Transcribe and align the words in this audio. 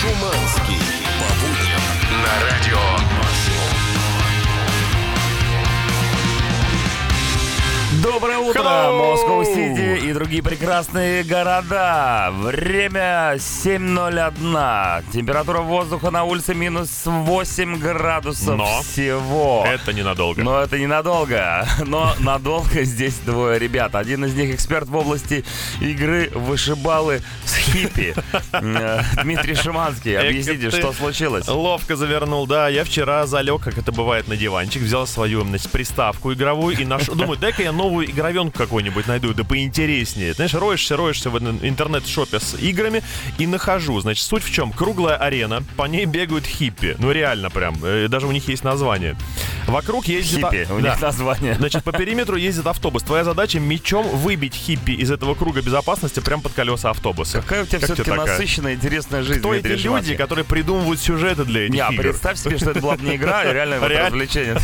Шуманский. 0.00 0.49
Доброе 8.12 8.38
утро! 8.38 8.62
Москва-Сити 8.62 10.04
и 10.04 10.12
другие 10.12 10.42
прекрасные 10.42 11.22
города. 11.22 12.30
Время 12.32 13.36
7.01. 13.36 15.04
Температура 15.12 15.60
воздуха 15.60 16.10
на 16.10 16.24
улице 16.24 16.52
минус 16.52 17.02
8 17.04 17.78
градусов 17.78 18.58
Но 18.58 18.82
всего. 18.82 19.64
Это 19.64 19.92
ненадолго. 19.92 20.42
Но 20.42 20.60
это 20.60 20.76
ненадолго. 20.76 21.64
Но 21.86 22.12
надолго 22.18 22.82
здесь 22.82 23.14
двое 23.24 23.60
ребят. 23.60 23.94
Один 23.94 24.24
из 24.24 24.34
них 24.34 24.52
эксперт 24.52 24.88
в 24.88 24.96
области 24.96 25.44
игры 25.80 26.32
вышибалы 26.34 27.22
с 27.44 27.54
хиппи. 27.54 28.16
Э, 28.52 29.02
Дмитрий 29.22 29.54
Шиманский. 29.54 30.18
Объясните, 30.18 30.70
ты 30.70 30.76
что 30.76 30.92
случилось? 30.92 31.46
Ловко 31.46 31.94
завернул, 31.94 32.48
да. 32.48 32.68
Я 32.68 32.82
вчера 32.82 33.24
залег, 33.26 33.62
как 33.62 33.78
это 33.78 33.92
бывает, 33.92 34.26
на 34.26 34.36
диванчик, 34.36 34.82
взял 34.82 35.06
свою 35.06 35.44
значит, 35.44 35.70
приставку 35.70 36.32
игровую 36.32 36.76
и 36.76 36.84
нашел. 36.84 37.14
Думаю, 37.14 37.38
дай-ка 37.38 37.62
я 37.62 37.70
новую 37.70 37.99
игровенку 38.04 38.56
какую-нибудь 38.58 39.06
найду, 39.06 39.32
да 39.34 39.44
поинтереснее. 39.44 40.32
Знаешь, 40.34 40.54
роешься, 40.54 40.96
роешься 40.96 41.30
в 41.30 41.38
интернет-шопе 41.38 42.40
с 42.40 42.54
играми 42.58 43.02
и 43.38 43.46
нахожу. 43.46 44.00
Значит, 44.00 44.24
суть 44.24 44.42
в 44.44 44.52
чем? 44.52 44.72
Круглая 44.72 45.16
арена, 45.16 45.62
по 45.76 45.84
ней 45.84 46.04
бегают 46.04 46.46
хиппи. 46.46 46.96
Ну, 46.98 47.10
реально 47.12 47.50
прям. 47.50 47.74
э, 47.82 48.08
Даже 48.08 48.26
у 48.26 48.32
них 48.32 48.48
есть 48.48 48.64
название. 48.64 49.16
Вокруг 49.66 50.06
ездит... 50.06 50.44
а- 50.44 50.50
Хиппи. 50.50 50.72
У 50.72 50.80
Да. 50.80 50.90
них 50.92 51.00
название. 51.00 51.54
Значит, 51.54 51.84
по 51.84 51.92
периметру 51.92 52.36
ездит 52.36 52.66
автобус. 52.66 53.02
Твоя 53.02 53.24
задача 53.24 53.60
мечом 53.60 54.06
выбить 54.08 54.54
хиппи 54.54 54.92
из 54.92 55.10
этого 55.10 55.34
круга 55.34 55.62
безопасности 55.62 56.20
прямо 56.20 56.42
под 56.42 56.52
колеса 56.54 56.90
автобуса. 56.90 57.40
Какая 57.40 57.62
у 57.62 57.66
тебя 57.66 57.78
Как 57.80 57.90
все-таки 57.94 58.10
насыщенная, 58.10 58.74
интересная 58.74 59.22
жизнь, 59.22 59.40
Кто 59.40 59.54
эти 59.54 59.62
Дмитрий 59.62 59.82
люди, 59.84 60.14
которые 60.16 60.44
придумывают 60.44 61.00
сюжеты 61.00 61.44
для 61.44 61.62
этих 61.66 61.74
Не, 61.74 61.80
а 61.80 61.92
игр? 61.92 62.02
представь 62.02 62.38
себе, 62.38 62.56
что 62.58 62.70
это 62.70 62.80
была 62.80 62.96
бы 62.96 63.04
не 63.04 63.16
игра, 63.16 63.40
а 63.40 63.52
Реально. 63.52 63.78
развлечение. 63.88 64.56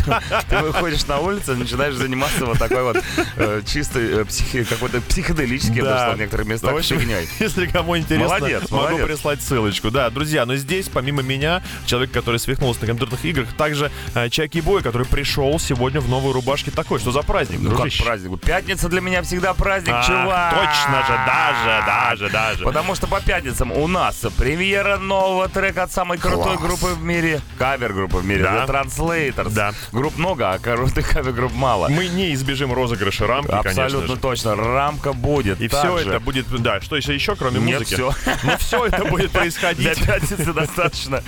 Ты 0.49 0.59
выходишь 0.59 1.07
на 1.07 1.19
улицу, 1.21 1.55
начинаешь 1.57 1.95
заниматься 1.95 2.45
вот 2.47 2.59
такой 2.59 2.83
вот 2.83 2.97
э, 3.37 3.63
чистой, 3.67 4.21
э, 4.21 4.25
психи- 4.25 4.65
какой-то 4.65 5.01
психоделический, 5.01 5.77
я 5.77 5.83
бы 5.83 5.89
Да. 5.89 5.97
сказал, 5.99 6.15
в 6.15 6.19
некоторых 6.19 6.47
местах 6.47 6.73
В 6.73 6.77
общем, 6.77 6.99
фигней. 7.01 7.29
Если 7.41 7.67
кому 7.67 7.97
интересно, 7.97 8.39
Молодец, 8.39 8.71
могу 8.71 8.85
молодец. 8.85 9.07
прислать 9.07 9.43
ссылочку. 9.43 9.91
Да, 9.91 10.11
друзья, 10.11 10.47
но 10.47 10.57
здесь, 10.57 10.89
помимо 10.89 11.23
меня, 11.23 11.63
человек, 11.87 12.11
который 12.13 12.39
свихнулся 12.39 12.81
на 12.83 12.87
компьютерных 12.89 13.25
играх, 13.25 13.49
также 13.57 13.91
э, 14.15 14.29
Чаки 14.31 14.61
Бой, 14.61 14.83
который 14.83 15.07
пришел 15.07 15.59
сегодня 15.59 16.01
в 16.01 16.09
новой 16.09 16.33
рубашке 16.33 16.71
такой. 16.71 16.99
Что 17.01 17.11
за 17.13 17.23
праздник, 17.23 17.61
Ну 17.61 17.71
как 17.71 17.91
праздник? 18.05 18.41
Пятница 18.41 18.89
для 18.89 19.01
меня 19.01 19.23
всегда 19.23 19.55
праздник, 19.55 19.95
А, 19.95 20.03
чувак. 20.07 20.55
Точно 20.55 21.07
же, 21.07 21.21
даже, 21.27 21.87
даже, 21.87 22.31
даже. 22.31 22.65
Потому 22.65 22.95
что 22.95 23.07
по 23.07 23.21
пятницам 23.21 23.73
у 23.73 23.87
нас 23.89 24.25
премьера 24.37 24.99
нового 24.99 25.49
трека 25.49 25.85
от 25.85 25.93
самой 25.93 26.19
крутой 26.19 26.57
Класс. 26.57 26.61
группы 26.61 26.87
в 26.95 27.03
мире. 27.03 27.41
Кавер-группы 27.59 28.19
в 28.19 28.25
мире. 28.27 28.43
Да. 28.43 28.65
The 28.65 28.85
Translators. 28.85 29.51
Да. 29.53 29.73
Групп 29.93 30.17
много, 30.19 30.53
а 30.53 30.59
крутых 30.59 31.09
кавер-групп 31.13 31.53
мало. 31.55 31.89
Мы 31.89 32.09
не 32.09 32.35
избежим 32.35 32.73
розыгрыша 32.73 33.16
рамки, 33.21 33.49
конечно 33.51 33.85
Абсолютно 33.85 34.15
же. 34.17 34.21
точно. 34.21 34.55
Рамка 34.57 35.13
будет. 35.13 35.61
И 35.61 35.69
все 35.69 35.83
Также. 35.97 36.11
это 36.11 36.21
будет, 36.21 36.47
да, 36.63 36.81
что 36.81 36.97
еще, 36.97 37.15
еще 37.15 37.35
кроме 37.37 37.61
Нет, 37.61 37.81
музыки? 37.81 37.95
все. 37.95 38.13
Ну 38.43 38.57
все 38.59 38.87
это 38.87 39.05
будет 39.05 39.31
Для 39.33 39.41
происходить. 39.41 40.05
пятницы 40.05 40.53
достаточно. 40.53 41.23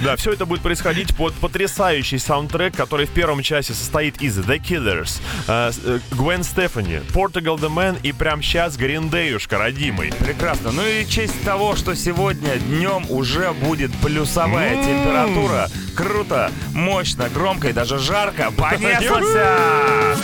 Да, 0.00 0.16
все 0.16 0.32
это 0.32 0.46
будет 0.46 0.62
происходить 0.62 1.14
под 1.16 1.34
потрясающий 1.34 2.18
саундтрек, 2.18 2.74
который 2.76 3.06
в 3.06 3.10
первом 3.10 3.42
часе 3.42 3.72
состоит 3.74 4.20
из 4.22 4.38
The 4.38 4.58
Killers, 4.60 5.20
э, 5.48 5.72
с- 5.72 5.80
э, 5.84 6.00
Гвен 6.12 6.42
Стефани, 6.44 7.00
Portugal 7.12 7.56
The 7.58 7.68
Man 7.72 7.98
и 8.02 8.12
прям 8.12 8.42
сейчас 8.42 8.76
Гриндеюшка, 8.76 9.58
родимый. 9.58 10.12
Прекрасно. 10.12 10.72
Ну 10.72 10.84
и 10.86 11.04
в 11.04 11.10
честь 11.10 11.42
того, 11.44 11.76
что 11.76 11.94
сегодня 11.94 12.56
днем 12.56 13.06
уже 13.10 13.52
будет 13.52 13.92
плюсовая 13.98 14.74
М. 14.74 14.84
температура. 14.84 15.68
Круто, 15.96 16.50
мощно, 16.72 17.28
громко 17.28 17.68
и 17.68 17.72
даже 17.72 17.98
жарко. 17.98 18.50
Понеслась! 18.50 20.18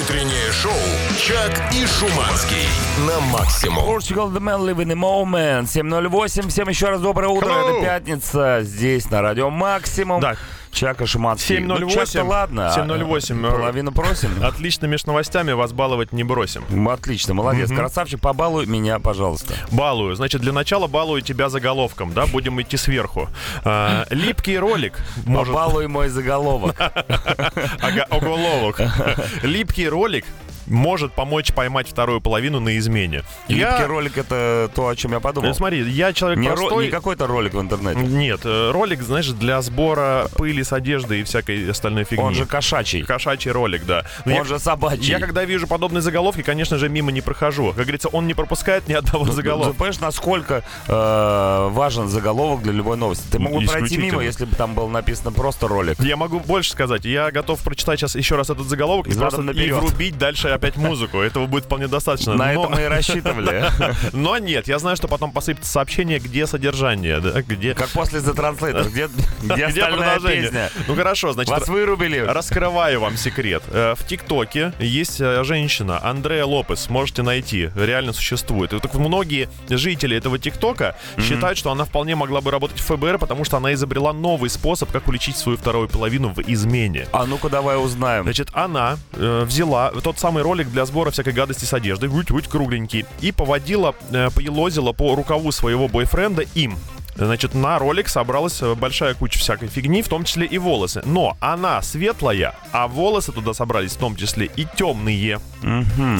Утреннее 0.00 0.52
шоу 0.62 0.72
«Чак 1.18 1.74
и 1.74 1.84
Шуманский» 1.86 2.66
на 3.06 3.20
максимум. 3.20 3.84
Portugal 3.84 4.32
The 4.32 4.40
Man 4.40 4.64
Live 4.64 4.78
in 4.78 4.88
the 4.88 4.94
Moment. 4.94 5.64
7.08. 5.64 6.48
Всем 6.48 6.68
еще 6.68 6.88
раз 6.88 7.00
доброе 7.02 7.28
утро. 7.28 7.48
Hello. 7.48 7.76
Это 7.76 7.84
пятница. 7.84 8.60
Здесь 8.62 9.10
на 9.10 9.20
радио 9.20 9.50
Максимум. 9.50 10.20
Да. 10.20 10.36
Чака 10.76 11.06
Шуманский. 11.06 11.56
7:08. 11.56 12.22
Ну, 12.22 12.28
ладно. 12.28 12.72
7:08. 12.76 13.50
Половину 13.50 13.92
просим. 13.92 14.30
Отлично, 14.42 14.86
между 14.86 15.08
новостями 15.08 15.52
вас 15.52 15.72
баловать 15.72 16.12
не 16.12 16.22
бросим. 16.22 16.64
Отлично, 16.88 17.34
молодец. 17.34 17.70
Красавчик, 17.70 18.20
побалуй 18.20 18.66
меня, 18.66 18.98
пожалуйста. 18.98 19.54
Балую. 19.70 20.14
Значит, 20.16 20.42
для 20.42 20.52
начала 20.52 20.86
балую 20.86 21.22
тебя 21.22 21.48
заголовком, 21.48 22.12
да? 22.12 22.26
Будем 22.26 22.60
идти 22.60 22.76
сверху. 22.76 23.28
А, 23.64 24.06
липкий 24.10 24.58
ролик 24.58 25.00
может... 25.24 25.54
Побалуй 25.54 25.88
мой 25.88 26.08
заголовок. 26.08 26.76
Оголовок. 28.10 28.80
Липкий 29.42 29.88
ролик 29.88 30.24
может 30.66 31.12
помочь 31.12 31.52
поймать 31.52 31.88
вторую 31.88 32.20
половину 32.20 32.60
на 32.60 32.76
измене. 32.78 33.22
Липкий 33.48 33.60
Я- 33.60 33.86
ролик 33.86 34.18
это 34.18 34.70
то, 34.74 34.88
о 34.88 34.96
чем 34.96 35.12
я 35.12 35.20
подумал. 35.20 35.48
Ну, 35.48 35.54
смотри, 35.54 35.82
я 35.90 36.12
человек 36.12 36.38
Не, 36.38 36.48
ро- 36.48 36.56
простой. 36.56 36.84
не 36.86 36.90
какой-то 36.90 37.26
ролик 37.26 37.54
в 37.54 37.60
интернете. 37.60 38.00
Нет, 38.00 38.40
э, 38.44 38.70
ролик, 38.72 39.02
знаешь, 39.02 39.28
для 39.28 39.60
сбора 39.62 40.28
пыли 40.36 40.62
с 40.64 40.72
одежды 40.72 41.20
и 41.20 41.22
всякой 41.22 41.70
остальной 41.70 42.04
фигни. 42.04 42.24
Он 42.24 42.34
же 42.34 42.46
кошачий. 42.46 43.02
Кошачий 43.02 43.50
ролик, 43.50 43.84
да. 43.86 44.04
Но 44.24 44.32
Он 44.32 44.38
я, 44.38 44.44
же 44.44 44.58
собачий. 44.58 45.06
я 45.10 45.20
когда 45.20 45.44
вижу 45.44 45.66
подобные 45.66 46.02
заголовки, 46.02 46.42
конечно 46.42 46.78
же, 46.78 46.88
мимо 46.88 47.12
не 47.12 47.20
прохожу. 47.20 47.68
Как 47.68 47.82
говорится, 47.84 48.08
он 48.08 48.26
не 48.26 48.34
пропускает 48.34 48.88
ни 48.88 48.92
одного 48.94 49.26
Ты 49.26 49.32
заголовка. 49.32 49.72
понимаешь, 49.74 50.00
насколько 50.00 50.62
э, 50.88 51.68
важен 51.70 52.08
заголовок 52.08 52.62
для 52.62 52.72
любой 52.72 52.96
новости? 52.96 53.24
Ты 53.30 53.38
мог 53.38 53.52
бы 53.54 53.66
пройти 53.66 53.96
мимо, 53.98 54.22
если 54.22 54.44
бы 54.44 54.54
там 54.56 54.74
было 54.74 54.88
написано 54.88 55.32
просто 55.32 55.68
ролик. 55.68 55.98
Я 56.00 56.16
могу 56.16 56.40
больше 56.40 56.70
сказать. 56.70 57.04
Я 57.04 57.30
готов 57.30 57.60
прочитать 57.62 58.00
сейчас 58.00 58.14
еще 58.14 58.36
раз 58.36 58.50
этот 58.50 58.66
заголовок 58.66 59.06
и 59.08 59.12
Задом 59.12 59.46
просто 59.46 59.62
и 59.62 59.70
врубить 59.72 60.18
дальше 60.18 60.48
опять 60.56 60.76
музыку. 60.76 61.18
Этого 61.20 61.46
будет 61.46 61.64
вполне 61.64 61.88
достаточно. 61.88 62.34
На 62.34 62.52
Но- 62.52 62.64
это 62.64 62.74
мы 62.74 62.82
и 62.82 62.86
рассчитывали. 62.86 63.64
Но 64.12 64.38
нет, 64.38 64.68
я 64.68 64.78
знаю, 64.78 64.96
что 64.96 65.08
потом 65.08 65.32
посыпется 65.32 65.70
сообщение, 65.70 66.18
где 66.18 66.46
содержание, 66.46 67.20
да, 67.20 67.42
где... 67.42 67.74
Как 67.74 67.88
после 67.90 68.20
The 68.20 68.34
Translator. 68.34 68.88
Где, 68.90 69.08
где 69.54 69.66
где 69.68 69.84
продолжение. 69.84 70.42
песня? 70.42 70.70
Ну 70.88 70.94
хорошо, 70.96 71.32
значит, 71.32 71.50
Вас 71.50 71.68
вырубили. 71.68 72.18
Раскрываю 72.18 73.00
вам 73.00 73.16
секрет. 73.16 73.62
Э, 73.68 73.94
В 73.96 74.06
ТикТоке 74.06 74.72
есть 74.78 75.20
э, 75.20 75.44
женщина, 75.44 76.00
Андрея 76.04 76.44
Лопес, 76.44 76.88
можете 76.90 77.22
найти, 77.22 77.70
реально 77.76 78.12
существует. 78.12 78.72
И 78.72 78.80
так 78.80 78.94
многие 78.94 79.48
жители 79.68 80.16
этого 80.16 80.38
ТикТока 80.38 80.96
считают, 81.20 81.58
что 81.58 81.70
она 81.70 81.84
вполне 81.84 82.14
могла 82.16 82.40
бы 82.40 82.50
работать 82.50 82.80
в 82.80 82.84
ФБР, 82.86 83.18
потому 83.18 83.44
что 83.44 83.56
она 83.56 83.72
изобрела 83.74 84.12
новый 84.12 84.50
способ, 84.50 84.90
как 84.90 85.08
уличить 85.08 85.36
свою 85.36 85.58
вторую 85.58 85.88
половину 85.88 86.28
в 86.30 86.40
измене. 86.40 87.06
А 87.12 87.26
ну-ка 87.26 87.48
давай 87.48 87.76
узнаем. 87.82 88.24
Значит, 88.24 88.48
она 88.52 88.96
э, 89.12 89.44
взяла 89.44 89.90
тот 90.02 90.18
самый 90.18 90.42
ролик 90.46 90.70
для 90.70 90.86
сбора 90.86 91.10
всякой 91.10 91.32
гадости 91.32 91.64
с 91.64 91.74
одеждой, 91.74 92.08
вуть-вуть 92.08 92.46
кругленький, 92.46 93.04
и 93.20 93.32
поводила, 93.32 93.96
э, 94.12 94.30
поелозила 94.30 94.92
по 94.92 95.16
рукаву 95.16 95.50
своего 95.50 95.88
бойфренда 95.88 96.44
им. 96.54 96.78
Значит, 97.16 97.54
на 97.54 97.78
ролик 97.78 98.08
собралась 98.08 98.60
э, 98.62 98.74
большая 98.74 99.14
куча 99.14 99.38
всякой 99.38 99.68
фигни, 99.68 100.02
в 100.02 100.08
том 100.08 100.24
числе 100.24 100.46
и 100.46 100.58
волосы. 100.58 101.02
Но 101.04 101.36
она 101.40 101.80
светлая, 101.82 102.54
а 102.72 102.88
волосы 102.88 103.32
туда 103.32 103.54
собрались 103.54 103.92
в 103.92 103.98
том 103.98 104.16
числе 104.16 104.50
и 104.56 104.66
темные. 104.76 105.40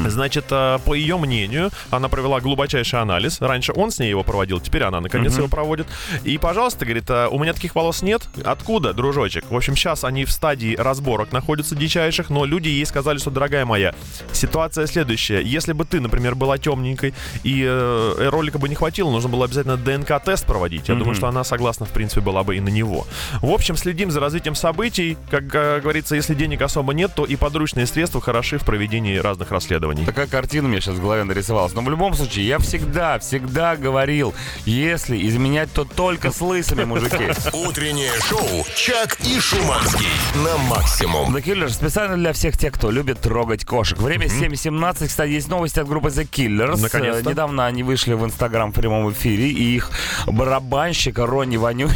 Значит, 0.09 0.47
э, 0.51 0.79
по 0.85 0.95
ее 0.95 1.19
мнению, 1.19 1.71
она 1.91 2.09
провела 2.09 2.41
глубочайший 2.41 3.01
анализ. 3.01 3.41
Раньше 3.41 3.73
он 3.75 3.91
с 3.91 3.99
ней 3.99 4.11
его 4.11 4.23
проводил, 4.23 4.61
теперь 4.61 4.83
она 4.85 5.01
наконец 5.01 5.37
его 5.37 5.49
проводит. 5.49 5.87
И, 6.25 6.39
пожалуйста, 6.39 6.85
говорит, 6.85 7.09
«э, 7.11 7.29
у 7.31 7.39
меня 7.39 7.53
таких 7.53 7.75
волос 7.75 8.03
нет. 8.03 8.23
Откуда, 8.45 8.93
дружочек? 8.93 9.45
В 9.51 9.57
общем, 9.57 9.77
сейчас 9.77 10.05
они 10.05 10.25
в 10.25 10.33
стадии 10.33 10.75
разборок 10.77 11.33
находятся 11.33 11.75
дичайших, 11.77 12.31
но 12.31 12.45
люди 12.45 12.69
ей 12.69 12.87
сказали, 12.87 13.19
что, 13.19 13.31
дорогая 13.31 13.65
моя, 13.65 13.95
ситуация 14.33 14.87
следующая. 14.87 15.43
Если 15.43 15.73
бы 15.73 15.85
ты, 15.85 16.01
например, 16.01 16.35
была 16.35 16.59
темненькой 16.59 17.15
и 17.43 17.63
э, 17.67 18.29
ролика 18.31 18.59
бы 18.59 18.69
не 18.69 18.75
хватило, 18.75 19.11
нужно 19.11 19.29
было 19.29 19.45
обязательно 19.45 19.77
ДНК-тест 19.77 20.47
проводить. 20.47 20.86
Я 20.89 20.95
думаю, 20.95 21.15
что 21.15 21.29
она 21.29 21.45
согласна, 21.45 21.87
в 21.87 21.91
принципе, 21.91 22.21
была 22.21 22.43
бы 22.45 22.57
и 22.57 22.61
на 22.61 22.69
него. 22.69 23.07
В 23.41 23.51
общем, 23.51 23.77
следим 23.77 24.11
за 24.11 24.21
развитием 24.21 24.55
событий. 24.55 25.17
Как 25.31 25.55
э, 25.55 25.81
говорится, 25.81 26.15
если 26.15 26.35
денег 26.35 26.63
особо 26.63 26.93
нет, 26.95 27.13
то 27.15 27.25
и 27.25 27.37
подручные 27.37 27.87
средства 27.87 28.21
хороши 28.21 28.59
в 28.59 28.65
проведении 28.65 29.17
разных 29.17 29.51
расследований. 29.51 30.05
Такая 30.05 30.27
картина 30.27 30.69
у 30.69 30.71
меня 30.71 30.81
сейчас 30.81 30.97
в 30.97 31.01
голове 31.01 31.25
нарисовалась. 31.25 31.73
Но 31.75 31.83
в 31.83 31.91
любом 31.91 32.15
случае, 32.15 32.47
я 32.47 32.59
всегда, 32.59 33.19
всегда 33.19 33.77
говорил, 33.77 34.35
если 34.65 35.27
изменять, 35.27 35.73
то 35.73 35.85
только 35.85 36.31
с 36.31 36.41
лысыми, 36.41 36.85
мужики. 36.85 37.29
Утреннее 37.53 38.13
шоу 38.29 38.65
«Чак 38.75 39.19
и 39.21 39.39
Шуманский» 39.41 40.07
на 40.45 40.57
максимум. 40.59 41.35
The 41.35 41.43
Killers 41.43 41.71
специально 41.71 42.17
для 42.17 42.33
всех 42.33 42.57
тех, 42.59 42.73
кто 42.73 42.91
любит 42.91 43.21
трогать 43.21 43.65
кошек. 43.65 43.99
Время 43.99 44.27
7.17. 44.27 45.07
Кстати, 45.09 45.31
есть 45.31 45.49
новости 45.49 45.81
от 45.81 45.89
группы 45.89 46.09
The 46.09 46.29
Killers. 46.29 46.81
Наконец-то. 46.81 47.29
Э, 47.29 47.31
Недавно 47.31 47.67
они 47.67 47.83
вышли 47.83 48.15
в 48.15 48.25
Инстаграм 48.25 48.73
в 48.73 48.75
прямом 48.75 49.11
эфире, 49.13 49.49
и 49.49 49.77
их 49.77 49.91
барабанщика 50.77 51.25
Ронни 51.25 51.57
Ваню... 51.57 51.89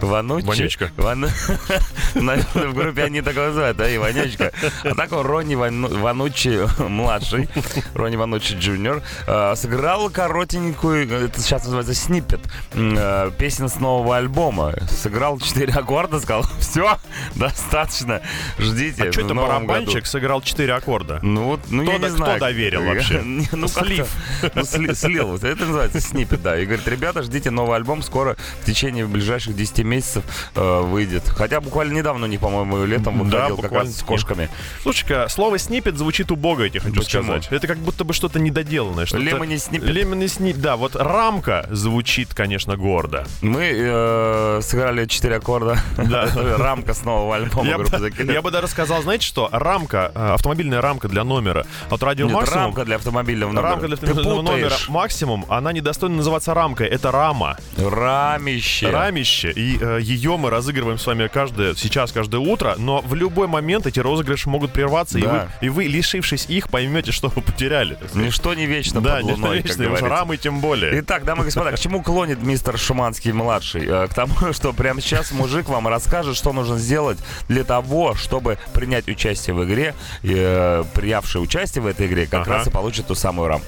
Вануччи. 0.00 0.46
Вонючка. 0.46 0.90
Ван- 0.96 1.30
Наверное, 2.14 2.68
в 2.68 2.74
группе 2.74 3.02
они 3.04 3.22
так 3.22 3.36
называют, 3.36 3.76
да, 3.76 3.94
Иванечка. 3.94 4.52
А 4.84 4.94
так 4.94 5.12
он 5.12 5.26
Ронни 5.26 5.54
Вану- 5.54 5.98
Вануччи 6.00 6.66
младший, 6.82 7.48
Ронни 7.94 8.16
Вануччи 8.16 8.54
джуниор, 8.54 9.02
э, 9.26 9.54
сыграл 9.56 10.10
коротенькую, 10.10 11.10
это 11.10 11.40
сейчас 11.40 11.64
называется 11.64 11.94
сниппет, 11.94 12.40
э, 12.72 13.30
песен 13.38 13.68
с 13.68 13.76
нового 13.76 14.16
альбома. 14.16 14.74
Сыграл 14.90 15.38
четыре 15.40 15.72
аккорда, 15.72 16.20
сказал, 16.20 16.44
все, 16.60 16.98
достаточно, 17.34 18.20
ждите. 18.58 19.08
А 19.08 19.12
что 19.12 19.22
это 19.22 19.34
барабанщик 19.34 19.94
году». 19.94 20.06
сыграл 20.06 20.42
4 20.42 20.72
аккорда? 20.74 21.20
Ну 21.22 21.44
вот, 21.44 21.60
ну 21.68 21.82
я 21.82 21.98
не 21.98 22.08
знаю. 22.10 22.36
кто 22.36 22.46
доверил 22.46 22.84
вообще? 22.84 23.22
Не, 23.24 23.48
Ну, 23.52 23.68
Слив. 23.68 24.08
Ну, 24.54 24.62
сли- 24.62 24.94
слил. 24.94 25.36
Это 25.36 25.64
называется 25.64 26.00
сниппет, 26.00 26.42
да. 26.42 26.58
И 26.58 26.64
говорит, 26.64 26.86
ребята, 26.88 27.22
ждите 27.22 27.50
новый 27.50 27.76
альбом, 27.76 28.02
скоро 28.02 28.36
в 28.62 28.66
течение 28.66 29.06
ближайших 29.06 29.54
10 29.56 29.78
месяцев 29.86 30.24
э, 30.54 30.80
выйдет. 30.82 31.28
Хотя 31.28 31.60
буквально 31.60 31.94
недавно 31.94 32.26
них, 32.26 32.40
по-моему, 32.40 32.84
летом 32.84 33.18
Да, 33.30 33.48
выходил 33.48 33.56
как 33.56 33.64
буквально. 33.70 33.90
раз 33.90 33.98
с 33.98 34.02
кошками. 34.02 34.48
Слушай-ка, 34.82 35.28
слово 35.28 35.58
снипет 35.58 35.96
звучит 35.96 36.30
убого, 36.30 36.62
я 36.62 36.68
тебе 36.68 36.80
хочу 36.80 37.00
Почему? 37.00 37.22
сказать. 37.24 37.48
Это 37.50 37.66
как 37.66 37.78
будто 37.78 38.04
бы 38.04 38.12
что-то 38.12 38.38
недоделанное. 38.38 39.06
Что 39.06 39.18
Лемони 39.18 39.56
снипет. 39.56 39.88
Лемони 39.88 40.26
снип, 40.26 40.56
да, 40.56 40.76
вот 40.76 40.96
рамка 40.96 41.66
звучит, 41.70 42.34
конечно, 42.34 42.76
гордо. 42.76 43.26
Мы 43.42 43.70
э, 43.74 44.60
сыграли 44.62 45.06
4 45.06 45.36
аккорда. 45.36 45.78
Да. 45.96 46.28
Рамка 46.58 46.94
с 46.94 47.04
нового 47.04 47.36
альбома 47.36 47.68
Я 47.68 47.78
бы, 47.78 47.84
группы 47.84 48.08
Killers. 48.10 48.32
я 48.32 48.42
бы 48.42 48.50
даже 48.50 48.68
сказал, 48.68 49.02
знаете 49.02 49.26
что, 49.26 49.48
рамка, 49.52 50.12
э, 50.14 50.34
автомобильная 50.34 50.80
рамка 50.80 51.08
для 51.08 51.24
номера 51.24 51.66
от 51.90 52.02
радио 52.02 52.26
Нет, 52.26 52.34
Максимум. 52.34 52.60
рамка 52.64 52.84
для 52.84 52.96
автомобильного 52.96 53.52
номера. 53.52 53.70
Рамка 53.70 53.86
для 53.86 53.94
автомобильного 53.94 54.42
номера 54.42 54.74
максимум, 54.88 55.44
она 55.48 55.72
недостойна 55.72 56.16
называться 56.16 56.54
рамкой, 56.54 56.88
это 56.88 57.10
рама, 57.12 57.56
Рамище. 57.76 58.88
рамище, 58.90 59.50
и 59.52 59.75
ее 59.80 60.36
мы 60.36 60.50
разыгрываем 60.50 60.98
с 60.98 61.06
вами 61.06 61.28
каждое, 61.28 61.74
сейчас, 61.74 62.12
каждое 62.12 62.38
утро, 62.40 62.74
но 62.78 63.00
в 63.00 63.14
любой 63.14 63.46
момент 63.46 63.86
эти 63.86 64.00
розыгрыши 64.00 64.48
могут 64.48 64.72
прерваться, 64.72 65.18
и, 65.18 65.22
вы, 65.22 65.28
Да. 65.28 65.48
и 65.60 65.68
вы, 65.68 65.84
лишившись 65.84 66.46
их, 66.48 66.68
поймете, 66.70 67.12
что 67.12 67.28
вы 67.28 67.42
потеряли. 67.42 67.98
Ничто 68.14 68.54
не 68.54 68.66
вечно 68.66 69.00
Да, 69.00 69.16
под 69.16 69.24
не 69.24 69.32
луной, 69.32 69.56
как 69.58 69.66
вечно, 69.66 69.82
и 69.82 69.86
уж 69.86 69.90
говорится. 69.92 70.08
рамы 70.08 70.36
тем 70.36 70.60
более. 70.60 71.00
Итак, 71.00 71.24
дамы 71.24 71.42
и 71.42 71.44
господа, 71.46 71.72
к 71.72 71.78
чему 71.78 72.02
клонит 72.02 72.42
мистер 72.42 72.78
Шуманский-младший? 72.78 73.86
Э, 73.86 74.08
К 74.08 74.14
тому, 74.14 74.34
что 74.52 74.72
прямо 74.72 75.00
сейчас 75.00 75.32
мужик 75.32 75.68
вам 75.68 75.88
расскажет, 75.88 76.36
что 76.36 76.52
нужно 76.52 76.78
сделать 76.78 77.18
для 77.48 77.64
того, 77.64 78.14
чтобы 78.14 78.58
принять 78.72 79.08
участие 79.08 79.54
в 79.54 79.64
игре. 79.64 79.94
И, 80.22 80.32
э, 80.34 80.84
принявший 80.94 81.42
участие 81.42 81.82
в 81.82 81.86
этой 81.86 82.06
игре 82.06 82.26
как 82.26 82.42
Ага. 82.42 82.52
раз 82.58 82.66
и 82.66 82.70
получит 82.70 83.06
ту 83.06 83.14
самую 83.14 83.48
рамку. 83.48 83.66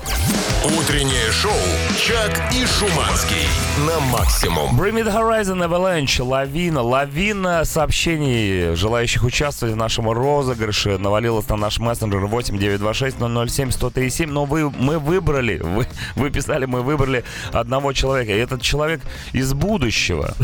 Утреннее 0.64 1.31
шоу 1.32 1.52
«Чак 1.99 2.52
и 2.52 2.66
Шуманский» 2.66 3.46
на 3.87 4.00
максимум. 4.00 4.78
Bring 4.81 4.93
Me 4.94 5.04
The 5.04 5.14
Horizon 5.14 5.58
Avalanche, 5.88 6.23
лавина, 6.23 6.82
лавина 6.82 7.64
сообщений, 7.64 8.75
желающих 8.75 9.25
участвовать 9.25 9.75
в 9.75 9.79
нашем 9.79 10.11
розыгрыше, 10.11 10.99
навалилась 10.99 11.49
на 11.49 11.56
наш 11.56 11.79
мессенджер 11.79 12.26
8926 12.26 13.17
007 13.17 13.69
1037, 13.69 14.31
но 14.31 14.44
вы, 14.44 14.70
мы 14.70 14.99
выбрали, 14.99 15.58
вы, 15.62 15.87
вы 16.14 16.31
писали, 16.31 16.67
мы 16.67 16.82
выбрали 16.82 17.25
одного 17.52 17.94
человека, 17.94 18.32
и 18.32 18.38
этот 18.38 18.61
человек 18.61 19.00
из 19.32 19.55
будущего. 19.55 20.35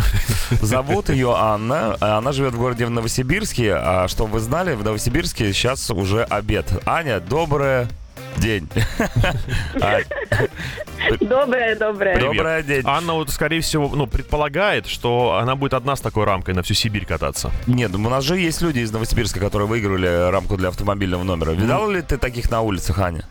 Зовут 0.63 1.11
ее 1.11 1.35
Анна, 1.37 1.97
она 2.01 2.33
живет 2.33 2.55
в 2.55 2.59
городе 2.59 2.87
в 2.87 2.91
Новосибирске, 2.91 3.75
а 3.75 4.09
что 4.09 4.25
вы 4.25 4.41
знали, 4.41 4.75
в 4.75 4.83
Новосибирске 4.83 5.53
сейчас 5.53 5.91
уже 5.91 6.25
обед. 6.25 6.67
Аня, 6.87 7.21
доброе 7.21 7.89
день. 8.39 8.69
Доброе, 11.21 11.77
доброе. 11.77 12.19
Добрый 12.19 12.63
день. 12.63 12.83
Анна 12.87 13.15
вот, 13.15 13.31
скорее 13.31 13.61
всего, 13.61 13.89
ну, 13.95 14.07
предполагает, 14.07 14.87
что 14.87 15.39
она 15.41 15.55
будет 15.55 15.75
одна 15.75 15.97
с 15.97 16.01
такой 16.01 16.25
рамкой 16.25 16.55
на 16.55 16.63
всю 16.63 16.75
Сибирь 16.75 17.05
кататься. 17.05 17.51
Нет, 17.67 17.91
ну 17.93 18.07
у 18.07 18.11
нас 18.11 18.25
же 18.25 18.39
есть 18.39 18.63
люди 18.63 18.81
из 18.81 18.91
Новосибирска, 18.91 19.41
которые 19.41 19.69
выиграли 19.69 20.31
рамку 20.31 20.57
для 20.57 20.69
автомобильного 20.69 21.23
номера. 21.23 21.51
Видала 21.51 21.91
ли 21.91 22.01
ты 22.03 22.17
таких 22.17 22.51
на 22.51 22.63
улицах, 22.63 22.99
Аня? 22.99 23.25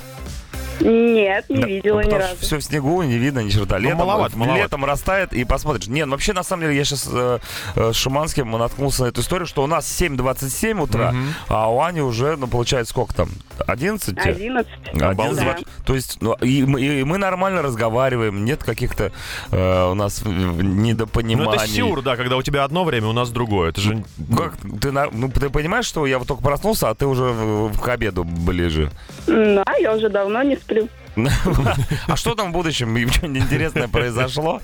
Нет, 0.80 1.46
не 1.50 1.58
Да, 1.62 1.68
видела 1.68 2.02
ну, 2.02 2.10
ни 2.10 2.14
разу. 2.14 2.36
все 2.40 2.58
в 2.58 2.62
снегу, 2.64 3.02
не 3.04 3.18
видно 3.18 3.40
ни 3.40 3.50
черта. 3.50 3.78
Летом, 3.78 4.00
маловато, 4.00 4.38
маловато. 4.38 4.62
летом 4.64 4.86
растает 4.86 5.34
и 5.34 5.44
посмотришь. 5.46 5.88
Нет, 5.88 6.06
ну, 6.08 6.14
вообще, 6.14 6.34
на 6.34 6.44
самом 6.44 6.64
деле, 6.64 6.76
я 6.78 6.84
сейчас 6.84 7.10
э, 7.12 7.40
э, 7.76 7.92
с 7.94 7.96
Шуманским 7.96 8.50
наткнулся 8.52 9.04
на 9.04 9.08
эту 9.08 9.22
историю, 9.22 9.46
что 9.48 9.64
у 9.64 9.68
нас 9.68 9.86
7.27 10.02 10.82
утра, 10.82 11.14
а 11.48 11.72
у 11.72 11.82
Ани 11.82 12.02
уже, 12.02 12.36
ну, 12.38 12.48
получается, 12.48 12.92
сколько 12.92 13.14
там? 13.14 13.30
11? 13.68 14.18
Одиннадцать. 14.18 14.72
Обалдеть. 15.02 15.40
Да. 15.46 15.58
То 15.86 15.96
есть, 15.96 16.18
ну, 16.22 16.34
и, 16.42 16.64
мы- 16.64 16.82
и 16.82 17.04
мы 17.04 17.18
нормально 17.18 17.62
разговариваем, 17.62 18.44
нет 18.46 18.64
каких-то 18.64 19.12
э, 19.52 19.90
у 19.92 19.94
нас 19.94 20.24
недопониманий. 20.26 21.46
Ну, 21.50 21.54
это 21.56 21.68
сюр, 21.68 22.02
да, 22.02 22.16
когда 22.16 22.38
у 22.38 22.42
тебя 22.42 22.64
одно 22.64 22.84
время, 22.84 23.08
у 23.08 23.14
нас 23.14 23.30
другое. 23.30 23.70
Это 23.70 23.82
же... 23.82 24.04
Как 24.36 24.56
ты, 24.82 24.92
ну, 24.92 25.30
ты 25.30 25.50
понимаешь, 25.50 25.86
что 25.86 26.06
я 26.06 26.20
вот 26.20 26.28
только 26.28 26.42
проснулся, 26.44 26.90
а 26.90 26.96
ты 26.96 27.06
уже 27.06 27.24
в- 27.26 27.70
в- 27.74 27.80
к 27.82 27.88
обеду 27.90 28.24
ближе? 28.24 28.92
Да, 29.28 29.64
я 29.80 29.94
уже 29.96 30.10
давно 30.10 30.42
не 30.44 30.56
сплю. 30.56 30.73
А 32.08 32.16
что 32.16 32.36
там 32.36 32.50
в 32.50 32.54
будущем? 32.54 32.96
Что-нибудь 33.10 33.44
интересное 33.44 33.88
произошло? 33.88 34.62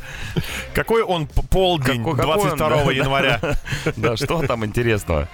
Какой 0.73 1.03
он 1.03 1.27
полдень 1.27 1.99
Какой- 2.03 2.17
какой 2.17 2.33
он, 2.51 2.57
22 2.57 2.69
да, 2.69 2.85
да. 2.85 2.91
января? 2.91 3.39
Да, 3.95 4.17
что 4.17 4.41
там 4.47 4.65
интересного? 4.65 5.27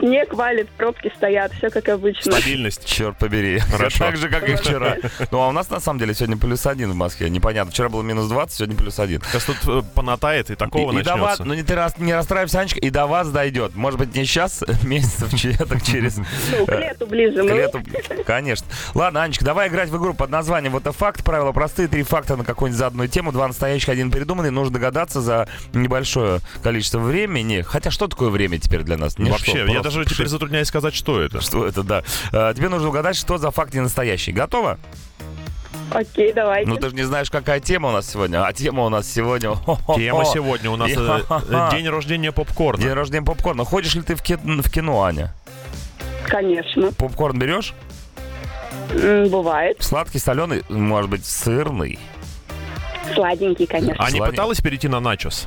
Снег 0.00 0.34
валит, 0.34 0.68
пробки 0.70 1.12
стоят, 1.16 1.52
все 1.52 1.70
как 1.70 1.88
обычно. 1.88 2.32
Стабильность. 2.32 2.84
Черт 2.84 3.18
побери. 3.18 3.58
Хорошо. 3.58 3.98
Так 4.04 4.16
же, 4.16 4.28
как 4.28 4.48
и 4.48 4.54
вчера. 4.56 4.96
Ну, 5.30 5.40
а 5.40 5.48
у 5.48 5.52
нас, 5.52 5.70
на 5.70 5.80
самом 5.80 5.98
деле, 6.00 6.14
сегодня 6.14 6.36
плюс 6.36 6.66
один 6.66 6.90
в 6.90 6.94
Москве. 6.94 7.30
Непонятно. 7.30 7.70
Вчера 7.72 7.88
было 7.88 8.02
минус 8.02 8.28
20, 8.28 8.56
сегодня 8.56 8.76
плюс 8.76 8.98
один. 8.98 9.20
Сейчас 9.22 9.44
тут 9.44 9.56
э, 9.66 9.82
понатает, 9.94 10.50
и 10.50 10.54
такого 10.56 10.92
И, 10.92 11.00
и 11.00 11.02
до 11.02 11.12
вас, 11.12 11.20
начнется. 11.38 11.44
ну 11.44 11.54
не, 11.54 11.62
ты 11.62 11.74
рас- 11.74 11.98
не 11.98 12.12
расстраивайся, 12.14 12.60
Анечка, 12.60 12.80
и 12.80 12.90
до 12.90 13.06
вас 13.06 13.30
дойдет. 13.30 13.74
Может 13.74 13.98
быть, 14.00 14.14
не 14.14 14.24
сейчас, 14.24 14.64
месяцев 14.82 15.32
че- 15.38 15.56
так 15.56 15.82
через 15.82 16.16
Ну, 16.16 16.66
к 16.66 16.72
лету 16.78 17.06
ближе. 17.06 17.36
к 17.46 17.54
лету. 17.54 17.80
Конечно. 18.26 18.66
Ладно, 18.94 19.22
Анечка, 19.22 19.44
давай 19.44 19.68
играть 19.68 19.88
в 19.90 19.96
игру 19.98 20.14
под 20.14 20.30
названием 20.30 20.72
«Вот 20.72 20.82
это 20.82 20.92
факт». 20.92 21.22
Правила 21.24 21.52
простые. 21.52 21.88
Три 21.88 22.02
факта 22.02 22.36
на 22.36 22.44
какую-нибудь 22.44 22.78
заданную 22.78 23.08
тему. 23.08 23.32
Два 23.32 23.46
настоящих, 23.46 23.88
один 23.88 24.10
придуманный. 24.10 24.50
Нужно 24.50 24.74
догадаться 24.74 25.20
за 25.20 25.48
небольшое 25.72 26.40
количество 26.62 26.98
времени. 26.98 27.62
Хотя 27.62 27.90
что 27.90 28.08
такое 28.08 28.30
время 28.30 28.58
теперь 28.58 28.82
для 28.82 28.96
нас? 28.96 29.18
Ничто, 29.18 29.32
Вообще, 29.46 29.58
я 29.60 29.64
просто 29.80 29.82
даже 29.82 30.04
теперь 30.04 30.26
затрудняюсь 30.28 30.68
сказать, 30.68 30.94
что 30.94 31.20
это. 31.20 31.40
Что 31.40 31.66
это, 31.66 31.82
да. 31.82 32.02
А, 32.32 32.54
тебе 32.54 32.68
нужно 32.68 32.88
угадать, 32.88 33.16
что 33.16 33.38
за 33.38 33.50
факт 33.50 33.74
не 33.74 33.80
настоящий. 33.80 34.32
Готово? 34.32 34.78
Окей, 35.90 36.32
давайте. 36.32 36.68
Ну, 36.70 36.76
ты 36.76 36.88
же 36.88 36.94
не 36.94 37.02
знаешь, 37.02 37.30
какая 37.30 37.60
тема 37.60 37.90
у 37.90 37.92
нас 37.92 38.10
сегодня. 38.10 38.44
А 38.46 38.52
тема 38.52 38.84
у 38.84 38.88
нас 38.88 39.10
сегодня... 39.10 39.54
Тема 39.94 40.24
сегодня 40.24 40.70
у 40.70 40.76
нас 40.76 40.90
э, 40.90 41.20
э, 41.28 41.68
день 41.72 41.88
рождения 41.88 42.28
День 42.28 42.32
попкорна. 42.32 42.94
рождения 42.94 43.24
попкорна. 43.24 43.64
Ходишь 43.64 43.94
ли 43.94 44.02
ты 44.02 44.14
в, 44.14 44.22
ки- 44.22 44.38
в 44.42 44.70
кино, 44.70 45.02
Аня? 45.02 45.34
Конечно. 46.26 46.92
Попкорн 46.92 47.38
берешь? 47.38 47.74
Бывает. 48.90 49.76
Сладкий, 49.80 50.18
соленый, 50.18 50.62
может 50.68 51.10
быть, 51.10 51.26
сырный? 51.26 51.98
Сладенький, 53.14 53.66
конечно. 53.66 54.02
А 54.02 54.10
не 54.10 54.20
пыталась 54.20 54.60
перейти 54.60 54.88
на 54.88 55.00
начос? 55.00 55.46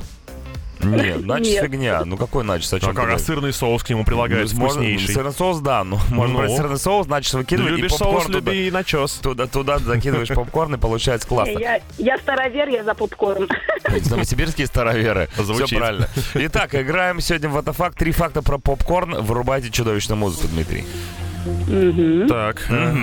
Нет, 0.90 1.24
начос 1.26 1.46
Нет. 1.48 1.64
фигня. 1.64 2.04
Ну 2.04 2.16
какой 2.16 2.44
начос? 2.44 2.72
О 2.72 2.76
А 2.76 2.80
чем 2.80 2.94
как, 2.94 3.10
а 3.10 3.18
сырный 3.18 3.52
соус 3.52 3.82
к 3.82 3.90
нему 3.90 4.04
прилагается 4.04 4.54
Ну, 4.54 4.60
Можно- 4.62 4.80
вкуснейший. 4.82 5.14
Сырный 5.14 5.32
соус, 5.32 5.58
да. 5.60 5.84
Ну, 5.84 5.98
можно 6.10 6.34
Ну. 6.34 6.38
брать 6.40 6.56
сырный 6.56 6.78
соус, 6.78 7.06
начос 7.06 7.34
выкидывать, 7.34 7.72
Любишь 7.72 7.90
и 7.92 7.98
попкорн 7.98 8.12
соус, 8.22 8.24
туда, 8.26 8.38
люби 8.52 8.68
и 8.68 8.70
начос. 8.70 9.12
туда, 9.14 9.46
туда 9.46 9.78
закидываешь 9.78 10.28
попкорн, 10.28 10.74
и 10.74 10.78
получается 10.78 11.26
классно. 11.28 11.58
Я, 11.58 11.80
я 11.98 12.18
старовер, 12.18 12.68
я 12.68 12.84
за 12.84 12.94
попкорн. 12.94 13.48
Новосибирские 14.10 14.66
староверы. 14.66 15.28
Звучит. 15.36 15.66
Все 15.66 15.76
правильно. 15.78 16.08
Итак, 16.34 16.74
играем 16.74 17.20
сегодня 17.20 17.48
в 17.48 17.56
«Атафакт». 17.58 17.96
Три 17.98 18.12
факта 18.12 18.42
про 18.42 18.58
попкорн. 18.58 19.22
Вырубайте 19.22 19.70
чудовищную 19.70 20.18
музыку, 20.18 20.48
Дмитрий. 20.48 20.84
Мгм. 21.68 22.28
Так, 22.28 22.66
э, 22.70 22.94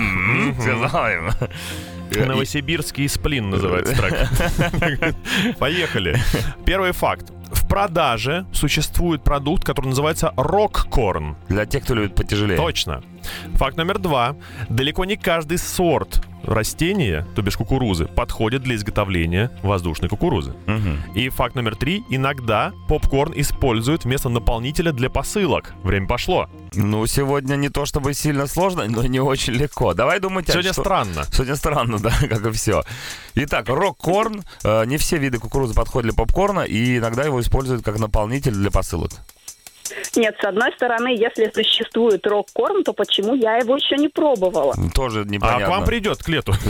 Сказал 0.60 1.08
им. 1.08 1.30
Новосибирский 2.26 3.08
сплин 3.08 3.50
называется 3.50 3.94
трек. 3.96 5.14
Поехали. 5.58 6.18
Первый 6.64 6.92
факт. 6.92 7.26
В 7.54 7.68
продаже 7.68 8.46
существует 8.52 9.22
продукт, 9.22 9.64
который 9.64 9.86
называется 9.86 10.32
рок-корн. 10.36 11.36
Для 11.48 11.66
тех, 11.66 11.84
кто 11.84 11.94
любит 11.94 12.14
потяжелее. 12.14 12.56
Точно. 12.56 13.02
Факт 13.54 13.76
номер 13.76 13.98
два. 13.98 14.36
Далеко 14.68 15.04
не 15.04 15.16
каждый 15.16 15.58
сорт 15.58 16.20
растения, 16.46 17.26
то 17.34 17.42
бишь 17.42 17.56
кукурузы, 17.56 18.06
подходит 18.06 18.62
для 18.62 18.76
изготовления 18.76 19.50
воздушной 19.62 20.08
кукурузы. 20.08 20.54
Мгм. 20.66 20.98
И 21.14 21.28
факт 21.28 21.54
номер 21.54 21.76
три. 21.76 22.04
Иногда 22.08 22.72
попкорн 22.88 23.32
используют 23.36 24.04
вместо 24.04 24.28
наполнителя 24.28 24.92
для 24.92 25.10
посылок. 25.10 25.74
Время 25.82 26.06
пошло. 26.06 26.48
Ну, 26.74 27.06
сегодня 27.06 27.56
не 27.56 27.68
то 27.68 27.84
чтобы 27.86 28.14
сильно 28.14 28.46
сложно, 28.46 28.84
но 28.88 29.02
не 29.04 29.20
очень 29.20 29.52
легко. 29.54 29.94
Давай 29.94 30.20
думать, 30.20 30.48
Сегодня 30.48 30.72
что- 30.72 30.82
странно. 30.82 31.24
Сегодня 31.32 31.56
странно, 31.56 31.98
да, 32.00 32.10
как 32.28 32.46
и 32.46 32.50
все. 32.52 32.82
Итак, 33.34 33.68
рок-корн. 33.68 34.42
Э, 34.64 34.84
не 34.86 34.96
все 34.96 35.18
виды 35.18 35.38
кукурузы 35.38 35.74
подходят 35.74 36.10
для 36.10 36.16
попкорна, 36.16 36.60
и 36.60 36.98
иногда 36.98 37.24
его 37.24 37.40
используют 37.40 37.84
как 37.84 37.98
наполнитель 37.98 38.52
для 38.52 38.70
посылок. 38.70 39.10
Нет, 40.16 40.36
с 40.40 40.44
одной 40.44 40.72
стороны, 40.74 41.08
если 41.08 41.50
существует 41.54 42.26
рок-корн, 42.26 42.84
то 42.84 42.92
почему 42.92 43.34
я 43.34 43.56
его 43.56 43.76
еще 43.76 43.96
не 43.96 44.08
пробовала? 44.08 44.74
Тоже 44.94 45.22
А 45.22 45.24
непонятно. 45.24 45.66
к 45.66 45.68
вам 45.68 45.84
придет 45.84 46.22
к 46.22 46.28
лету. 46.28 46.52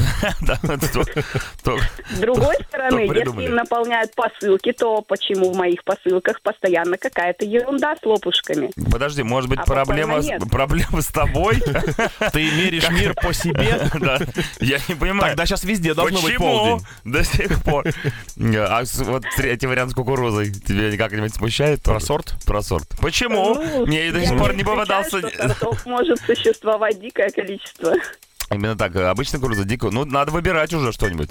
С 2.11 2.19
другой 2.19 2.57
стороны, 2.69 3.01
если 3.01 3.45
им 3.45 3.55
наполняют 3.55 4.15
посылки, 4.15 4.73
то 4.73 5.03
почему 5.03 5.53
в 5.53 5.57
моих 5.57 5.85
посылках 5.85 6.41
постоянно 6.43 6.97
какая-то 6.99 7.45
ерунда 7.45 7.95
с 8.01 8.05
лопушками? 8.05 8.71
Подожди, 8.91 9.23
может 9.23 9.49
быть, 9.51 9.59
А 9.61 9.65
проблема, 9.65 10.21
с- 10.23 10.27
нет. 10.27 10.43
проблема 10.51 11.01
с 11.01 11.07
тобой? 11.09 11.57
Ты 12.33 12.51
меришь 12.53 12.89
мир 12.91 13.15
по 13.15 13.33
себе? 13.33 13.89
Я 14.61 14.79
не 14.89 14.95
понимаю. 14.95 15.31
Тогда 15.31 15.47
сейчас 15.47 15.65
везде 15.65 15.95
должно 15.95 16.19
быть 16.21 16.35
Почему 16.35 16.47
полдень. 16.59 16.87
до 17.05 17.25
сих 17.25 17.63
пор? 17.63 17.85
А 18.57 18.83
вот 19.05 19.25
третий 19.37 19.67
вариант 19.67 19.93
с 19.93 19.95
кукурузой 19.95 20.51
тебя 20.53 20.97
как-нибудь 20.97 21.35
смущает? 21.35 21.83
Про 21.83 22.01
сорт? 22.01 22.35
Про 22.47 22.63
сорт. 22.63 22.89
Почему? 23.01 23.34
Ну, 23.35 23.87
Мне 23.87 24.11
до 24.13 24.21
сих 24.25 24.37
пор 24.39 24.55
не 24.55 24.65
попадался... 24.65 25.21
сортов 25.21 25.85
может 25.87 26.21
существовать 26.21 27.01
дикое 27.01 27.31
количество. 27.31 27.95
Именно 28.51 28.77
так, 28.77 28.95
обычная 28.97 29.39
кукуруза, 29.41 29.65
дикая. 29.65 29.91
Ну, 29.91 30.05
надо 30.05 30.31
выбирать 30.33 30.73
уже 30.73 30.93
что-нибудь. 30.93 31.31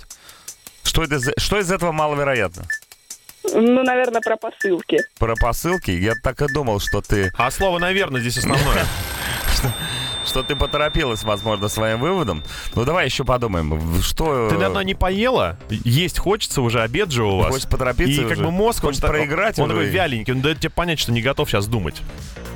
Что, 0.83 1.03
это, 1.03 1.15
из- 1.15 1.31
что 1.37 1.59
из 1.59 1.71
этого 1.71 1.91
маловероятно? 1.91 2.63
Ну, 3.43 3.83
наверное, 3.83 4.21
про 4.21 4.37
посылки. 4.37 4.99
Про 5.19 5.35
посылки? 5.35 5.91
Я 5.91 6.13
так 6.23 6.41
и 6.41 6.47
думал, 6.53 6.79
что 6.79 7.01
ты, 7.01 7.31
А 7.37 7.51
слово, 7.51 7.79
наверное, 7.79 8.21
здесь 8.21 8.37
основное. 8.37 8.85
что 10.33 10.41
ты 10.41 10.55
поторопилась, 10.55 11.23
возможно, 11.23 11.67
своим 11.67 11.99
выводом. 11.99 12.43
Ну, 12.73 12.85
давай 12.85 13.05
еще 13.05 13.23
подумаем. 13.23 14.01
Что... 14.01 14.49
Ты 14.49 14.57
давно 14.57 14.81
не 14.81 14.95
поела? 14.95 15.59
Есть 15.69 16.17
хочется 16.17 16.63
уже, 16.63 16.81
обед 16.81 17.11
же 17.11 17.23
у 17.23 17.37
вас. 17.37 17.51
Хочешь 17.51 17.69
поторопиться 17.69 18.21
И 18.21 18.23
как 18.23 18.33
уже? 18.37 18.43
бы 18.45 18.49
мозг, 18.49 18.83
он, 18.83 18.87
Хочешь 18.89 19.01
так- 19.01 19.11
проиграть 19.11 19.59
он 19.59 19.65
уже? 19.69 19.73
такой 19.75 19.89
вяленький, 19.91 20.33
он 20.33 20.41
дает 20.41 20.59
тебе 20.59 20.71
понять, 20.71 20.97
что 20.97 21.11
не 21.11 21.21
готов 21.21 21.47
сейчас 21.51 21.67
думать. 21.67 22.01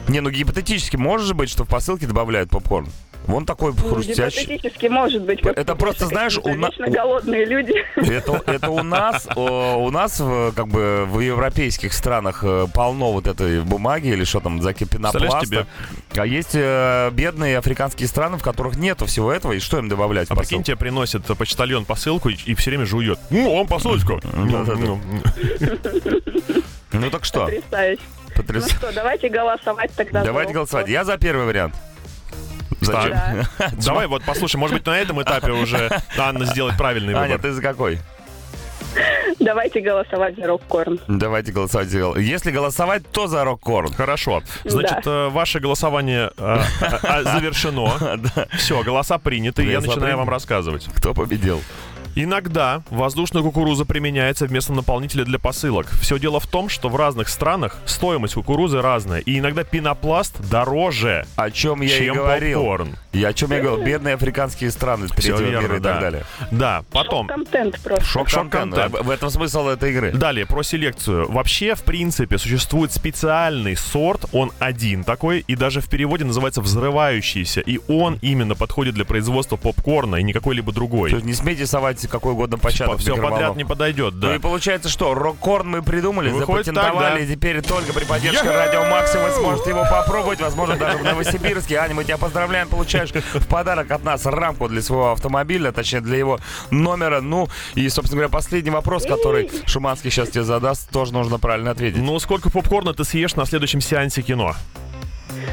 Не, 0.07 0.21
ну 0.21 0.31
гипотетически 0.31 0.95
может 0.95 1.27
же 1.27 1.35
быть, 1.35 1.51
что 1.51 1.65
в 1.65 1.67
посылке 1.67 2.07
добавляют 2.07 2.49
попкорн. 2.49 2.87
Вон 3.27 3.45
такой 3.45 3.73
Ну, 3.73 3.89
хрустящий. 3.89 4.43
Гипотетически 4.43 4.87
может 4.87 5.23
быть. 5.23 5.41
Это 5.45 5.75
просто, 5.75 6.05
знаешь, 6.05 6.37
у 6.37 6.47
на- 6.55 6.67
вечно 6.67 6.87
голодные 6.89 7.45
люди. 7.45 7.73
Это, 7.95 8.41
это 8.45 8.69
у 8.69 8.83
нас, 8.83 9.27
у 9.35 9.91
нас 9.91 10.21
как 10.55 10.67
бы 10.67 11.05
в 11.05 11.19
европейских 11.19 11.93
странах 11.93 12.43
э, 12.43 12.67
полно 12.73 13.11
вот 13.11 13.27
этой 13.27 13.61
бумаги 13.61 14.07
или 14.07 14.23
что 14.23 14.39
там 14.39 14.61
за 14.61 14.73
пенопласта. 14.73 15.67
А 16.15 16.25
есть 16.25 16.51
э, 16.53 17.09
бедные 17.11 17.57
африканские 17.57 18.07
страны, 18.07 18.37
в 18.37 18.43
которых 18.43 18.77
нету 18.77 19.05
всего 19.05 19.31
этого, 19.31 19.53
и 19.53 19.59
что 19.59 19.77
им 19.77 19.89
добавлять? 19.89 20.31
А 20.31 20.35
прикинь, 20.35 20.63
тебе 20.63 20.77
приносит 20.77 21.23
почтальон 21.37 21.85
посылку 21.85 22.29
и, 22.29 22.35
и 22.45 22.55
все 22.55 22.71
время 22.71 22.85
жует. 22.85 23.19
Ну, 23.29 23.53
он 23.53 23.67
посылочку. 23.67 24.19
Да-да-да. 24.33 24.97
Ну 26.93 27.09
так 27.09 27.25
что? 27.25 27.45
Потрясающе. 27.45 28.01
Ну 28.37 28.61
что, 28.61 28.93
давайте 28.93 29.29
голосовать 29.29 29.91
тогда. 29.95 30.23
Давайте 30.23 30.53
голосовать. 30.53 30.87
Я 30.87 31.03
за 31.03 31.17
первый 31.17 31.45
вариант. 31.45 31.73
Зачем? 32.87 33.11
Да. 33.11 33.71
Давай 33.85 34.07
вот 34.07 34.23
послушай, 34.23 34.57
может 34.57 34.75
быть, 34.75 34.85
на 34.85 34.97
этом 34.97 35.21
этапе 35.21 35.51
уже 35.51 35.89
Анна 36.17 36.45
сделает 36.45 36.77
правильный 36.77 37.13
Аня, 37.13 37.33
выбор. 37.35 37.41
ты 37.41 37.51
за 37.51 37.61
какой? 37.61 37.99
Давайте 39.39 39.81
голосовать 39.81 40.35
за 40.35 40.47
рок-корн. 40.47 40.99
Давайте 41.07 41.51
голосовать. 41.51 41.89
Если 42.17 42.51
голосовать, 42.51 43.03
то 43.11 43.27
за 43.27 43.43
рок-корн. 43.43 43.93
Хорошо. 43.93 44.41
Значит, 44.65 45.05
э, 45.05 45.29
ваше 45.29 45.59
голосование 45.59 46.31
э, 46.37 46.59
э, 46.81 46.85
э, 47.03 47.23
завершено. 47.23 48.19
Все, 48.57 48.83
голоса 48.83 49.17
приняты. 49.19 49.63
Я 49.63 49.79
начинаю 49.79 50.17
вам 50.17 50.29
рассказывать. 50.29 50.87
Кто 50.95 51.13
победил? 51.13 51.61
Иногда 52.19 52.81
воздушная 52.89 53.43
кукуруза 53.43 53.85
применяется 53.85 54.47
вместо 54.47 54.73
наполнителя 54.73 55.23
для 55.23 55.37
посылок. 55.37 55.85
Все 56.01 56.17
дело 56.17 56.39
в 56.39 56.47
том, 56.47 56.67
что 56.67 56.89
в 56.89 56.95
разных 56.95 57.29
странах 57.29 57.77
стоимость 57.85 58.33
кукурузы 58.33 58.81
разная, 58.81 59.19
и 59.19 59.37
иногда 59.37 59.63
пенопласт 59.63 60.35
дороже, 60.49 61.27
О 61.35 61.51
чем 61.51 61.81
я 61.81 61.95
и 61.95 62.05
чем 62.05 62.15
говорил. 62.15 62.61
попкорн. 62.61 62.95
Я 63.13 63.27
о 63.27 63.33
чем 63.33 63.51
я 63.51 63.61
говорил? 63.61 63.85
Бедные 63.85 64.15
африканские 64.15 64.71
страны 64.71 65.07
третьего 65.09 65.41
верно, 65.41 65.61
мира 65.61 65.75
и 65.77 65.79
да. 65.79 65.91
так 65.93 66.01
далее. 66.01 66.23
Да, 66.49 66.83
потом. 66.91 67.27
Контент 67.27 67.79
просто. 67.81 68.03
Шок-контент. 68.03 68.73
Шок-контент. 68.75 69.05
В 69.05 69.09
этом 69.11 69.29
смысл 69.29 69.67
этой 69.67 69.91
игры. 69.91 70.11
Далее, 70.11 70.47
про 70.47 70.63
селекцию. 70.63 71.31
Вообще, 71.31 71.75
в 71.75 71.83
принципе, 71.83 72.39
существует 72.39 72.93
специальный 72.93 73.75
сорт, 73.75 74.25
он 74.31 74.51
один 74.57 75.03
такой, 75.03 75.45
и 75.47 75.55
даже 75.55 75.81
в 75.81 75.87
переводе 75.87 76.25
называется 76.25 76.61
взрывающийся, 76.61 77.61
и 77.61 77.79
он 77.87 78.17
именно 78.23 78.55
подходит 78.55 78.95
для 78.95 79.05
производства 79.05 79.55
попкорна 79.55 80.15
и 80.15 80.23
никакой 80.23 80.55
либо 80.55 80.71
другой. 80.71 81.11
То 81.11 81.17
есть 81.17 81.27
не 81.27 81.33
смейте 81.33 81.67
совать 81.67 82.06
какой 82.07 82.33
угодно 82.33 82.57
початок 82.57 82.97
в 82.97 83.01
Все 83.01 83.15
подряд 83.15 83.55
не 83.55 83.63
подойдет, 83.65 84.13
Ну 84.15 84.19
да. 84.21 84.35
и 84.35 84.39
получается 84.39 84.89
что, 84.89 85.13
рок-корн 85.13 85.67
мы 85.69 85.81
придумали, 85.81 86.29
Выходит 86.29 86.65
запатентовали, 86.67 87.19
так, 87.19 87.27
да. 87.27 87.33
теперь 87.35 87.61
только 87.61 87.93
при 87.93 88.05
поддержке! 88.05 88.49
Радио 88.49 88.85
Максим 88.85 89.21
вы 89.23 89.31
сможете 89.31 89.69
его 89.71 89.83
попробовать, 89.89 90.41
возможно, 90.41 90.75
даже 90.77 90.97
в 90.97 91.03
Новосибирске. 91.03 91.77
Аня, 91.77 91.93
мы 91.95 92.03
тебя 92.03 92.17
поздравляем, 92.17 92.67
получаешь 92.67 93.11
в 93.11 93.47
подарок 93.47 93.91
от 93.91 94.03
нас 94.03 94.25
рамку 94.25 94.67
для 94.67 94.81
своего 94.81 95.11
автомобиля, 95.11 95.71
точнее, 95.71 96.01
для 96.01 96.17
его 96.17 96.39
номера. 96.71 97.21
Ну, 97.21 97.47
и, 97.75 97.87
собственно 97.89 98.21
говоря, 98.21 98.29
последний 98.31 98.71
вопрос, 98.71 99.05
который 99.05 99.49
Шуманский 99.65 100.11
сейчас 100.11 100.29
тебе 100.29 100.43
задаст, 100.43 100.89
тоже 100.89 101.13
нужно 101.13 101.39
правильно 101.39 101.71
ответить. 101.71 102.01
Ну, 102.01 102.17
сколько 102.19 102.49
попкорна 102.49 102.93
ты 102.93 103.03
съешь 103.03 103.35
на 103.35 103.45
следующем 103.45 103.81
сеансе 103.81 104.21
кино? 104.21 104.55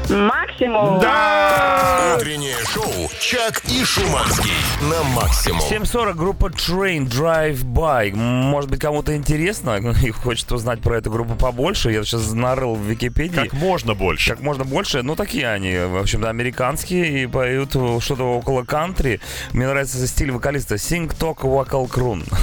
Максимум. 0.09 0.99
Да! 0.99 2.15
Утреннее 2.17 2.55
шоу 2.71 3.09
«Чак 3.19 3.61
и 3.65 3.83
Шуманский» 3.83 4.51
на 4.81 5.03
максимум. 5.03 5.59
7.40, 5.61 6.13
группа 6.13 6.45
Train 6.47 7.07
Drive 7.09 7.63
By. 7.63 8.15
Может 8.15 8.69
быть, 8.69 8.79
кому-то 8.79 9.15
интересно 9.15 9.77
и 10.03 10.11
хочет 10.11 10.51
узнать 10.51 10.81
про 10.81 10.97
эту 10.97 11.11
группу 11.11 11.35
побольше. 11.35 11.91
Я 11.91 12.03
сейчас 12.03 12.31
нарыл 12.31 12.75
в 12.75 12.81
Википедии. 12.81 13.35
Как 13.35 13.53
можно 13.53 13.95
больше. 13.95 14.31
Как 14.31 14.41
можно 14.41 14.63
больше. 14.63 15.01
Ну, 15.01 15.15
такие 15.15 15.49
они, 15.49 15.75
в 15.77 15.97
общем-то, 15.97 16.29
американские 16.29 17.23
и 17.23 17.27
поют 17.27 17.71
что-то 17.71 18.23
около 18.37 18.63
кантри. 18.63 19.19
Мне 19.53 19.67
нравится 19.67 20.05
стиль 20.07 20.31
вокалиста. 20.31 20.75
Sing 20.75 21.07
Talk 21.17 21.47
Вокал 21.47 21.87
Крун. 21.87 22.23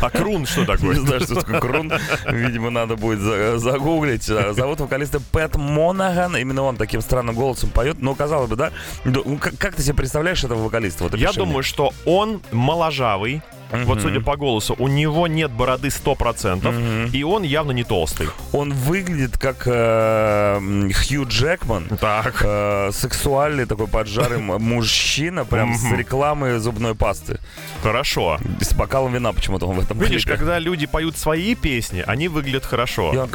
А, 0.00 0.10
крун 0.10 0.46
что 0.46 0.60
Не 0.60 0.66
такое? 0.66 0.94
знаю, 0.96 1.20
что 1.20 1.34
такое 1.36 1.60
крун. 1.60 1.92
Видимо, 2.30 2.70
надо 2.70 2.96
будет 2.96 3.18
за- 3.20 3.58
загуглить. 3.58 4.24
Зовут 4.24 4.80
вокалиста 4.80 5.20
Пэт 5.32 5.56
Монаган. 5.56 6.19
Именно 6.26 6.62
он 6.62 6.76
таким 6.76 7.00
странным 7.00 7.34
голосом 7.34 7.70
поет. 7.70 7.96
Ну, 8.00 8.14
казалось 8.14 8.48
бы, 8.50 8.56
да? 8.56 8.70
Ну, 9.04 9.38
как, 9.38 9.56
как 9.58 9.74
ты 9.74 9.82
себе 9.82 9.94
представляешь 9.94 10.42
этого 10.44 10.62
вокалиста? 10.64 11.04
Вот 11.04 11.14
Я 11.14 11.28
мне. 11.28 11.38
думаю, 11.38 11.62
что 11.62 11.92
он 12.04 12.40
моложавый. 12.52 13.42
Вот 13.72 14.00
судя 14.02 14.20
по 14.20 14.36
голосу, 14.36 14.74
у 14.78 14.88
него 14.88 15.26
нет 15.26 15.50
бороды 15.50 15.88
100%, 15.88 17.10
и 17.12 17.22
он 17.22 17.42
явно 17.42 17.72
не 17.72 17.84
толстый. 17.84 18.28
Он 18.52 18.72
выглядит 18.72 19.38
как 19.38 19.62
э, 19.66 20.60
Хью 20.92 21.24
Джекман. 21.26 21.88
Так. 22.00 22.42
Э, 22.44 22.90
сексуальный 22.92 23.66
такой 23.66 23.86
поджарый 23.86 24.38
мужчина, 24.38 25.44
прям 25.44 25.74
с 25.74 25.90
рекламы 25.92 26.58
зубной 26.58 26.94
пасты. 26.94 27.38
Хорошо. 27.82 28.38
С 28.60 28.74
бокалом 28.74 29.12
вина 29.14 29.32
почему-то 29.32 29.66
он 29.66 29.76
в 29.76 29.80
этом 29.80 29.98
Видишь, 29.98 30.24
клипе. 30.24 30.36
когда 30.38 30.58
люди 30.58 30.86
поют 30.86 31.16
свои 31.16 31.54
песни, 31.54 32.02
они 32.06 32.28
выглядят 32.28 32.64
хорошо. 32.64 33.12
И 33.14 33.16
он 33.16 33.30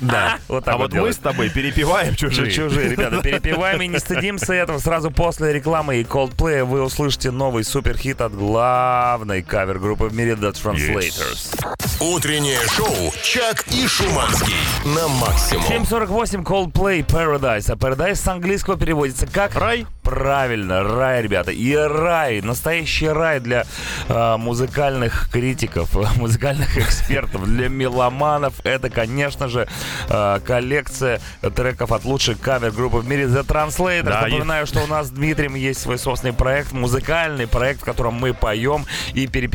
Да. 0.00 0.38
вот 0.48 0.64
так 0.64 0.74
а 0.74 0.78
вот 0.78 0.90
мы 0.90 0.94
делает. 0.98 1.14
с 1.14 1.18
тобой 1.18 1.50
перепеваем 1.50 2.14
чужие. 2.14 2.50
Чужие, 2.50 2.88
ребята, 2.90 3.20
перепеваем 3.22 3.82
и 3.82 3.88
не 3.88 3.98
стыдимся 3.98 4.54
этого. 4.54 4.78
Сразу 4.78 5.10
после 5.10 5.52
рекламы 5.52 5.96
и 6.00 6.04
Coldplay 6.04 6.64
вы 6.64 6.82
услышите 6.82 7.30
новый 7.30 7.64
суперхит 7.64 8.20
от 8.20 8.34
главной 8.34 9.42
кавер-группы 9.64 10.04
в 10.04 10.14
мире 10.14 10.32
The 10.32 10.52
Translators. 10.52 11.54
Утреннее 12.00 12.60
шоу 12.68 13.12
«Чак 13.22 13.64
и 13.68 13.86
Шуманский» 13.86 14.54
на 14.84 15.08
максимум. 15.08 15.64
7.48 15.64 16.44
Coldplay 16.44 17.06
Paradise. 17.06 17.72
А 17.72 17.76
Paradise 17.76 18.16
с 18.16 18.28
английского 18.28 18.76
переводится 18.76 19.26
как... 19.26 19.54
Рай? 19.54 19.86
Правильно, 20.02 20.82
рай, 20.82 21.22
ребята. 21.22 21.50
И 21.50 21.74
рай, 21.74 22.42
настоящий 22.42 23.08
рай 23.08 23.40
для 23.40 23.64
э, 24.06 24.36
музыкальных 24.36 25.30
критиков, 25.32 25.94
музыкальных 26.16 26.76
экспертов, 26.76 27.46
для 27.46 27.70
меломанов. 27.70 28.54
Это, 28.64 28.90
конечно 28.90 29.48
же, 29.48 29.66
э, 30.10 30.40
коллекция 30.44 31.22
треков 31.56 31.90
от 31.90 32.04
лучших 32.04 32.38
кавер-группы 32.38 32.98
в 32.98 33.08
мире 33.08 33.24
The 33.24 33.46
Translators. 33.46 34.02
Да, 34.02 34.20
Напоминаю, 34.20 34.66
что 34.66 34.82
у 34.82 34.86
нас 34.86 35.06
с 35.06 35.10
Дмитрием 35.10 35.54
есть 35.54 35.80
свой 35.80 35.98
собственный 35.98 36.34
проект, 36.34 36.72
музыкальный 36.72 37.46
проект, 37.46 37.80
в 37.80 37.84
котором 37.84 38.12
мы 38.12 38.34
поем 38.34 38.84
и 39.14 39.26
перепеваем 39.26 39.53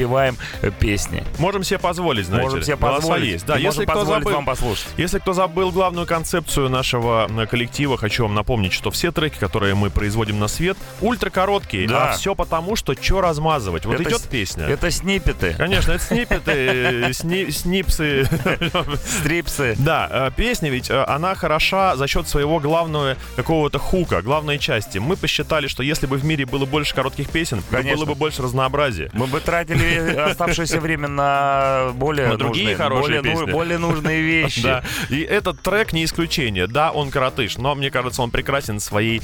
э, 0.62 0.72
песни. 0.80 1.24
Можем 1.38 1.64
себе 1.64 1.80
позволить, 1.80 2.26
знаете. 2.26 2.46
Можем 2.50 2.64
себе 2.64 2.76
Голоса 2.76 2.96
позволить. 3.02 3.32
есть. 3.32 3.46
Да, 3.46 3.58
И 3.58 3.64
если 3.64 3.84
кто 3.86 3.94
позволить 3.94 4.24
забыл, 4.24 4.36
вам 4.36 4.46
послушать. 4.46 4.88
Если 4.98 5.20
кто 5.20 5.34
забыл 5.34 5.72
главную 5.72 6.08
концепцию 6.08 6.70
нашего 6.70 7.28
э, 7.30 7.46
коллектива, 7.48 7.98
хочу 7.98 8.24
вам 8.24 8.36
напомнить, 8.36 8.74
что 8.74 8.92
все 8.92 9.12
треки, 9.12 9.38
которые 9.38 9.76
мы 9.76 9.90
производим 9.90 10.40
на 10.40 10.48
свет, 10.48 10.78
ультракороткие. 11.02 11.88
Да. 11.88 12.12
А 12.12 12.14
все 12.14 12.36
потому, 12.36 12.76
что 12.76 12.94
что 13.00 13.22
размазывать. 13.22 13.86
Вот 13.86 13.96
Это 13.96 14.04
идет 14.04 14.22
с- 14.22 14.28
песня. 14.28 14.66
Это 14.66 14.92
снипеты, 14.92 15.54
Конечно, 15.58 15.94
это 15.94 16.04
снипеты, 16.04 16.52
э, 16.52 17.14
сни- 17.14 17.50
снипсы. 17.52 18.28
стрипсы. 19.06 19.76
Да, 19.80 20.32
песня 20.36 20.70
ведь, 20.70 20.90
она 20.92 21.36
хороша 21.36 21.96
за 21.96 22.08
счет 22.08 22.28
своего 22.28 22.60
главного 22.60 23.16
какого-то 23.36 23.80
хука, 23.80 24.22
главной 24.22 24.58
части. 24.60 24.98
Мы 24.98 25.16
посчитали, 25.18 25.68
что 25.68 25.84
если 25.84 26.06
бы 26.08 26.18
в 26.18 26.26
мире 26.26 26.46
было 26.46 26.66
больше 26.66 26.94
коротких 26.96 27.30
песен, 27.30 27.62
было 27.72 28.06
бы 28.06 28.16
больше 28.16 28.42
разнообразия. 28.42 29.10
Мы 29.14 29.28
бы 29.28 29.40
тратили 29.40 29.89
оставшееся 29.98 30.80
время 30.80 31.08
на 31.08 31.92
более 31.94 32.36
другие 32.38 32.76
хорошие 32.76 33.22
более, 33.22 33.22
ну- 33.34 33.40
песни. 33.42 33.52
более 33.52 33.78
нужные 33.78 34.22
вещи. 34.22 34.62
Да, 34.62 34.84
и 35.10 35.22
этот 35.22 35.62
трек 35.62 35.94
не 35.94 36.04
исключение. 36.06 36.68
Да, 36.68 36.92
он 36.92 37.10
коротыш, 37.12 37.58
но 37.58 37.76
мне 37.76 37.92
кажется, 37.92 38.22
он 38.22 38.32
прекрасен 38.32 38.80
своей 38.80 39.22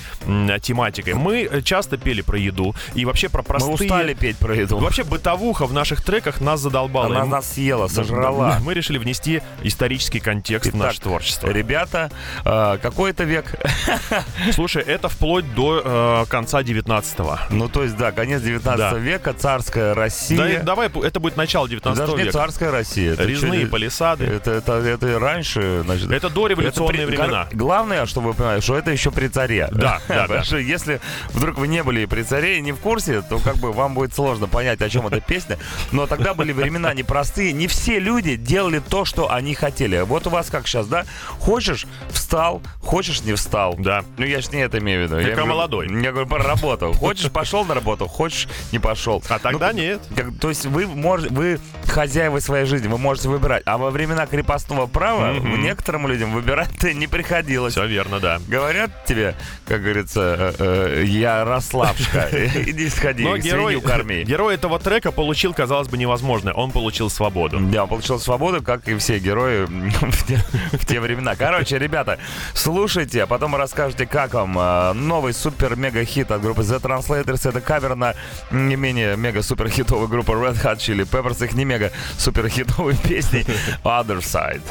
тематикой. 0.62 1.13
Мы 1.13 1.48
э, 1.50 1.62
часто 1.62 1.98
пели 1.98 2.22
про 2.22 2.38
еду 2.38 2.75
и 2.93 3.05
вообще 3.05 3.29
про 3.29 3.41
Мы 3.41 3.45
простые... 3.45 3.74
устали 3.75 4.13
петь 4.13 4.38
про 4.38 4.55
еду. 4.55 4.77
Вообще 4.77 5.03
бытовуха 5.03 5.65
в 5.65 5.74
наших 5.74 6.03
треках 6.03 6.41
нас 6.41 6.60
задолбала. 6.60 7.07
Она 7.07 7.25
мы- 7.25 7.31
нас 7.31 7.53
съела, 7.53 7.88
сожрала. 7.88 8.60
Мы 8.62 8.74
решили 8.74 8.98
внести 8.98 9.41
исторический 9.63 10.19
контекст 10.19 10.72
в 10.72 10.75
наше 10.75 11.01
творчество. 11.01 11.50
Ребята, 11.50 12.12
э, 12.43 12.77
какой 12.81 13.12
это 13.12 13.24
век? 13.24 13.55
Слушай, 14.53 14.84
это 14.84 15.10
вплоть 15.10 15.53
до 15.55 15.81
э, 15.84 16.25
конца 16.29 16.62
19-го. 16.62 17.39
Ну, 17.50 17.69
то 17.69 17.84
есть, 17.84 17.98
да, 17.98 18.12
конец 18.12 18.41
19 18.41 18.77
Да. 18.77 18.98
века, 18.98 19.34
царская 19.34 19.93
Россия. 19.93 20.38
Да, 20.38 20.54
и 20.62 20.63
давай, 20.63 20.88
это 21.03 21.19
будет 21.19 21.38
начало 21.38 21.67
19 21.69 22.00
Даже 22.00 22.13
не 22.17 22.24
века. 22.24 22.31
царская 22.33 22.71
Россия. 22.71 23.13
это 23.13 23.24
Резные 23.24 23.62
чё- 23.63 23.67
палисады. 23.69 24.25
Это, 24.25 24.51
это, 24.51 24.74
это 24.74 25.07
и 25.07 25.13
раньше, 25.13 25.81
значит. 25.85 26.12
Это 26.12 26.29
дореволюционные 26.29 27.03
Это 27.03 27.07
при- 27.12 27.17
времена. 27.17 27.47
Главное, 27.51 28.05
чтобы 28.05 28.29
вы 28.29 28.33
понимали, 28.33 28.59
что 28.62 28.77
это 28.77 28.91
еще 28.91 29.12
при 29.12 29.27
царе. 29.27 29.67
Да, 29.71 30.00
да, 30.07 30.21
Потому 30.24 30.39
да. 30.39 30.43
что 30.43 30.57
если 30.57 31.00
вдруг 31.29 31.57
вы 31.57 31.67
не 31.67 31.83
были 31.83 32.05
при 32.05 32.24
царе 32.24 32.57
и 32.57 32.62
не 32.62 32.71
в 32.71 32.77
курсе, 32.77 33.21
то 33.21 33.39
как 33.39 33.57
бы 33.57 33.71
вам 33.71 33.93
будет 33.93 34.13
сложно 34.13 34.47
понять, 34.47 34.81
о 34.81 34.89
чем 34.89 35.07
эта 35.07 35.19
песня. 35.21 35.57
Но 35.91 36.07
тогда 36.07 36.33
были 36.33 36.51
времена 36.51 36.93
непростые. 36.93 37.53
Не 37.53 37.67
все 37.67 38.00
люди 38.00 38.35
делали 38.35 38.79
то, 38.79 39.05
что 39.05 39.31
они 39.31 39.53
хотели. 39.55 40.00
Вот 40.01 40.27
у 40.27 40.29
вас 40.29 40.50
как 40.50 40.67
сейчас, 40.67 40.88
да? 40.88 41.05
Хочешь— 41.39 41.85
встал, 42.09 42.62
хочешь— 42.81 43.21
не 43.24 43.33
встал. 43.33 43.75
Да. 43.77 44.03
Ну, 44.17 44.25
я 44.25 44.41
ж 44.41 44.50
не 44.51 44.59
это 44.62 44.79
имею 44.79 45.01
в 45.01 45.03
виду. 45.03 45.17
Я 45.19 45.27
как 45.27 45.35
говорю- 45.35 45.53
молодой. 45.53 45.88
Я 46.03 46.12
говорю 46.12 46.27
про 46.27 46.43
работу. 46.43 46.93
Хочешь— 46.93 47.31
пошел 47.33 47.65
на 47.65 47.74
работу, 47.74 48.07
хочешь— 48.07 48.47
не 48.71 48.79
пошел. 48.79 49.21
А 49.29 49.39
тогда 49.39 49.71
Ну, 49.71 49.77
нет. 49.79 50.01
как- 50.15 50.38
то 50.46 50.50
есть 50.50 50.68
вы 50.68 50.86
можете, 50.86 51.34
вы 51.34 51.60
хозяева 51.88 52.38
своей 52.40 52.66
жизни, 52.68 52.88
вы 52.88 53.00
можете 53.00 53.30
выбирать. 53.30 53.64
А 53.66 53.80
во 53.80 53.90
времена 53.90 54.28
крепостного 54.28 54.86
права 54.86 55.34
Мгм. 55.34 55.64
некоторым 55.64 56.08
людям 56.08 56.34
выбирать-то 56.34 56.94
не 56.94 57.08
приходилось. 57.08 57.74
Все 57.74 57.88
верно, 57.88 58.20
да. 58.20 58.40
Говорят 58.48 58.92
тебе, 59.06 59.34
как 59.68 59.82
говорится, 59.82 60.54
э, 60.60 61.00
э, 61.00 61.04
я 61.08 61.44
Рославшка, 61.46 62.30
иди 62.68 62.90
сходи, 62.90 63.24
Но 63.24 63.38
герой, 63.38 63.82
корми. 63.82 64.24
герой 64.28 64.54
этого 64.54 64.78
трека 64.78 65.12
получил, 65.12 65.56
казалось 65.56 65.88
бы, 65.88 65.98
невозможное. 65.98 66.54
Он 66.54 66.70
получил 66.70 67.10
свободу. 67.10 67.60
Да, 67.60 67.82
он 67.86 67.90
получил 67.90 68.20
свободу, 68.20 68.62
как 68.62 68.88
и 68.88 68.96
все 68.98 69.18
герои 69.18 69.66
в 69.66 70.28
те, 70.28 70.40
в 70.74 70.86
те 70.86 71.00
времена. 71.00 71.36
Короче, 71.36 71.80
ребята, 71.80 72.20
слушайте, 72.54 73.24
а 73.24 73.25
потом 73.25 73.56
расскажете, 73.56 74.06
как 74.06 74.36
вам 74.36 74.60
э, 74.60 74.94
новый 74.94 75.34
супер-мега-хит 75.34 76.30
от 76.30 76.44
группы 76.44 76.62
The 76.62 76.80
Translators. 76.80 77.50
Это 77.50 77.62
кавер 77.62 77.96
на 77.96 78.14
не 78.52 78.75
менее 78.75 79.18
мега-супер-хитовой 79.18 80.08
группы 80.25 80.34
Red 80.34 80.62
Hot 80.63 80.77
Chili 80.77 81.05
Peppers. 81.05 81.44
Их 81.44 81.53
не 81.53 81.65
мега-супер-хитовой 81.65 82.96
песни 82.96 83.46
Other 83.84 84.20
Side. 84.20 84.62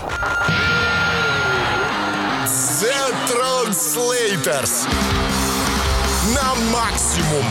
The 2.80 3.14
Translators. 3.28 4.86
На 6.34 6.54
максимум. 6.72 7.44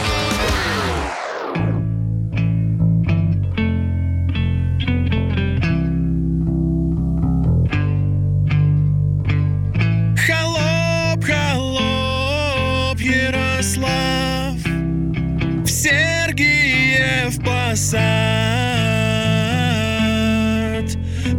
Посад 17.73 17.97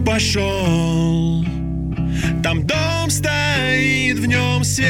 пошел. 0.05 1.45
Там 2.43 2.67
дом 2.67 3.09
стоит, 3.09 4.19
в 4.19 4.27
нем 4.27 4.65
свет. 4.65 4.89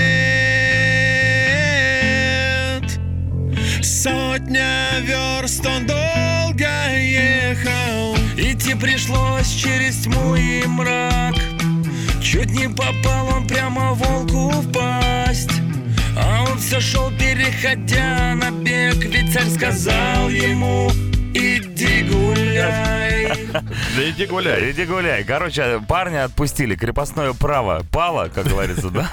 Сотня 3.83 5.03
верст 5.03 5.67
он 5.67 5.87
долго 5.87 6.97
ехал. 6.97 8.17
Идти 8.39 8.75
пришлось 8.75 9.53
через 9.53 10.05
тьму 10.05 10.37
и 10.37 10.67
мрак. 10.67 11.35
Чуть 12.23 12.53
не 12.53 12.71
попал 12.71 13.29
он 13.37 13.47
прямо 13.47 13.93
волку 13.93 14.49
в 14.49 14.73
пасть 14.73 15.53
А 16.17 16.47
он 16.51 16.57
все 16.59 16.81
шел, 16.81 17.11
переходя 17.11 18.35
на 18.35 18.51
бег 18.51 18.97
Ведь 19.05 19.31
царь 19.35 19.51
сказал 19.51 20.31
ему 20.31 20.91
Иди 21.35 22.05
гуляй 22.09 23.24
Да 23.63 24.11
иди 24.11 24.27
гуляй. 24.27 24.71
Иди 24.71 24.85
гуляй. 24.85 25.25
Короче, 25.25 25.81
парня 25.87 26.25
отпустили. 26.25 26.75
Крепостное 26.75 27.33
право 27.33 27.83
пало, 27.91 28.29
как 28.29 28.47
говорится, 28.47 28.91
да? 28.91 29.09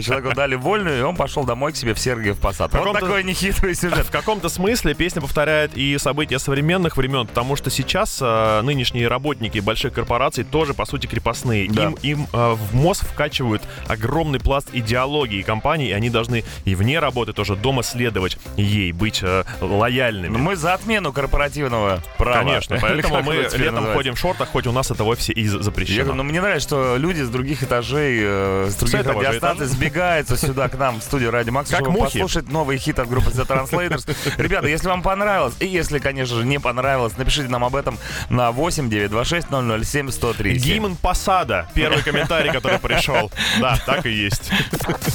Человеку 0.00 0.34
дали 0.34 0.54
вольную, 0.54 0.98
и 0.98 1.02
он 1.02 1.16
пошел 1.16 1.44
домой 1.44 1.72
к 1.72 1.76
себе 1.76 1.94
в 1.94 1.98
Сергиев 1.98 2.38
Посад. 2.38 2.72
Вот 2.72 2.92
такой 2.92 3.24
нехитрый 3.24 3.74
сюжет. 3.74 4.06
В 4.06 4.10
каком-то 4.10 4.48
смысле 4.48 4.94
песня 4.94 5.20
повторяет 5.20 5.76
и 5.76 5.96
события 5.98 6.38
современных 6.38 6.96
времен, 6.96 7.26
потому 7.26 7.56
что 7.56 7.70
сейчас 7.70 8.18
э, 8.20 8.60
нынешние 8.62 9.08
работники 9.08 9.58
больших 9.58 9.92
корпораций 9.92 10.44
тоже, 10.44 10.74
по 10.74 10.84
сути, 10.84 11.06
крепостные. 11.06 11.68
Да. 11.70 11.84
Им, 11.84 11.96
им 12.02 12.28
э, 12.32 12.52
в 12.54 12.74
мозг 12.74 13.04
вкачивают 13.04 13.62
огромный 13.86 14.40
пласт 14.40 14.68
идеологии 14.72 15.42
компаний, 15.42 15.88
и 15.88 15.92
они 15.92 16.10
должны 16.10 16.44
и 16.64 16.74
вне 16.74 16.98
работы 16.98 17.32
тоже 17.32 17.56
дома 17.56 17.82
следовать 17.82 18.38
ей, 18.56 18.92
быть 18.92 19.20
э, 19.22 19.44
лояльными. 19.60 20.36
Мы 20.36 20.56
за 20.56 20.74
отмену 20.74 21.12
корпоративного 21.12 22.02
права. 22.18 22.44
Конечно, 22.44 22.78
поэтому 22.80 23.22
мы 23.22 23.48
летом 23.54 23.81
называется? 23.82 23.98
ходим 23.98 24.14
в 24.14 24.18
шортах, 24.18 24.48
хоть 24.48 24.66
у 24.66 24.72
нас 24.72 24.90
это 24.90 25.04
вовсе 25.04 25.32
и 25.32 25.42
Я 25.42 25.48
говорю, 25.50 25.62
запрещено. 25.64 26.14
ну 26.14 26.22
мне 26.22 26.40
нравится, 26.40 26.68
что 26.68 26.96
люди 26.96 27.20
с 27.22 27.28
других 27.28 27.62
этажей, 27.62 28.18
э, 28.22 28.68
с 28.70 28.74
других 28.74 29.06
радиостанций 29.06 29.66
сбегаются 29.66 30.36
сюда 30.36 30.68
к 30.68 30.78
нам 30.78 31.00
в 31.00 31.02
студию 31.02 31.30
Радио 31.30 31.52
Макс, 31.52 31.70
Как 31.70 31.80
чтобы 31.80 31.92
мухи. 31.92 32.04
послушать 32.20 32.48
новый 32.50 32.78
хит 32.78 32.98
от 32.98 33.08
группы 33.08 33.30
The 33.30 33.46
Translators. 33.46 34.06
Ребята, 34.42 34.68
если 34.68 34.88
вам 34.88 35.02
понравилось, 35.02 35.54
и 35.60 35.66
если, 35.66 35.98
конечно 35.98 36.36
же, 36.36 36.44
не 36.44 36.58
понравилось, 36.60 37.16
напишите 37.16 37.48
нам 37.48 37.64
об 37.64 37.76
этом 37.76 37.98
на 38.28 38.50
8 38.52 38.88
926 38.90 39.48
007 39.84 40.10
103. 40.10 40.54
Гимн 40.58 40.96
Посада. 40.96 41.68
Первый 41.74 42.02
комментарий, 42.02 42.52
который 42.52 42.78
пришел. 42.78 43.30
Да, 43.60 43.76
так 43.84 44.06
и 44.06 44.10
есть. 44.10 44.50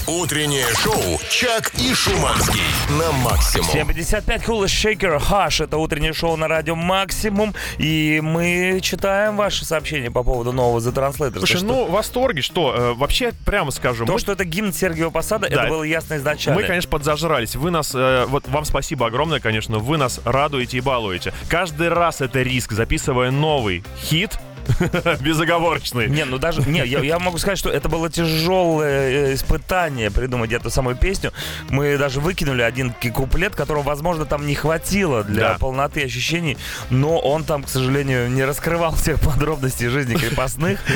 Утреннее 0.08 0.66
шоу 0.76 1.20
«Чак 1.30 1.72
и 1.80 1.94
Шуманский» 1.94 2.62
на 2.90 3.12
максимум. 3.12 3.70
7.55 3.70 4.46
Cool 4.46 4.66
Shaker 4.66 5.20
Hush. 5.20 5.64
Это 5.64 5.78
утреннее 5.78 6.14
шоу 6.14 6.36
на 6.38 6.48
радио 6.48 6.76
Максимум. 6.76 7.54
И 7.78 8.20
мы 8.24 8.57
читаем 8.82 9.38
ваши 9.38 9.66
сообщения 9.66 10.12
по 10.12 10.24
поводу 10.24 10.52
нового 10.52 10.80
The 10.80 10.94
Translators. 10.94 11.38
Слушай, 11.40 11.58
Что- 11.58 11.66
ну, 11.66 11.86
в 11.86 11.92
восторге, 11.92 12.42
что, 12.42 12.74
э, 12.76 12.94
вообще, 12.94 13.34
прямо 13.46 13.72
скажу, 13.72 14.06
То, 14.06 14.14
мы- 14.14 14.20
что 14.20 14.32
это 14.32 14.44
гимн 14.46 14.74
Сергиева 14.74 15.10
Посада, 15.10 15.50
Да. 15.50 15.62
это 15.64 15.70
было 15.70 15.84
ясно 15.84 16.18
изначально. 16.18 16.60
Мы, 16.62 16.68
конечно, 16.68 16.90
подзажрались. 16.90 17.56
Вы 17.56 17.72
нас, 17.72 17.94
э, 17.96 18.26
вот 18.28 18.48
вам 18.48 18.66
спасибо 18.66 19.08
огромное, 19.08 19.40
конечно, 19.40 19.78
вы 19.80 19.98
нас 19.98 20.20
радуете 20.26 20.78
и 20.78 20.82
балуете. 20.82 21.34
Каждый 21.50 21.90
раз 21.90 22.22
это 22.22 22.42
риск, 22.42 22.72
записывая 22.74 23.32
новый 23.32 23.84
хит, 24.02 24.38
безоговорочный. 25.22 26.08
Не, 26.08 26.26
ну 26.26 26.38
даже, 26.38 26.62
не, 26.62 26.80
я, 26.86 27.00
я 27.00 27.20
могу 27.20 27.38
сказать, 27.38 27.58
что 27.60 27.70
это 27.70 27.90
было 27.90 28.10
тяжелое 28.10 29.30
э, 29.30 29.34
испытание 29.34 30.12
придумать 30.12 30.52
эту 30.52 30.70
самую 30.70 30.96
песню. 30.96 31.32
Мы 31.70 31.98
даже 31.98 32.20
выкинули 32.20 32.62
один 32.62 32.94
куплет, 33.14 33.56
которого, 33.56 33.84
возможно, 33.84 34.26
там 34.26 34.46
не 34.46 34.56
хватило 34.56 35.24
для 35.24 35.50
Да. 35.54 35.58
полноты 35.60 36.04
ощущений, 36.04 36.58
но 36.90 37.18
он 37.20 37.44
там, 37.44 37.64
к 37.64 37.70
сожалению, 37.70 38.30
не 38.30 38.44
раскрывал 38.44 38.96
всех 38.96 39.20
подробностей 39.22 39.88
жизни 39.88 40.16
крепостных. 40.16 40.80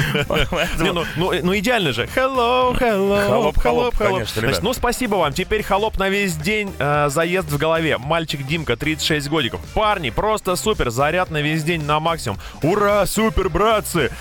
Не, 0.79 0.91
ну, 0.91 1.03
ну, 1.15 1.31
э, 1.31 1.41
ну 1.43 1.57
идеально 1.57 1.93
же. 1.93 2.07
Hello, 2.15 2.77
hello, 2.77 3.27
Холоп, 3.27 3.57
холоп, 3.59 3.97
конечно, 3.97 4.41
Значит, 4.41 4.63
ну 4.63 4.73
спасибо 4.73 5.15
вам. 5.15 5.33
Теперь 5.33 5.63
холоп 5.63 5.97
на 5.97 6.09
весь 6.09 6.35
день. 6.35 6.73
э, 6.79 7.09
заезд 7.09 7.49
в 7.49 7.57
голове. 7.57 7.97
Мальчик 7.97 8.45
Димка, 8.45 8.75
36 8.75 9.29
годиков. 9.29 9.61
Парни, 9.73 10.09
просто 10.09 10.55
супер. 10.55 10.89
Заряд 10.89 11.29
на 11.31 11.41
весь 11.41 11.63
день 11.63 11.83
на 11.83 11.99
максимум. 11.99 12.39
Ура, 12.63 13.05
супер, 13.05 13.49
братцы. 13.61 14.11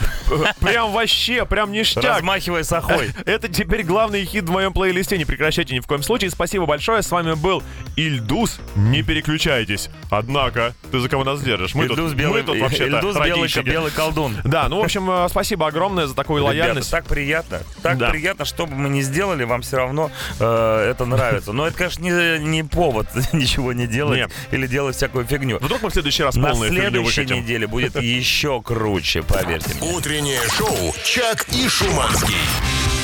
Прям 0.61 0.93
вообще, 0.93 1.45
прям 1.47 1.73
ништяк. 1.73 2.05
Размахивая 2.05 2.63
сахой. 2.63 3.11
Это 3.27 3.49
теперь 3.49 3.83
главный 3.83 4.25
хит 4.25 4.45
в 4.45 4.51
моем 4.51 4.73
плейлисте. 4.73 5.19
Не 5.19 5.25
прекращайте 5.25 5.75
ни 5.75 5.81
в 5.81 5.87
коем 5.87 6.03
случае. 6.03 6.31
Спасибо 6.31 6.67
большое. 6.67 7.03
С 7.03 7.11
вами 7.11 7.35
был 7.35 7.63
Ильдус. 7.97 8.61
Не 8.77 9.03
переключайтесь. 9.03 9.89
Однако, 10.11 10.75
ты 10.93 11.01
за 11.01 11.09
кого 11.09 11.25
нас 11.25 11.43
держишь? 11.43 11.75
Мы 11.75 11.85
Ильдус 11.85 12.11
тут, 12.11 12.15
белый, 12.15 12.43
мы 12.43 12.47
тут 12.47 12.59
вообще 12.59 12.87
Ильдус 12.87 13.17
белый, 13.17 13.63
белый 13.65 13.91
колдун. 13.91 14.37
Да, 14.51 14.69
ну, 14.69 14.81
в 14.81 14.85
общем, 14.85 15.09
э, 15.11 15.29
спасибо 15.29 15.67
огромное 15.69 16.07
за 16.07 16.15
такую 16.15 16.43
Ребята, 16.43 16.59
лояльность. 16.61 16.91
так 16.91 17.05
приятно. 17.05 17.61
Так 17.83 17.99
Да. 17.99 18.11
приятно, 18.11 18.45
что 18.45 18.67
бы 18.67 18.75
мы 18.75 18.89
ни 18.89 19.01
сделали, 19.01 19.45
вам 19.45 19.63
все 19.63 19.77
равно 19.77 20.11
э, 20.41 20.91
это 20.91 21.07
нравится. 21.07 21.53
Но 21.53 21.67
это, 21.67 21.77
конечно, 21.77 22.03
не, 22.03 22.39
не 22.45 22.63
повод 22.65 23.07
ничего 23.33 23.73
не 23.73 23.87
делать 23.87 24.19
Нет. 24.19 24.33
или 24.51 24.67
делать 24.67 24.97
всякую 24.97 25.25
фигню. 25.25 25.59
Вдруг 25.61 25.83
мы 25.83 25.91
в 25.91 25.93
следующий 25.93 26.25
раз 26.25 26.35
На 26.35 26.49
полную 26.49 26.71
фигню 26.71 26.91
следующей 26.91 27.41
неделе 27.41 27.67
будет 27.67 28.01
еще 28.01 28.61
круче, 28.61 29.23
поверьте 29.31 29.75
мне. 29.75 29.93
Утреннее 29.93 30.41
шоу 30.49 30.95
«Чак 31.05 31.47
и 31.53 31.69
Шуманский». 31.69 32.37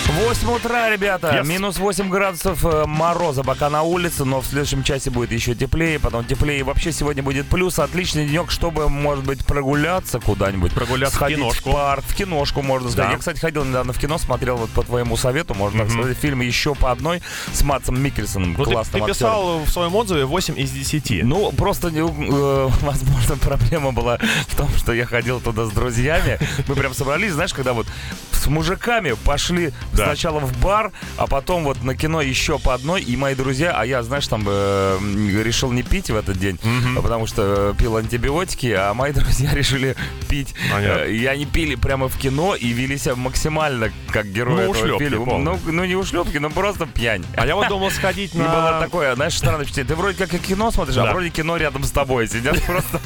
8 0.09 0.49
утра, 0.51 0.88
ребята. 0.90 1.29
Yes. 1.29 1.47
Минус 1.47 1.79
8 1.79 2.09
градусов 2.09 2.64
э, 2.64 2.85
мороза 2.87 3.42
пока 3.42 3.69
на 3.69 3.83
улице, 3.83 4.25
но 4.25 4.40
в 4.40 4.47
следующем 4.47 4.83
часе 4.83 5.11
будет 5.11 5.33
еще 5.33 5.55
теплее, 5.55 5.99
потом 5.99 6.25
теплее. 6.25 6.62
Вообще 6.62 6.92
сегодня 6.92 7.23
будет 7.23 7.49
плюс. 7.49 7.79
Отличный 7.79 8.27
денек, 8.27 8.51
чтобы, 8.51 8.88
может 8.88 9.25
быть, 9.25 9.45
прогуляться 9.45 10.21
куда-нибудь. 10.21 10.73
Прогуляться 10.73 11.16
в 11.16 11.19
сходить 11.19 11.38
киношку. 11.38 11.71
в 11.71 11.73
парк, 11.73 12.05
в 12.07 12.14
киношку 12.14 12.62
можно 12.62 12.88
сходить. 12.88 13.07
Да. 13.09 13.12
Я, 13.12 13.19
кстати, 13.19 13.40
ходил 13.40 13.64
недавно 13.64 13.92
в 13.92 13.99
кино, 13.99 14.16
смотрел 14.16 14.57
вот 14.57 14.71
по 14.71 14.83
твоему 14.85 15.16
совету, 15.16 15.55
можно 15.55 15.83
так 15.83 15.90
сказать, 15.92 16.16
фильм 16.16 16.40
«Еще 16.40 16.75
по 16.75 16.92
одной» 16.92 17.21
с 17.53 17.62
Матсом 17.62 18.01
Микельсоном, 18.01 18.55
Ну, 18.57 18.64
ты, 18.64 18.71
классным 18.71 19.05
ты 19.05 19.11
актером. 19.11 19.33
писал 19.33 19.59
в 19.64 19.69
своем 19.69 19.95
отзыве 19.97 20.25
8 20.25 20.59
из 20.59 20.71
10. 20.71 21.25
Ну, 21.25 21.51
просто, 21.53 21.88
э, 21.88 22.01
возможно, 22.81 23.37
проблема 23.37 23.92
была 23.92 24.19
в 24.47 24.55
том, 24.57 24.69
что 24.77 24.92
я 24.92 25.05
ходил 25.05 25.40
туда 25.40 25.66
с 25.66 25.71
друзьями. 25.73 26.38
Мы 26.69 26.75
прям 26.77 26.95
собрались, 26.95 27.33
знаешь, 27.33 27.53
когда 27.53 27.73
вот 27.73 27.87
с 28.33 28.47
мужиками 28.47 29.14
пошли 29.25 29.73
Да. 29.97 30.07
сначала 30.07 30.41
в 30.41 30.57
бар, 30.61 30.93
а 31.17 31.27
потом 31.27 31.65
вот 31.65 31.83
на 31.83 31.95
кино 31.95 32.21
еще 32.23 32.59
по 32.59 32.75
одной. 32.75 33.03
И 33.03 33.17
мои 33.17 33.35
друзья, 33.35 33.73
а 33.79 33.85
я, 33.85 34.03
знаешь, 34.03 34.27
там 34.29 34.45
э, 34.47 34.99
решил 35.45 35.73
не 35.73 35.83
пить 35.83 36.11
в 36.11 36.17
этот 36.17 36.39
день, 36.39 36.59
потому 36.95 37.27
что 37.27 37.73
э, 37.73 37.75
пил 37.79 37.97
антибиотики, 37.97 38.75
а 38.77 38.95
мои 38.95 39.13
друзья 39.17 39.53
решили 39.55 39.97
пить. 40.29 40.55
Понятно. 40.73 41.01
Э, 41.03 41.13
И 41.13 41.25
они 41.27 41.47
пили 41.47 41.75
прямо 41.75 42.09
в 42.09 42.17
кино 42.19 42.55
и 42.55 42.69
вели 42.69 42.99
себя 42.99 43.17
максимально 43.17 43.91
как 44.11 44.27
герои 44.27 44.67
Ну, 44.67 44.75
этого 44.75 44.99
фильма. 44.99 45.39
Ну, 45.39 45.59
ну, 45.67 45.85
не 45.85 45.95
ушлепки, 45.97 46.39
но 46.39 46.51
просто 46.51 46.87
пьянь. 46.87 47.25
А 47.37 47.47
я 47.47 47.55
вот 47.57 47.69
думал 47.69 47.91
сходить 47.91 48.35
И 48.35 48.39
было 48.39 48.47
на... 48.73 48.81
такое, 48.81 49.15
знаешь, 49.15 49.35
странное 49.37 49.65
впечатление. 49.65 49.89
Ты 49.89 49.95
вроде 49.97 50.19
как 50.19 50.35
и 50.35 50.39
кино 50.39 50.71
смотришь, 50.71 50.95
Да. 50.97 51.11
а 51.11 51.13
вроде 51.13 51.31
кино 51.31 51.57
рядом 51.57 51.85
с 51.85 51.91
тобой 51.91 52.27
сидят 52.29 52.61
просто. 52.67 53.01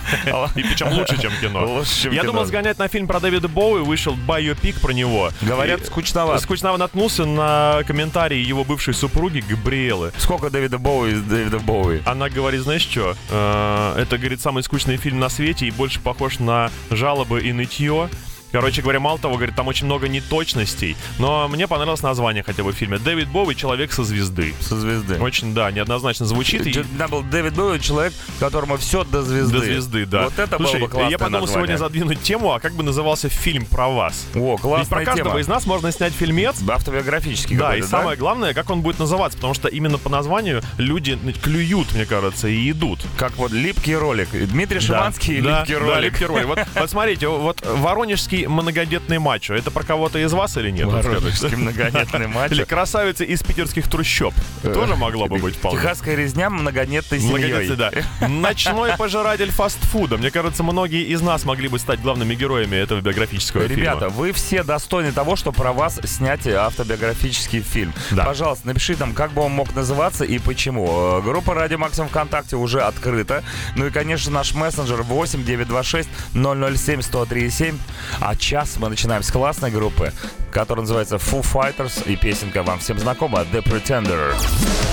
И 0.57 0.62
причем 0.62 0.88
лучше, 0.88 1.20
чем 1.20 1.33
кино. 1.40 1.66
Лучше, 1.66 2.03
чем 2.03 2.12
Я 2.12 2.22
кино. 2.22 2.33
думал 2.33 2.44
сгонять 2.46 2.79
на 2.79 2.88
фильм 2.88 3.07
про 3.07 3.20
Дэвида 3.20 3.48
Боуи, 3.48 3.83
вышел 3.83 4.14
байопик 4.14 4.81
про 4.81 4.92
него. 4.92 5.31
Говорят, 5.42 5.81
И- 5.83 5.85
скучновато. 5.87 6.42
Скучновато 6.42 6.79
наткнулся 6.80 7.26
на 7.26 7.82
комментарии 7.86 8.38
его 8.38 8.64
бывшей 8.64 8.94
супруги 8.94 9.44
Габриэлы. 9.48 10.12
Сколько 10.16 10.50
Дэвида 10.50 10.78
Боуи 10.78 11.14
Дэвида 11.14 11.58
Боуи? 11.58 12.00
Она 12.06 12.28
говорит, 12.28 12.62
знаешь 12.62 12.82
что, 12.82 13.14
это, 13.28 14.16
говорит, 14.18 14.40
самый 14.40 14.62
скучный 14.62 14.96
фильм 14.96 15.20
на 15.20 15.28
свете 15.28 15.66
и 15.66 15.70
больше 15.70 16.00
похож 16.00 16.38
на 16.38 16.70
жалобы 16.90 17.42
и 17.42 17.52
нытье. 17.52 18.08
Короче 18.52 18.82
говоря, 18.82 19.00
мало 19.00 19.18
того, 19.18 19.36
говорит, 19.36 19.54
там 19.54 19.68
очень 19.68 19.86
много 19.86 20.08
неточностей, 20.08 20.96
но 21.18 21.46
мне 21.48 21.68
понравилось 21.68 22.02
название 22.02 22.42
хотя 22.42 22.62
бы 22.64 22.72
в 22.72 22.76
фильме. 22.76 22.98
Дэвид 22.98 23.28
Боуи 23.28 23.54
«Человек 23.54 23.92
со 23.92 24.02
звезды». 24.04 24.54
Со 24.60 24.78
звезды. 24.78 25.16
Очень, 25.20 25.54
да, 25.54 25.70
неоднозначно 25.70 26.26
звучит. 26.26 26.66
и- 26.66 26.84
Там 26.98 27.10
был 27.10 27.22
Дэвид 27.22 27.54
Боуи, 27.54 27.78
человек, 27.78 28.12
которому 28.40 28.76
все 28.76 29.04
до 29.04 29.22
звезды. 29.22 29.52
До 29.58 29.64
звезды, 29.64 30.06
да. 30.06 30.24
Вот 30.24 30.38
это 30.38 30.56
Слушай, 30.56 30.72
было 30.80 30.86
бы 30.86 30.88
классное 30.90 31.10
я 31.10 31.18
подумал 31.18 31.40
название. 31.42 31.54
сегодня 31.68 31.76
задвинуть 31.78 32.22
тему, 32.22 32.52
а 32.52 32.60
как 32.60 32.72
бы 32.74 32.82
назывался 32.82 33.28
фильм 33.28 33.64
про 33.66 33.88
вас? 33.88 34.26
О, 34.34 34.56
Ведь 34.78 34.88
про 34.88 35.04
каждого 35.04 35.30
тема. 35.30 35.40
из 35.40 35.46
нас 35.48 35.66
можно 35.66 35.92
снять 35.92 36.12
фильмец. 36.12 36.56
Автобиографический 36.68 37.56
Да, 37.56 37.68
и 37.76 37.80
какой-то, 37.80 37.88
самое 37.88 38.16
главное, 38.18 38.54
как 38.54 38.68
он 38.70 38.80
будет 38.82 38.98
называться, 38.98 39.36
потому 39.38 39.54
что 39.54 39.68
именно 39.68 39.98
по 39.98 40.08
названию 40.08 40.62
люди 40.78 41.16
клюют, 41.42 41.92
мне 41.94 42.04
кажется, 42.06 42.48
и 42.48 42.70
идут. 42.70 43.00
Как 43.16 43.36
вот 43.36 43.52
липкий 43.52 43.94
ролик. 43.94 44.28
Дмитрий 44.32 44.80
Шиманский 44.80 45.38
и 45.38 45.40
да, 45.40 45.60
липкий 45.60 45.74
да, 45.74 45.80
ролик. 45.80 46.04
липкий 46.12 46.26
ролик. 46.26 46.46
Вот, 46.46 46.58
вот 46.74 46.90
смотрите, 46.90 47.28
вот 47.28 47.64
воронежский 47.64 48.39
многодетный 48.46 49.18
мачо, 49.18 49.55
это 49.55 49.70
про 49.70 49.83
кого-то 49.85 50.18
из 50.18 50.33
вас 50.33 50.57
или 50.57 50.70
нет? 50.70 50.87
Воронежский 50.87 51.57
многодетный 51.57 52.26
матч. 52.26 52.53
Или 52.53 52.64
красавица 52.64 53.24
из 53.24 53.42
питерских 53.42 53.88
трущоб. 53.88 54.35
Тоже 54.62 54.96
могло 54.96 55.26
бы 55.26 55.38
быть 55.38 55.57
вполне. 55.57 55.79
Техасская 55.79 56.14
резня 56.16 56.50
многодетной 56.50 57.20
семьей. 57.20 57.76
Да. 57.76 57.90
Ночной 58.29 58.96
пожиратель 58.96 59.50
фастфуда. 59.50 60.16
Мне 60.16 60.31
кажется, 60.31 60.62
многие 60.62 61.05
из 61.05 61.20
нас 61.20 61.44
могли 61.44 61.68
бы 61.68 61.79
стать 61.79 62.00
главными 62.00 62.35
героями 62.35 62.76
этого 62.76 63.00
биографического 63.00 63.62
Ребята, 63.66 64.07
фильма. 64.09 64.14
вы 64.14 64.33
все 64.33 64.62
достойны 64.62 65.12
того, 65.12 65.37
что 65.37 65.53
про 65.53 65.72
вас 65.72 66.00
снять 66.05 66.46
автобиографический 66.46 67.61
фильм. 67.61 67.92
Пожалуйста, 68.16 68.66
напишите 68.66 69.00
нам, 69.00 69.14
как 69.14 69.33
бы 69.33 69.42
он 69.42 69.53
мог 69.53 69.74
называться 69.74 70.24
и 70.24 70.38
почему. 70.38 71.18
Э, 71.18 71.22
Группа 71.22 71.55
Радио 71.55 71.79
Максимум 71.79 72.09
ВКонтакте 72.09 72.57
уже 72.57 72.81
открыта. 72.81 73.42
Ну 73.76 73.87
и, 73.87 73.90
конечно, 73.90 74.31
наш 74.33 74.55
мессенджер 74.55 75.03
8 75.03 75.44
926 75.44 76.09
007 76.35 77.03
103 77.03 77.74
А 78.20 78.29
час 78.38 78.76
мы 78.78 78.88
начинаем 78.88 79.22
с 79.22 79.30
классной 79.30 79.70
группы, 79.70 80.12
которая 80.50 80.82
называется 80.82 81.16
Foo 81.16 81.42
Fighters. 81.42 82.06
И 82.10 82.16
песенка 82.16 82.62
вам 82.62 82.78
всем 82.78 82.98
знакома 82.98 83.40
The 83.52 83.62
Pretender. 83.62 84.34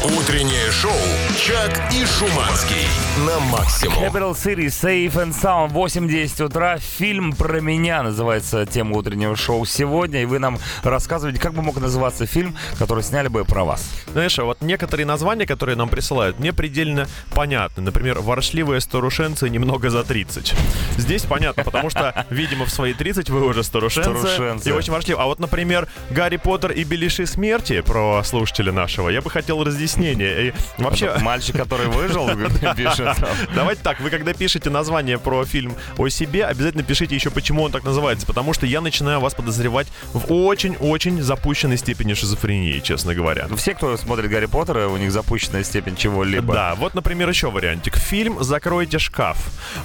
Утреннее 0.03 0.71
шоу 0.71 0.91
«Чак 1.37 1.91
и 1.91 2.05
Шуманский» 2.05 2.87
на 3.25 3.39
максимум. 3.39 4.03
Capital 4.03 4.31
City, 4.33 4.67
Safe 4.67 5.11
and 5.13 5.33
Sound, 5.33 5.73
8.10 5.73 6.45
утра. 6.45 6.77
Фильм 6.77 7.33
про 7.33 7.59
меня 7.59 8.03
называется 8.03 8.65
тема 8.65 8.95
утреннего 8.95 9.35
шоу 9.35 9.65
сегодня. 9.65 10.21
И 10.21 10.25
вы 10.25 10.39
нам 10.39 10.59
рассказываете, 10.83 11.39
как 11.39 11.53
бы 11.53 11.61
мог 11.61 11.79
называться 11.79 12.25
фильм, 12.25 12.55
который 12.77 13.03
сняли 13.03 13.27
бы 13.27 13.43
про 13.43 13.63
вас. 13.63 13.89
Знаешь, 14.13 14.37
а 14.39 14.43
вот 14.43 14.61
некоторые 14.61 15.05
названия, 15.05 15.45
которые 15.45 15.75
нам 15.75 15.89
присылают, 15.89 16.39
мне 16.39 16.53
предельно 16.53 17.07
понятны. 17.33 17.81
Например, 17.83 18.19
«Воршливые 18.19 18.81
старушенцы 18.81 19.49
немного 19.49 19.89
за 19.89 20.01
30». 20.01 20.53
Здесь 20.97 21.23
понятно, 21.23 21.63
потому 21.63 21.89
что, 21.89 22.25
видимо, 22.29 22.65
в 22.65 22.69
свои 22.69 22.93
30 22.93 23.29
вы 23.29 23.45
уже 23.45 23.63
старушенцы. 23.63 24.11
Старушенцы. 24.11 24.69
И 24.69 24.71
очень 24.71 24.93
воршливы. 24.93 25.21
А 25.21 25.25
вот, 25.25 25.39
например, 25.47 25.87
«Гарри 26.09 26.35
Поттер 26.37 26.71
и 26.71 26.83
Белиши 26.83 27.25
смерти» 27.25 27.79
про 27.81 28.21
слушателя 28.23 28.73
нашего, 28.73 29.09
я 29.09 29.21
бы 29.21 29.29
хотел 29.29 29.63
разъяснения. 29.63 30.49
И 30.49 30.53
вообще... 30.77 31.15
Мальчик, 31.21 31.55
который 31.55 31.87
выжил, 31.87 32.27
пишет. 32.75 33.15
Давайте 33.55 33.81
так, 33.81 34.01
вы 34.01 34.09
когда 34.09 34.33
пишете 34.33 34.69
название 34.69 35.17
про 35.17 35.45
фильм 35.45 35.73
о 35.97 36.09
себе, 36.09 36.45
обязательно 36.45 36.83
пишите 36.83 37.15
еще, 37.15 37.29
почему 37.29 37.63
он 37.63 37.71
так 37.71 37.85
называется, 37.85 38.27
потому 38.27 38.53
что 38.53 38.65
я 38.65 38.81
начинаю 38.81 39.21
вас 39.21 39.33
подозревать 39.33 39.87
в 40.13 40.31
очень-очень 40.33 41.21
запущенной 41.21 41.77
степени 41.77 42.13
шизофрении, 42.13 42.79
честно 42.79 43.15
говоря. 43.15 43.47
Все, 43.55 43.73
кто 43.73 43.95
смотрит 43.95 44.29
Гарри 44.29 44.47
Поттера, 44.47 44.89
у 44.89 44.97
них 44.97 45.11
запущенная 45.11 45.63
степень 45.63 45.95
чего-либо. 45.95 46.53
Да, 46.53 46.75
вот, 46.75 46.93
например, 46.93 47.29
еще 47.29 47.49
вариантик. 47.49 47.95
Фильм 47.95 48.43
«Закройте 48.43 48.99
шкаф». 48.99 49.37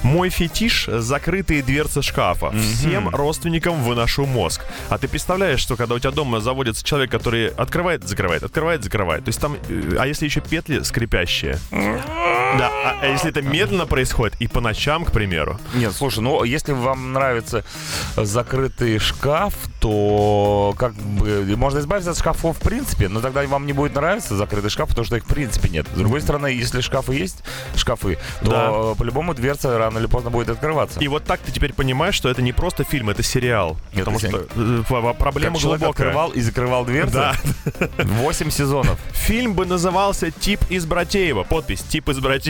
Мой 0.03 0.29
фетиш— 0.29 0.85
закрытые 0.87 1.63
дверцы 1.63 2.01
шкафа. 2.01 2.51
Всем 2.51 3.07
родственникам 3.09 3.81
выношу 3.81 4.25
мозг. 4.25 4.65
А 4.89 4.97
ты 4.97 5.07
представляешь, 5.07 5.52
что 5.59 5.75
когда 5.75 5.95
у 5.95 5.99
тебя 5.99 6.11
дома 6.11 6.39
заводится 6.39 6.83
человек, 6.83 7.11
который 7.11 7.47
открывает, 7.49 8.07
закрывает, 8.07 8.43
открывает, 8.43 8.83
закрывает. 8.83 9.25
То 9.25 9.29
есть 9.29 9.39
там... 9.39 9.57
э, 9.69 9.95
А 9.99 10.07
если 10.07 10.25
еще 10.25 10.41
петли 10.41 10.79
скрипящие? 10.81 11.57
Да, 12.57 12.67
а 12.69 12.97
а 13.01 13.07
если 13.07 13.29
это 13.29 13.41
медленно 13.41 13.85
происходит 13.85 14.35
и 14.39 14.47
по 14.47 14.61
ночам, 14.61 15.05
к 15.05 15.11
примеру? 15.11 15.59
Нет, 15.73 15.93
слушай, 15.93 16.19
ну 16.19 16.43
если 16.43 16.71
вам 16.73 17.13
нравится 17.13 17.63
закрытый 18.15 18.99
шкаф, 18.99 19.53
то 19.79 20.73
как 20.77 20.93
бы 20.93 21.55
можно 21.57 21.79
избавиться 21.79 22.11
от 22.11 22.17
шкафов 22.17 22.57
в 22.57 22.61
принципе, 22.61 23.09
но 23.09 23.19
тогда 23.21 23.43
вам 23.47 23.65
не 23.65 23.73
будет 23.73 23.95
нравиться 23.95 24.35
закрытый 24.35 24.69
шкаф, 24.69 24.89
потому 24.89 25.05
что 25.05 25.17
их 25.17 25.23
в 25.23 25.27
принципе 25.27 25.69
нет. 25.69 25.87
С 25.93 25.97
другой 25.97 26.21
стороны, 26.21 26.47
если 26.47 26.81
шкафы 26.81 27.13
есть, 27.15 27.43
шкафы, 27.75 28.17
то 28.41 28.49
Да. 28.93 28.95
по-любому 28.97 29.33
дверца 29.33 29.77
рано 29.77 29.97
или 29.99 30.05
поздно 30.05 30.29
будет 30.29 30.49
открываться. 30.49 30.99
И 30.99 31.07
вот 31.07 31.23
так 31.25 31.39
ты 31.41 31.51
теперь 31.51 31.73
понимаешь, 31.73 32.15
что 32.15 32.29
это 32.29 32.41
не 32.41 32.53
просто 32.53 32.83
фильм, 32.83 33.09
это 33.09 33.23
сериал. 33.23 33.77
Это 33.91 33.99
потому 34.05 34.19
сериал. 34.19 34.41
что 34.85 34.99
э, 34.99 35.13
проблема 35.17 35.55
Как 35.55 35.63
глубокая. 35.63 35.89
открывал 35.89 36.29
и 36.31 36.41
закрывал 36.41 36.85
дверцы. 36.85 37.13
Да. 37.13 37.33
Восемь 37.97 38.49
сезонов. 38.49 38.97
Фильм 39.11 39.53
бы 39.53 39.65
назывался 39.65 40.31
«Тип 40.31 40.59
из 40.69 40.85
Братеева». 40.85 41.43
Подпись 41.43 41.81
«Тип 41.81 42.09
из 42.09 42.19
Братеева». 42.19 42.42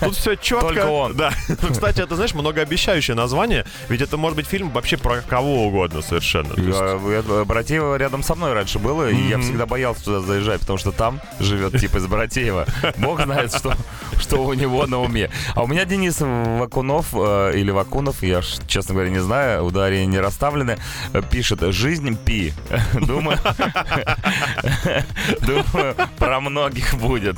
Тут 0.00 0.16
все 0.16 0.34
четко. 0.36 0.66
Только 0.68 0.86
он. 0.86 1.14
Да. 1.16 1.32
Ну, 1.48 1.70
Кстати, 1.70 2.00
это, 2.00 2.14
знаешь, 2.16 2.34
многообещающее 2.34 3.14
название, 3.16 3.64
ведь 3.88 4.00
это 4.02 4.16
может 4.16 4.36
быть 4.36 4.46
фильм 4.46 4.70
вообще 4.70 4.96
про 4.96 5.20
кого 5.22 5.66
угодно 5.66 6.02
совершенно. 6.02 6.52
Я- 6.58 7.44
Братеево 7.44 7.96
рядом 7.96 8.22
со 8.22 8.34
мной 8.34 8.52
раньше 8.52 8.78
было, 8.78 9.08
и 9.08 9.16
я 9.28 9.38
всегда 9.38 9.66
боялся 9.66 10.04
туда 10.04 10.20
заезжать, 10.20 10.60
потому 10.60 10.78
что 10.78 10.92
там 10.92 11.20
живет 11.40 11.78
тип 11.80 11.94
из 11.96 12.06
Братеева. 12.06 12.66
Бог 12.98 13.22
знает, 13.22 13.54
что, 13.54 13.74
что 14.20 14.44
у 14.44 14.52
него 14.54 14.86
на 14.86 15.00
уме. 15.00 15.30
А 15.54 15.62
у 15.62 15.66
меня 15.66 15.84
Денис 15.84 16.16
Вакунов, 16.20 17.08
э, 17.14 17.52
или 17.56 17.70
Вакунов, 17.70 18.22
я, 18.22 18.40
честно 18.66 18.94
говоря, 18.94 19.10
не 19.10 19.20
знаю, 19.20 19.62
ударения 19.64 20.06
не 20.06 20.20
расставлены, 20.20 20.78
э, 21.12 21.22
пишет 21.30 21.60
«Жизнь 21.72 22.16
пи». 22.24 22.52
Думаю, 22.94 23.38
думаю, 25.40 25.94
про 26.18 26.40
многих 26.40 26.94
будет. 26.94 27.36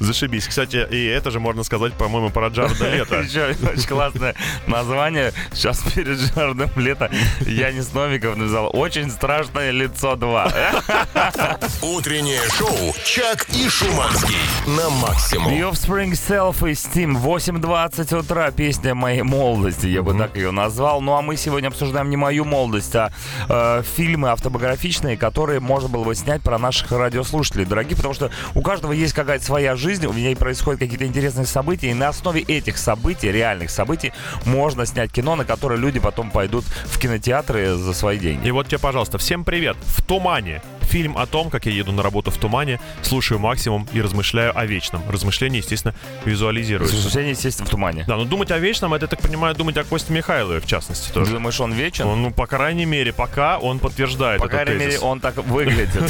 Зашибись. 0.00 0.46
Кстати, 0.46 0.86
и 0.90 1.06
это 1.18 1.30
же 1.30 1.40
можно 1.40 1.62
сказать, 1.64 1.92
по-моему, 1.94 2.30
про 2.30 2.48
Джареда 2.48 2.90
Лето. 2.94 3.16
Еще 3.16 3.54
очень 3.70 3.88
классное 3.88 4.34
название. 4.66 5.32
Сейчас 5.52 5.80
перед 5.94 6.18
Жардом 6.18 6.70
лето 6.76 7.10
Янис 7.40 7.92
Новиков 7.92 8.36
написал 8.36 8.70
«Очень 8.72 9.10
страшное 9.10 9.70
лицо 9.70 10.14
2». 10.14 11.58
Утреннее 11.82 12.40
шоу 12.56 12.94
«Чак 13.04 13.46
и 13.50 13.68
Шуманский» 13.68 14.36
на 14.66 14.88
максимум. 14.90 15.52
The 15.52 15.70
Offspring 15.70 16.12
Self-Esteem, 16.12 17.20
8.20 17.20 18.18
утра, 18.18 18.50
песня 18.50 18.94
моей 18.94 19.22
молодости, 19.22 19.86
я 19.86 20.02
бы 20.02 20.14
так 20.14 20.36
ее 20.36 20.50
назвал. 20.50 21.00
Ну 21.00 21.14
а 21.14 21.22
мы 21.22 21.36
сегодня 21.36 21.68
обсуждаем 21.68 22.10
не 22.10 22.16
мою 22.16 22.44
молодость, 22.44 22.94
а 22.94 23.10
э, 23.48 23.82
фильмы 23.96 24.30
автобиографичные, 24.30 25.16
которые 25.16 25.60
можно 25.60 25.88
было 25.88 26.04
бы 26.04 26.14
снять 26.14 26.42
про 26.42 26.58
наших 26.58 26.92
радиослушателей, 26.92 27.64
дорогие, 27.64 27.96
потому 27.96 28.14
что 28.14 28.30
у 28.54 28.62
каждого 28.62 28.92
есть 28.92 29.14
какая-то 29.14 29.44
своя 29.44 29.76
жизнь, 29.76 30.06
у 30.06 30.12
меня 30.12 30.28
происходят 30.36 30.80
какие-то 30.80 31.06
интересные 31.08 31.46
события, 31.46 31.90
и 31.90 31.94
на 31.94 32.08
основе 32.08 32.42
этих 32.42 32.78
событий, 32.78 33.32
реальных 33.32 33.70
событий, 33.70 34.12
можно 34.44 34.86
снять 34.86 35.10
кино, 35.10 35.36
на 35.36 35.44
которое 35.44 35.76
люди 35.76 35.98
потом 35.98 36.30
пойдут 36.30 36.64
в 36.64 36.98
кинотеатры 36.98 37.74
за 37.74 37.92
свои 37.92 38.18
деньги. 38.18 38.48
И 38.48 38.50
вот 38.50 38.68
тебе, 38.68 38.78
пожалуйста, 38.78 39.18
всем 39.18 39.44
привет. 39.44 39.76
В 39.80 40.02
тумане. 40.02 40.62
Фильм 40.88 41.18
о 41.18 41.26
том, 41.26 41.50
как 41.50 41.66
я 41.66 41.72
еду 41.72 41.92
на 41.92 42.02
работу 42.02 42.30
в 42.30 42.36
тумане, 42.38 42.80
слушаю 43.02 43.38
максимум 43.38 43.86
и 43.92 44.00
размышляю 44.00 44.58
о 44.58 44.64
вечном. 44.64 45.02
Размышления, 45.08 45.58
естественно, 45.58 45.94
визуализируются. 46.24 46.96
Размышления, 46.96 47.30
естественно, 47.30 47.66
в 47.66 47.70
тумане. 47.70 48.04
Да, 48.06 48.16
но 48.16 48.24
думать 48.24 48.50
о 48.50 48.58
вечном, 48.58 48.94
это, 48.94 49.04
я 49.04 49.08
так 49.08 49.20
понимаю, 49.20 49.54
думать 49.54 49.76
о 49.76 49.84
Косте 49.84 50.12
Михайлове, 50.12 50.60
в 50.60 50.66
частности, 50.66 51.08
Ты 51.08 51.14
тоже. 51.14 51.32
думаешь, 51.32 51.60
он 51.60 51.72
вечен? 51.72 52.06
Он, 52.06 52.22
ну, 52.22 52.30
по 52.30 52.46
крайней 52.46 52.86
мере, 52.86 53.12
пока 53.12 53.58
он 53.58 53.78
подтверждает 53.78 54.40
По 54.40 54.48
крайней 54.48 54.76
мере, 54.76 54.98
он 55.00 55.20
так 55.20 55.36
выглядит. 55.44 56.02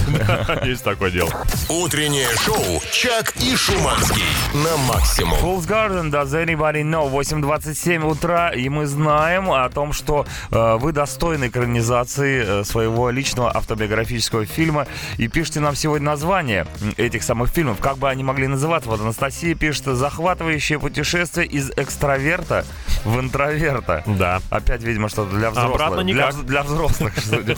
Есть 0.65 0.85
такое 0.85 1.11
дело. 1.11 1.31
Утреннее 1.69 2.29
шоу 2.37 2.81
«Чак 2.93 3.35
и 3.41 3.57
Шуманский» 3.57 4.23
на 4.55 4.77
максимум. 4.77 5.39
Fool's 5.39 5.67
Garden, 5.67 6.11
does 6.11 6.33
anybody 6.35 6.83
know? 6.83 7.11
8.27 7.11 8.05
утра, 8.09 8.51
и 8.51 8.69
мы 8.69 8.87
знаем 8.87 9.51
о 9.51 9.69
том, 9.71 9.93
что 9.93 10.27
э, 10.51 10.77
вы 10.79 10.93
достойны 10.93 11.49
экранизации 11.49 12.61
э, 12.61 12.65
своего 12.65 13.11
личного 13.11 13.57
автобиографического 13.57 14.47
фильма. 14.47 14.68
И 15.17 15.29
пишите 15.29 15.61
нам 15.61 15.75
сегодня 15.75 16.07
название 16.07 16.67
этих 16.97 17.23
самых 17.23 17.51
фильмов. 17.51 17.79
Как 17.81 17.99
бы 17.99 18.09
они 18.09 18.23
могли 18.23 18.47
называться? 18.47 18.89
Вот 18.91 19.01
Анастасия 19.01 19.55
пишет 19.55 19.85
«Захватывающее 19.87 20.79
путешествие 20.79 21.47
из 21.47 21.71
экстраверта 21.77 22.65
в 23.09 23.21
интроверта». 23.21 24.03
Да. 24.07 24.41
Опять, 24.51 24.83
видимо, 24.83 25.09
что-то 25.09 25.37
для 25.37 25.51
взрослых. 25.51 25.75
Обратно 25.75 26.05
для, 26.05 26.15
никак. 26.15 26.35
вз- 26.35 26.43
для 26.45 26.63
взрослых, 26.63 27.15
судя 27.19 27.57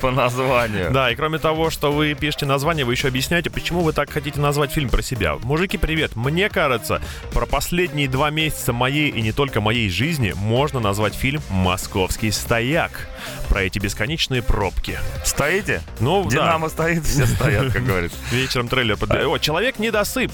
по, 0.00 0.10
названию. 0.10 0.90
Да, 0.90 1.10
и 1.10 1.14
кроме 1.14 1.38
того, 1.38 1.70
что 1.70 1.92
вы 1.92 2.14
пишете 2.14 2.46
название, 2.46 2.84
вы 2.84 2.92
еще 2.92 3.08
объясняете, 3.08 3.50
почему 3.50 3.80
вы 3.80 3.92
так 3.92 4.10
хотите 4.10 4.40
назвать 4.40 4.72
фильм 4.72 4.88
про 4.88 5.02
себя. 5.02 5.36
Мужики, 5.42 5.78
привет. 5.78 6.16
Мне 6.16 6.48
кажется, 6.48 7.00
про 7.32 7.46
последние 7.46 8.08
два 8.08 8.30
месяца 8.30 8.72
моей 8.72 9.10
и 9.10 9.22
не 9.22 9.32
только 9.32 9.60
моей 9.60 9.88
жизни 9.88 10.32
можно 10.36 10.80
назвать 10.80 11.14
фильм 11.14 11.42
«Московский 11.50 12.30
стояк». 12.30 13.08
Про 13.48 13.62
эти 13.62 13.78
бесконечные 13.78 14.42
пробки. 14.42 14.98
Стоите? 15.24 15.82
Ну, 15.98 16.24
да. 16.24 16.30
Динамо 16.30 16.68
стоит, 16.68 17.04
все 17.04 17.26
стоят, 17.26 17.72
как 17.72 17.84
говорится. 17.84 18.16
Вечером 18.30 18.68
трейлер 18.68 18.96
под... 18.96 19.10
О, 19.10 19.38
человек 19.38 19.78
недосып. 19.78 20.30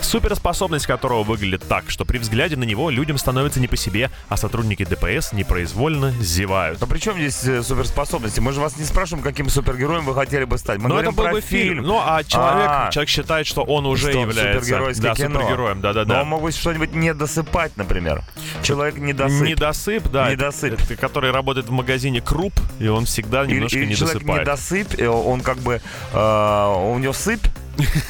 Суперспособность 0.00 0.86
которого 0.86 1.22
выглядит 1.22 1.66
так, 1.68 1.90
что 1.90 2.04
при 2.04 2.18
взгляде 2.18 2.56
на 2.56 2.64
него 2.64 2.90
людям 2.90 3.18
становится 3.18 3.60
не 3.60 3.68
по 3.68 3.76
себе, 3.76 4.05
а 4.28 4.36
сотрудники 4.36 4.84
ДПС 4.84 5.32
непроизвольно 5.32 6.10
зевают. 6.20 6.82
А 6.82 6.86
при 6.86 6.98
чем 6.98 7.16
здесь 7.16 7.44
э, 7.44 7.62
суперспособности? 7.62 8.40
Мы 8.40 8.52
же 8.52 8.60
вас 8.60 8.76
не 8.76 8.84
спрашиваем, 8.84 9.22
каким 9.24 9.48
супергероем 9.48 10.04
вы 10.04 10.14
хотели 10.14 10.44
бы 10.44 10.58
стать. 10.58 10.78
Мы 10.80 10.88
Но 10.88 11.00
это 11.00 11.12
был 11.12 11.24
про 11.24 11.32
бы 11.32 11.40
фильм. 11.40 11.74
фильм. 11.76 11.84
Ну, 11.86 12.00
а 12.04 12.22
человек, 12.24 12.66
А. 12.68 12.90
человек 12.90 13.08
считает, 13.08 13.46
что 13.46 13.62
он 13.62 13.86
уже 13.86 14.10
Что 14.10 14.20
является 14.20 14.60
супергеройское 14.64 15.10
да, 15.10 15.14
кино. 15.16 15.40
супергероем. 15.40 15.80
Но 16.06 16.20
он 16.22 16.28
мог 16.28 16.42
быть 16.42 16.56
что-нибудь 16.56 16.94
не 16.94 17.12
досыпать, 17.14 17.76
например. 17.76 18.22
Человек 18.62 18.96
не 18.98 19.12
досып. 19.12 19.42
Недосып, 19.46 20.10
да. 20.10 20.30
Недосып. 20.30 20.72
это- 20.74 20.82
это 20.84 20.96
который 20.96 21.30
работает 21.30 21.66
в 21.68 21.72
магазине 21.72 22.20
Круп, 22.20 22.52
и 22.78 22.88
он 22.88 23.04
всегда 23.06 23.44
Или, 23.44 23.54
немножко 23.54 23.78
или 23.78 23.86
не 23.86 23.94
человек 23.96 24.18
досыпает. 24.18 24.42
недосып, 24.42 25.00
э, 25.00 25.06
он 25.08 25.40
как 25.40 25.58
бы... 25.58 25.80
э, 26.12 26.74
у 26.94 26.98
него 26.98 27.12
сыпь, 27.12 27.44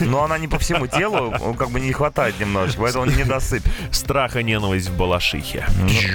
но 0.01 0.25
она 0.25 0.39
не 0.39 0.49
по 0.49 0.59
всему 0.59 0.87
телу, 0.87 1.35
он 1.41 1.55
как 1.55 1.71
бы 1.71 1.81
не 1.81 1.93
хватает 1.93 2.39
немножечко, 2.41 2.83
поэтому 2.83 3.05
он 3.05 3.11
недосып. 3.17 3.63
Страх 3.91 4.37
и 4.37 4.43
ненависть 4.43 4.89
в 4.89 4.97
Балашихе. 4.97 5.67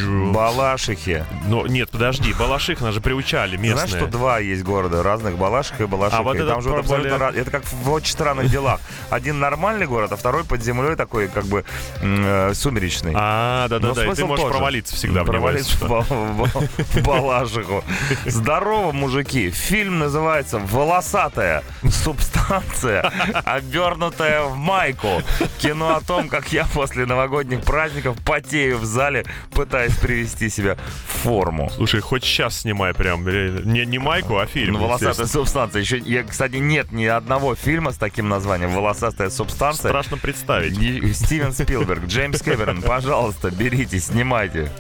Ну, 0.04 0.32
Балашихи. 0.32 1.26
Ну, 1.48 1.66
нет, 1.66 1.90
подожди, 1.90 2.34
Балаших, 2.34 2.82
нас 2.82 2.94
же 2.94 3.02
приучали 3.02 3.58
местные. 3.58 3.88
Знаешь, 3.88 4.04
что 4.04 4.12
два 4.12 4.40
есть 4.40 4.64
города 4.64 5.04
разных, 5.04 5.38
Балашиха 5.38 5.84
и 5.84 5.86
Балашиха. 5.88 6.20
А 6.20 6.24
вот 6.24 6.36
и 6.36 6.40
этот 6.40 6.50
там 6.50 6.62
живут 6.62 6.80
абсолютно 6.80 7.18
раз- 7.18 7.36
Это 7.36 7.52
как 7.52 7.64
в 7.66 7.92
очень 7.92 8.12
странных 8.12 8.50
делах. 8.50 8.80
Один 9.10 9.40
нормальный 9.40 9.86
город, 9.88 10.12
а 10.12 10.16
второй 10.18 10.44
под 10.44 10.62
землей 10.64 10.96
такой, 10.96 11.28
как 11.28 11.46
бы, 11.46 11.64
э, 12.02 12.54
сумеречный. 12.54 13.14
А, 13.16 13.68
да-да-да, 13.68 14.06
и 14.06 14.16
ты 14.16 14.26
можешь 14.26 14.42
тоже. 14.44 14.54
провалиться 14.56 14.96
всегда 14.96 15.24
Провалиться 15.24 15.78
в 15.86 17.02
Балашиху. 17.04 17.84
Здорово, 18.26 18.92
мужики. 18.92 19.50
Фильм 19.52 20.00
называется 20.00 20.60
«Волосатая 20.60 21.64
субстанция, 21.90 23.12
обернутая 23.46 24.44
в 24.44 24.56
майку». 24.56 25.22
Кино 25.60 25.96
о 25.96 26.02
том, 26.02 26.30
как 26.30 26.52
я 26.52 26.66
после 26.74 27.06
новогодних 27.06 27.62
праздников 27.62 28.18
потею 28.26 28.78
в 28.78 28.86
зале, 28.86 29.26
пытаясь 29.52 29.96
привести 29.96 30.50
себя 30.50 30.76
в 30.76 31.24
форму. 31.24 31.70
Слушай, 31.76 32.02
хоть 32.02 32.24
сейчас 32.24 32.62
снимай 32.62 32.94
прям, 32.94 33.28
реально. 33.28 33.60
не, 33.62 33.86
не 33.86 34.00
майку, 34.00 34.38
а 34.38 34.46
фильм. 34.46 34.74
Ну, 34.74 34.80
волосатая 34.80 35.28
субстанция. 35.28 35.82
Еще, 35.82 35.98
я, 36.00 36.24
кстати, 36.24 36.56
нет 36.56 36.92
ни 36.92 37.06
одного 37.06 37.56
фильма 37.56 37.92
с 37.92 37.98
таким 37.98 38.30
названием 38.30 38.72
«Волосатая 38.72 39.30
субстанция». 39.30 39.90
Страшно 39.90 40.18
представить. 40.18 40.76
Стивен 41.16 41.54
Спилберг, 41.54 42.06
Джеймс 42.06 42.42
Кэмерон, 42.42 42.82
пожалуйста, 42.82 43.52
берите, 43.52 44.00
снимайте. 44.00 44.72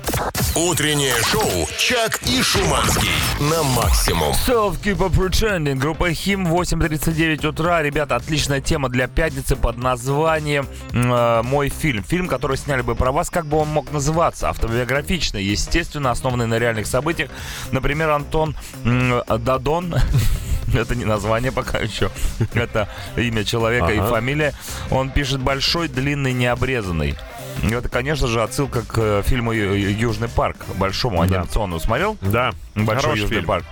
Утреннее 0.55 1.15
шоу 1.23 1.67
«Чак 1.77 2.19
и 2.23 2.41
Шуманский» 2.41 3.09
на 3.39 3.63
максимум. 3.63 4.33
Self 4.33 4.81
Keep 4.83 4.97
on 4.97 5.11
Pretending, 5.11 5.75
группа 5.75 6.11
Хим, 6.13 6.45
8.39 6.47 7.47
утра. 7.47 7.81
Ребята, 7.81 8.15
отличная 8.51 8.61
тема 8.61 8.89
для 8.89 9.07
пятницы 9.07 9.55
под 9.55 9.77
названием 9.77 10.67
э, 10.91 11.41
«Мой 11.43 11.69
фильм». 11.69 12.03
Фильм, 12.03 12.27
который 12.27 12.57
сняли 12.57 12.81
бы 12.81 12.95
про 12.95 13.11
вас, 13.11 13.29
как 13.29 13.45
бы 13.45 13.57
он 13.57 13.69
мог 13.69 13.91
называться? 13.93 14.49
Автобиографичный, 14.49 15.41
естественно, 15.43 16.11
основанный 16.11 16.47
на 16.47 16.59
реальных 16.59 16.85
событиях. 16.87 17.29
Например, 17.71 18.09
Антон 18.09 18.55
м, 18.83 19.21
Дадон 19.39 19.95
Это 20.73 20.95
не 20.95 21.03
название 21.05 21.51
пока 21.51 21.79
еще. 21.79 22.09
Это 22.53 22.87
имя 23.17 23.43
человека 23.43 23.87
и 23.91 23.97
Ага. 23.97 24.07
фамилия. 24.09 24.53
Он 24.89 25.09
пишет 25.09 25.39
«Большой, 25.41 25.87
длинный, 25.89 26.33
необрезанный». 26.33 27.15
И 27.63 27.67
Это, 27.73 27.89
конечно 27.89 28.27
же, 28.27 28.41
отсылка 28.41 28.81
к 28.81 28.93
э, 28.97 29.23
фильму 29.25 29.51
«Ю- 29.51 29.73
«Южный 29.75 30.29
парк», 30.29 30.57
большому 30.77 31.17
Да. 31.17 31.23
анимационному. 31.23 31.79
Смотрел? 31.81 32.17
Да, 32.21 32.51
Большой 32.75 32.95
хороший 33.01 33.19
Южный 33.21 33.35
фильм. 33.37 33.45
парк. 33.47 33.65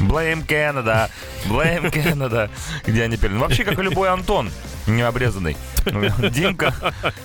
Blame 0.00 0.46
Canada, 0.46 1.08
Blame 1.46 1.92
Canada, 1.92 2.50
где 2.86 3.02
они 3.04 3.16
пели. 3.16 3.32
Ну, 3.34 3.40
вообще, 3.40 3.64
как 3.64 3.78
и 3.78 3.82
любой 3.82 4.08
Антон, 4.10 4.50
необрезанный. 4.86 5.56
Димка, 6.30 6.74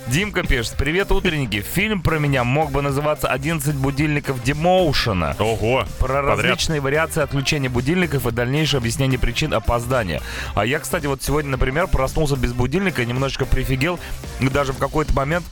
Димка 0.07 0.43
пишет, 0.43 0.75
привет, 0.77 1.11
утренники. 1.11 1.61
Фильм 1.61 2.01
про 2.01 2.19
меня 2.19 2.43
мог 2.43 2.71
бы 2.71 2.81
называться 2.81 3.33
«11 3.33 3.73
будильников 3.73 4.43
Демоушена». 4.43 5.35
Ого, 5.39 5.85
Про 5.99 6.07
подряд. 6.21 6.25
различные 6.39 6.81
вариации 6.81 7.21
отключения 7.23 7.69
будильников 7.69 8.27
и 8.27 8.31
дальнейшее 8.31 8.79
объяснение 8.79 9.17
причин 9.17 9.53
опоздания. 9.53 10.21
А 10.55 10.65
я, 10.65 10.79
кстати, 10.79 11.05
вот 11.05 11.23
сегодня, 11.23 11.51
например, 11.51 11.87
проснулся 11.87 12.35
без 12.35 12.51
будильника, 12.53 13.05
немножечко 13.05 13.45
прифигел. 13.45 13.99
И 14.41 14.49
даже 14.49 14.73
в 14.73 14.77
какой-то 14.77 15.13
момент 15.13 15.45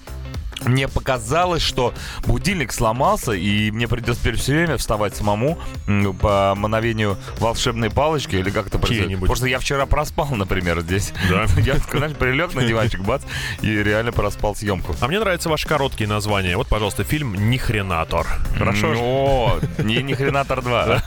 мне 0.61 0.87
показалось, 0.87 1.61
что 1.61 1.93
будильник 2.25 2.71
сломался, 2.71 3.33
и 3.33 3.71
мне 3.71 3.87
придется 3.87 4.21
теперь 4.21 4.35
все 4.35 4.53
время 4.53 4.77
вставать 4.77 5.15
самому 5.15 5.57
по 6.19 6.53
мановению 6.55 7.17
волшебной 7.39 7.89
палочки, 7.89 8.35
или 8.35 8.49
как 8.49 8.67
это 8.67 8.79
происходит. 8.79 9.19
Потому 9.19 9.35
что 9.35 9.47
я 9.47 9.59
вчера 9.59 9.85
проспал, 9.85 10.29
например, 10.31 10.81
здесь. 10.81 11.13
Да. 11.29 11.45
Я, 11.61 11.75
знаешь, 11.77 12.15
прилег 12.15 12.53
на 12.53 12.63
диванчик, 12.63 13.01
бац, 13.01 13.23
и 13.61 13.67
реально 13.67 14.11
проспал 14.11 14.55
съемку. 14.55 14.95
А 14.99 15.07
мне 15.07 15.19
нравятся 15.19 15.49
ваши 15.49 15.67
короткие 15.67 16.07
названия. 16.07 16.55
Вот, 16.57 16.67
пожалуйста, 16.67 17.03
фильм 17.03 17.49
«Нихренатор». 17.49 18.25
Хорошо? 18.57 18.93
О, 18.97 19.59
не, 19.79 19.97
не 19.97 20.13
хренатор 20.13 20.61
2. 20.61 21.03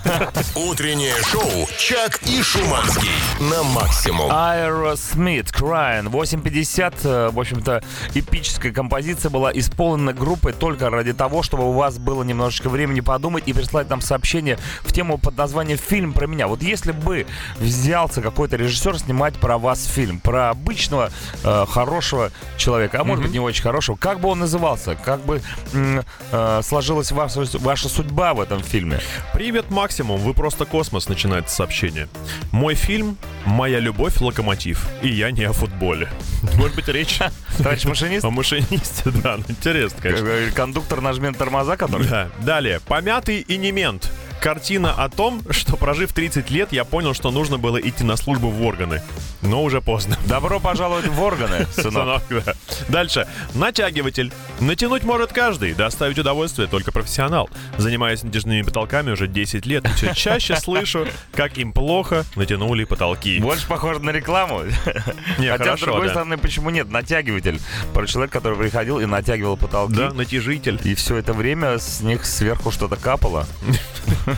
Утреннее 0.54 1.14
шоу 1.24 1.68
«Чак 1.78 2.20
и 2.26 2.42
Шуманский» 2.42 3.10
на 3.40 3.62
максимум. 3.62 4.30
Aerosmith 4.30 5.52
Crying 5.52 6.10
8.50 6.10 6.94
э, 7.04 7.30
В 7.30 7.40
общем-то, 7.40 7.82
эпическая 8.14 8.72
композиция 8.72 9.30
была 9.30 9.39
исполнена 9.48 10.12
группой 10.12 10.52
только 10.52 10.90
ради 10.90 11.12
того, 11.12 11.42
чтобы 11.42 11.68
у 11.68 11.72
вас 11.72 11.98
было 11.98 12.22
немножечко 12.22 12.68
времени 12.68 13.00
подумать 13.00 13.44
и 13.46 13.52
прислать 13.52 13.88
нам 13.88 14.00
сообщение 14.00 14.58
в 14.82 14.92
тему 14.92 15.18
под 15.18 15.36
названием 15.36 15.78
«Фильм 15.78 16.12
про 16.12 16.26
меня». 16.26 16.46
Вот 16.46 16.62
если 16.62 16.92
бы 16.92 17.26
взялся 17.58 18.22
какой-то 18.22 18.56
режиссер 18.56 18.98
снимать 18.98 19.34
про 19.34 19.58
вас 19.58 19.84
фильм, 19.84 20.20
про 20.20 20.50
обычного 20.50 21.10
э, 21.44 21.66
хорошего 21.68 22.30
человека, 22.56 23.00
а 23.00 23.04
может 23.04 23.24
быть 23.24 23.32
не 23.32 23.40
очень 23.40 23.62
хорошего, 23.62 23.96
как 23.96 24.20
бы 24.20 24.28
он 24.28 24.40
назывался, 24.40 24.96
как 24.96 25.24
бы 25.24 25.42
э, 25.72 26.60
сложилась 26.62 27.12
ваша, 27.12 27.44
ваша 27.58 27.88
судьба 27.88 28.34
в 28.34 28.40
этом 28.40 28.62
фильме? 28.62 29.00
Привет, 29.32 29.70
Максимум, 29.70 30.20
вы 30.20 30.34
просто 30.34 30.64
космос, 30.64 31.08
начинается 31.08 31.54
сообщение. 31.54 32.08
Мой 32.52 32.74
фильм 32.74 33.16
«Моя 33.44 33.78
любовь. 33.78 34.20
Локомотив». 34.20 34.86
И 35.02 35.08
я 35.08 35.30
не 35.30 35.44
о 35.44 35.52
футболе. 35.52 36.08
Может 36.56 36.74
быть, 36.74 36.88
речь 36.88 37.18
Товарищ 37.58 37.84
машинист? 37.84 38.24
о 38.30 38.30
машинисте, 38.30 39.10
да, 39.22 39.29
ну, 39.36 39.44
интересно, 39.48 40.00
конечно. 40.00 40.26
Э, 40.26 40.50
Кондуктор 40.50 41.00
нажмет 41.00 41.36
тормоза, 41.38 41.76
который... 41.76 42.06
Да. 42.06 42.28
Далее. 42.40 42.80
Помятый 42.80 43.40
и 43.40 43.56
не 43.56 43.72
мент. 43.72 44.10
Картина 44.40 44.94
о 44.94 45.10
том, 45.10 45.42
что 45.50 45.76
прожив 45.76 46.14
30 46.14 46.50
лет, 46.50 46.72
я 46.72 46.84
понял, 46.84 47.12
что 47.12 47.30
нужно 47.30 47.58
было 47.58 47.76
идти 47.76 48.04
на 48.04 48.16
службу 48.16 48.48
в 48.48 48.62
органы. 48.62 49.02
Но 49.42 49.62
уже 49.62 49.82
поздно. 49.82 50.16
Добро 50.26 50.58
пожаловать 50.60 51.06
в 51.08 51.20
органы, 51.20 51.66
сынок. 51.74 52.22
Сынок, 52.28 52.44
да. 52.46 52.54
Дальше. 52.88 53.28
Натягиватель. 53.54 54.32
Натянуть 54.58 55.04
может 55.04 55.32
каждый, 55.32 55.74
доставить 55.74 56.18
удовольствие 56.18 56.68
только 56.68 56.90
профессионал. 56.90 57.50
Занимаясь 57.76 58.22
натяжными 58.22 58.62
потолками 58.62 59.10
уже 59.10 59.26
10 59.28 59.66
лет, 59.66 59.84
и 59.84 59.88
все 59.88 60.14
чаще 60.14 60.56
слышу, 60.56 61.06
как 61.32 61.58
им 61.58 61.72
плохо 61.72 62.24
натянули 62.34 62.84
потолки. 62.84 63.40
Больше 63.40 63.66
похоже 63.66 64.00
на 64.00 64.10
рекламу. 64.10 64.62
Не, 65.38 65.48
Хотя, 65.48 65.64
хорошо, 65.64 65.76
с 65.76 65.80
другой 65.80 66.06
да. 66.06 66.12
стороны, 66.14 66.38
почему 66.38 66.70
нет? 66.70 66.90
Натягиватель. 66.90 67.60
Про 67.92 68.06
человека, 68.06 68.38
который 68.38 68.56
приходил 68.58 69.00
и 69.00 69.04
натягивал 69.04 69.58
потолки. 69.58 69.96
Да, 69.96 70.12
натяжитель. 70.12 70.80
И 70.84 70.94
все 70.94 71.16
это 71.16 71.34
время 71.34 71.78
с 71.78 72.00
них 72.00 72.24
сверху 72.24 72.70
что-то 72.70 72.96
капало. 72.96 73.46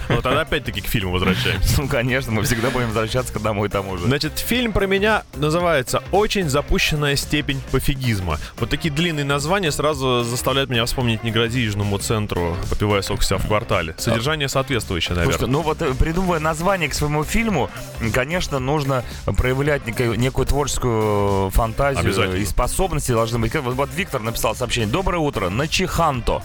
Но 0.08 0.20
тогда 0.20 0.42
опять-таки 0.42 0.80
к 0.80 0.86
фильму 0.86 1.12
возвращаемся. 1.12 1.80
Ну, 1.80 1.88
конечно, 1.88 2.32
мы 2.32 2.42
всегда 2.42 2.70
будем 2.70 2.88
возвращаться 2.88 3.32
к 3.32 3.36
одному 3.36 3.64
и 3.64 3.68
тому 3.68 3.96
же. 3.96 4.06
Значит, 4.06 4.38
фильм 4.38 4.72
про 4.72 4.86
меня 4.86 5.24
называется 5.34 6.02
«Очень 6.12 6.48
запущенная 6.48 7.16
степень 7.16 7.60
пофигизма». 7.70 8.38
Вот 8.58 8.70
такие 8.70 8.92
длинные 8.92 9.24
названия 9.24 9.72
сразу 9.72 10.22
заставляют 10.22 10.70
меня 10.70 10.84
вспомнить 10.84 11.24
неградижному 11.24 11.98
центру, 11.98 12.56
попивая 12.70 13.02
сок 13.02 13.20
вся 13.20 13.38
в 13.38 13.46
квартале. 13.46 13.94
Содержание 13.98 14.48
соответствующее, 14.48 15.14
наверное. 15.14 15.38
Слушайте, 15.38 15.52
ну 15.52 15.62
вот 15.62 15.82
э, 15.82 15.94
придумывая 15.94 16.40
название 16.40 16.88
к 16.88 16.94
своему 16.94 17.24
фильму, 17.24 17.70
конечно, 18.12 18.58
нужно 18.58 19.04
проявлять 19.24 19.86
некую, 19.86 20.18
некую 20.18 20.46
творческую 20.46 21.50
фантазию 21.50 22.36
и 22.36 22.44
способности 22.44 23.12
должны 23.12 23.38
быть. 23.38 23.54
Вот, 23.54 23.74
вот 23.74 23.90
Виктор 23.94 24.20
написал 24.20 24.54
сообщение. 24.54 24.90
Доброе 24.90 25.18
утро, 25.18 25.48
на 25.48 25.68
Чиханто. 25.68 26.42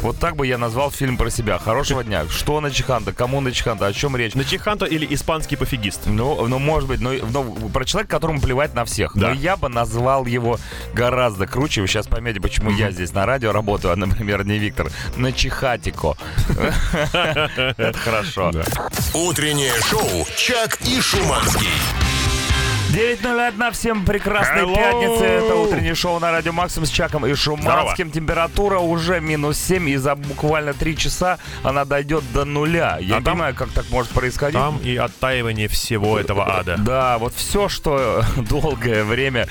Вот 0.00 0.18
так 0.18 0.36
бы 0.36 0.46
я 0.46 0.58
назвал 0.58 0.90
фильм 0.90 1.16
про 1.16 1.30
себя. 1.30 1.58
Хорошего 1.58 2.04
дня. 2.04 2.26
Что 2.28 2.60
на 2.60 2.70
Чиханто? 2.70 3.12
Кому 3.12 3.40
на 3.40 3.52
Чиханто? 3.52 3.86
О 3.86 3.92
чем 3.92 4.16
речь? 4.16 4.34
Начиханто 4.34 4.84
или 4.84 5.06
испанский 5.14 5.56
пофигист? 5.56 6.02
Ну, 6.06 6.46
ну, 6.46 6.58
может 6.58 6.88
быть, 6.88 7.00
но, 7.00 7.12
но 7.12 7.44
про 7.70 7.84
человека, 7.84 8.10
которому 8.10 8.40
плевать 8.40 8.74
на 8.74 8.84
всех. 8.84 9.12
Да. 9.14 9.28
Но 9.28 9.34
я 9.34 9.56
бы 9.56 9.68
назвал 9.68 10.26
его 10.26 10.58
гораздо 10.94 11.46
круче. 11.46 11.80
Вы 11.80 11.88
сейчас 11.88 12.06
поймете, 12.06 12.40
почему 12.40 12.70
я 12.70 12.90
здесь 12.90 13.12
на 13.12 13.26
радио 13.26 13.52
работаю, 13.52 13.92
а, 13.92 13.96
например, 13.96 14.44
не 14.44 14.58
Виктор. 14.58 14.90
На 15.16 15.32
Чихатико. 15.32 16.16
Это 17.12 17.98
хорошо. 17.98 18.52
Утреннее 19.14 19.72
шоу 19.82 20.26
«Чак 20.36 20.78
и 20.82 21.00
Шуманский». 21.00 22.15
9.01, 23.00 23.72
всем 23.72 24.06
прекрасной 24.06 24.62
Hello! 24.62 24.74
пятницы. 24.74 25.22
Это 25.24 25.54
утреннее 25.56 25.94
шоу 25.94 26.18
на 26.18 26.30
Радио 26.30 26.52
Максим 26.52 26.86
с 26.86 26.88
Чаком 26.88 27.26
и 27.26 27.34
Шуманским. 27.34 28.10
Температура 28.10 28.78
уже 28.78 29.20
минус 29.20 29.58
7, 29.58 29.86
и 29.90 29.96
за 29.96 30.14
буквально 30.14 30.72
3 30.72 30.96
часа 30.96 31.38
она 31.62 31.84
дойдет 31.84 32.24
до 32.32 32.46
нуля. 32.46 32.96
Я 32.98 33.16
А 33.16 33.18
не 33.18 33.24
там- 33.24 33.34
понимаю, 33.34 33.54
как 33.54 33.68
так 33.68 33.90
может 33.90 34.10
происходить. 34.12 34.58
Там 34.58 34.78
и 34.78 34.96
оттаивание 34.96 35.68
всего 35.68 36.18
этого 36.18 36.50
ада. 36.58 36.76
Да, 36.78 37.18
вот 37.18 37.34
все, 37.34 37.68
что 37.68 38.22
долгое 38.48 39.04
время 39.04 39.46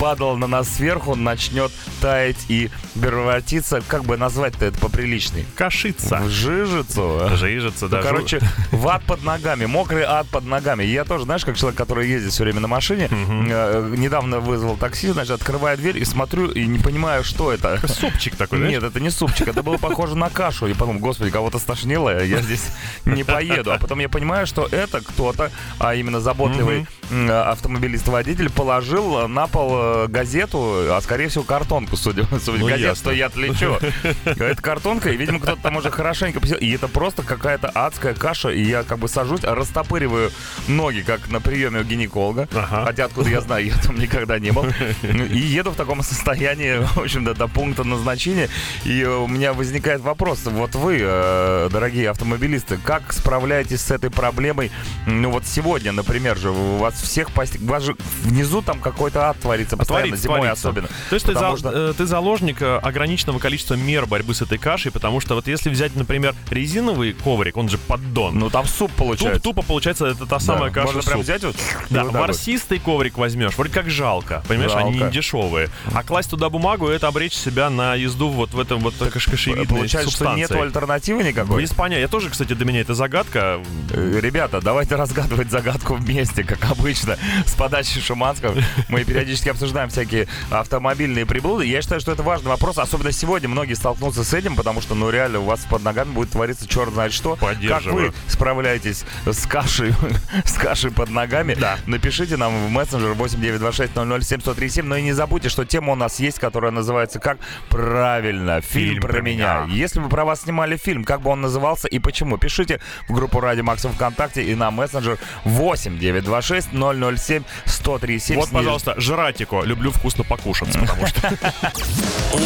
падало 0.00 0.36
на 0.36 0.48
нас 0.48 0.68
сверху, 0.68 1.14
начнет 1.14 1.70
таять 2.00 2.46
и 2.48 2.68
превратиться, 3.00 3.80
как 3.86 4.06
бы 4.06 4.16
назвать-то 4.16 4.64
это 4.66 4.78
поприличней, 4.80 5.46
Кашица. 5.54 6.16
в 6.16 6.30
жижицу. 6.30 7.28
Жижица, 7.36 7.84
Ну, 7.84 7.90
да. 7.90 8.02
короче, 8.02 8.40
в 8.72 8.88
ад 8.88 9.04
под 9.04 9.22
ногами, 9.22 9.66
мокрый 9.66 10.02
ад 10.02 10.26
под 10.26 10.46
ногами. 10.46 10.82
Я 10.82 11.04
тоже, 11.04 11.26
знаешь, 11.26 11.44
как 11.44 11.56
человек, 11.56 11.78
который 11.78 12.08
ездит 12.08 12.32
все 12.32 12.42
время 12.42 12.58
на 12.58 12.66
машине, 12.66 12.87
э, 12.96 13.94
недавно 13.96 14.40
вызвал 14.40 14.76
такси, 14.76 15.08
значит, 15.08 15.32
открываю 15.32 15.76
дверь 15.76 15.98
и 15.98 16.04
смотрю, 16.04 16.50
и 16.50 16.66
не 16.66 16.78
понимаю, 16.78 17.24
что 17.24 17.52
это. 17.52 17.80
Супчик 17.88 18.36
такой, 18.36 18.58
знаешь? 18.58 18.74
Нет, 18.74 18.82
это 18.84 19.00
не 19.00 19.10
супчик, 19.10 19.48
это 19.48 19.62
было 19.62 19.76
похоже 19.78 20.16
на 20.16 20.30
кашу. 20.30 20.66
И 20.66 20.74
потом, 20.74 20.98
господи, 20.98 21.30
кого-то 21.30 21.58
стошнило, 21.58 22.24
я 22.24 22.40
здесь 22.42 22.68
не 23.04 23.24
поеду. 23.24 23.72
А 23.72 23.78
потом 23.78 23.98
я 24.00 24.08
понимаю, 24.08 24.46
что 24.46 24.66
это 24.70 25.00
кто-то, 25.00 25.50
а 25.78 25.94
именно 25.94 26.20
заботливый 26.20 26.86
м, 27.10 27.30
автомобилист-водитель, 27.30 28.50
положил 28.50 29.28
на 29.28 29.46
пол 29.46 29.70
э, 29.74 30.06
газету, 30.08 30.58
а 30.94 31.00
скорее 31.02 31.28
всего 31.28 31.44
картонку, 31.44 31.96
судя, 31.96 32.24
судя 32.44 32.58
Ну, 32.58 32.68
газету, 32.68 32.96
что 32.96 33.12
я 33.12 33.26
отличу. 33.26 33.78
Это 34.24 34.60
картонка, 34.62 35.10
и, 35.10 35.16
видимо, 35.16 35.40
кто-то 35.40 35.62
там 35.62 35.76
уже 35.76 35.90
хорошенько 35.90 36.40
посидел. 36.40 36.60
И 36.60 36.70
это 36.70 36.88
просто 36.88 37.22
какая-то 37.22 37.68
адская 37.68 38.14
каша, 38.14 38.50
и 38.50 38.62
я 38.62 38.82
как 38.82 38.98
бы 38.98 39.08
сажусь, 39.08 39.42
растопыриваю 39.42 40.30
ноги, 40.66 41.00
как 41.00 41.28
на 41.30 41.40
приеме 41.40 41.80
у 41.80 41.84
гинеколога. 41.84 42.48
Ага. 42.54 42.67
Хотя 42.70 43.04
откуда 43.06 43.30
я 43.30 43.40
знаю, 43.40 43.66
я 43.74 43.74
там 43.76 43.98
никогда 43.98 44.38
не 44.38 44.50
был. 44.50 44.66
И 45.02 45.38
еду 45.38 45.70
в 45.70 45.76
таком 45.76 46.02
состоянии, 46.02 46.78
в 46.94 46.98
общем-то, 46.98 47.34
до 47.34 47.48
пункта 47.48 47.84
назначения. 47.84 48.48
И 48.84 49.04
у 49.04 49.26
меня 49.26 49.52
возникает 49.52 50.00
вопрос. 50.00 50.40
Вот 50.44 50.74
вы, 50.74 50.98
э, 51.00 51.68
дорогие 51.72 52.10
автомобилисты, 52.10 52.78
как 52.82 53.12
справляетесь 53.12 53.80
с 53.80 53.90
этой 53.90 54.10
проблемой? 54.10 54.70
Ну 55.06 55.30
вот 55.30 55.46
сегодня, 55.46 55.92
например, 55.92 56.36
же 56.36 56.50
у 56.50 56.76
вас 56.78 56.94
всех 57.00 57.30
постиг... 57.32 57.62
У 57.62 57.66
вас 57.66 57.82
же 57.82 57.96
внизу 58.22 58.62
там 58.62 58.80
какой-то 58.80 59.28
ад 59.28 59.38
творится 59.40 59.76
постоянно, 59.76 60.06
Творится, 60.08 60.22
зимой 60.22 60.38
творится. 60.40 60.68
особенно. 60.68 60.88
То 61.10 61.14
есть 61.14 61.26
ты, 61.26 61.32
за- 61.34 61.56
что- 61.56 61.70
э, 61.90 61.94
ты 61.96 62.06
заложник 62.06 62.62
э, 62.62 62.76
ограниченного 62.78 63.38
количества 63.38 63.74
мер 63.74 64.06
борьбы 64.06 64.34
с 64.34 64.42
этой 64.42 64.58
кашей, 64.58 64.92
потому 64.92 65.20
что 65.20 65.34
вот 65.34 65.46
если 65.48 65.70
взять, 65.70 65.96
например, 65.96 66.34
резиновый 66.50 67.12
коврик, 67.12 67.56
он 67.56 67.68
же 67.68 67.78
поддон, 67.78 68.38
Ну 68.38 68.50
там 68.50 68.66
суп 68.66 68.90
туп- 68.90 68.96
получается. 68.98 69.40
тупо 69.40 69.62
получается 69.62 70.06
это 70.06 70.20
та 70.26 70.38
Да. 70.38 70.40
самая 70.40 70.70
каша 70.70 70.86
Можно 70.86 71.02
в 71.02 71.04
прям 71.04 71.18
суп. 71.18 71.24
взять 71.24 71.44
вот? 71.44 71.56
Да, 71.90 72.04
вот 72.04 72.12
так 72.58 72.68
ворсистый 72.68 72.78
коврик 72.78 73.18
возьмешь, 73.18 73.56
вроде 73.56 73.72
как 73.72 73.90
жалко, 73.90 74.42
понимаешь, 74.48 74.72
они 74.74 74.92
Жалко. 74.92 75.06
не 75.06 75.12
дешевые. 75.12 75.68
А 75.92 76.02
класть 76.02 76.30
туда 76.30 76.48
бумагу, 76.50 76.88
это 76.88 77.08
обречь 77.08 77.34
себя 77.34 77.70
на 77.70 77.94
езду 77.94 78.28
вот 78.30 78.52
в 78.52 78.60
этом 78.60 78.80
вот 78.80 78.94
кашкашевидной 78.94 79.66
Получается, 79.66 80.10
что 80.10 80.18
субстанции. 80.18 80.40
нету 80.40 80.60
альтернативы 80.62 81.22
никакой? 81.22 81.62
Без 81.62 81.70
понятия. 81.72 82.02
Я 82.02 82.08
тоже, 82.08 82.30
кстати, 82.30 82.52
для 82.54 82.66
меня 82.66 82.80
это 82.80 82.94
загадка. 82.94 83.60
Э, 83.90 84.20
Ребята, 84.20 84.60
давайте 84.60 84.96
разгадывать 84.96 85.50
загадку 85.50 85.94
вместе, 85.94 86.44
как 86.44 86.70
обычно, 86.70 87.16
с 87.46 87.54
подачи 87.54 88.00
Шуманского. 88.00 88.54
Мы 88.88 89.04
периодически 89.04 89.48
обсуждаем 89.48 89.88
всякие 89.88 90.28
автомобильные 90.50 91.26
приблуды. 91.26 91.66
Я 91.66 91.82
считаю, 91.82 92.00
что 92.00 92.12
это 92.12 92.22
важный 92.22 92.48
вопрос, 92.50 92.78
особенно 92.78 93.12
сегодня 93.12 93.48
многие 93.48 93.74
столкнутся 93.74 94.24
с 94.24 94.34
этим, 94.34 94.56
потому 94.56 94.80
что, 94.80 94.94
ну, 94.94 95.10
реально, 95.10 95.40
у 95.40 95.44
вас 95.44 95.60
под 95.68 95.82
ногами 95.82 96.10
будет 96.10 96.30
твориться 96.30 96.66
черт 96.68 96.92
знает 96.92 97.12
что. 97.12 97.36
Как 97.36 97.84
вы 97.84 98.12
справляетесь 98.26 99.04
с 99.26 99.46
кашей, 99.46 99.94
с 100.44 100.52
кашей 100.54 100.90
под 100.90 101.10
ногами? 101.10 101.54
Да. 101.54 101.78
Напишите 101.86 102.36
нам 102.36 102.47
в 102.52 102.70
мессенджер 102.70 103.12
8926 103.14 104.82
но 104.82 104.96
и 104.96 105.02
не 105.02 105.12
забудьте, 105.12 105.48
что 105.48 105.64
тема 105.64 105.92
у 105.92 105.96
нас 105.96 106.20
есть, 106.20 106.38
которая 106.38 106.70
называется 106.70 107.18
как 107.18 107.38
правильно 107.68 108.60
фильм, 108.60 108.88
Фильм 108.90 109.02
про, 109.02 109.12
про 109.12 109.20
меня. 109.22 109.64
меня. 109.66 109.74
Если 109.74 110.00
бы 110.00 110.08
про 110.08 110.24
вас 110.24 110.42
снимали 110.42 110.76
фильм, 110.76 111.04
как 111.04 111.22
бы 111.22 111.30
он 111.30 111.40
назывался 111.40 111.88
и 111.88 111.98
почему? 111.98 112.38
Пишите 112.38 112.80
в 113.08 113.14
группу 113.14 113.40
Радио 113.40 113.64
Максим 113.64 113.92
ВКонтакте 113.92 114.42
и 114.42 114.54
на 114.54 114.70
мессенджер 114.70 115.18
8 115.44 115.98
926 115.98 116.68
007 116.72 117.42
1037. 117.66 118.36
Вот, 118.36 118.50
пожалуйста, 118.50 118.94
жратико. 119.00 119.62
Люблю 119.62 119.90
вкусно 119.90 120.24
покушать, 120.24 120.72
потому 120.72 121.06
что... 121.06 121.28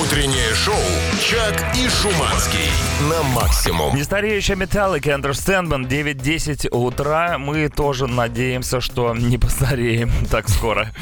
Утреннее 0.01 0.55
шоу 0.55 0.75
«Чак 1.21 1.77
и 1.77 1.89
Шуманский» 1.89 2.71
на 3.09 3.23
максимум. 3.23 3.97
Нестареющая 3.97 4.57
Metallica 4.57 5.21
Understandment 5.21 5.89
9.10 5.89 6.69
утра. 6.71 7.39
Мы 7.39 7.69
тоже 7.69 8.07
надеемся, 8.07 8.81
что 8.81 9.15
не 9.15 9.39
постареем 9.39 9.92
так 10.31 10.49
скоро, 10.49 10.93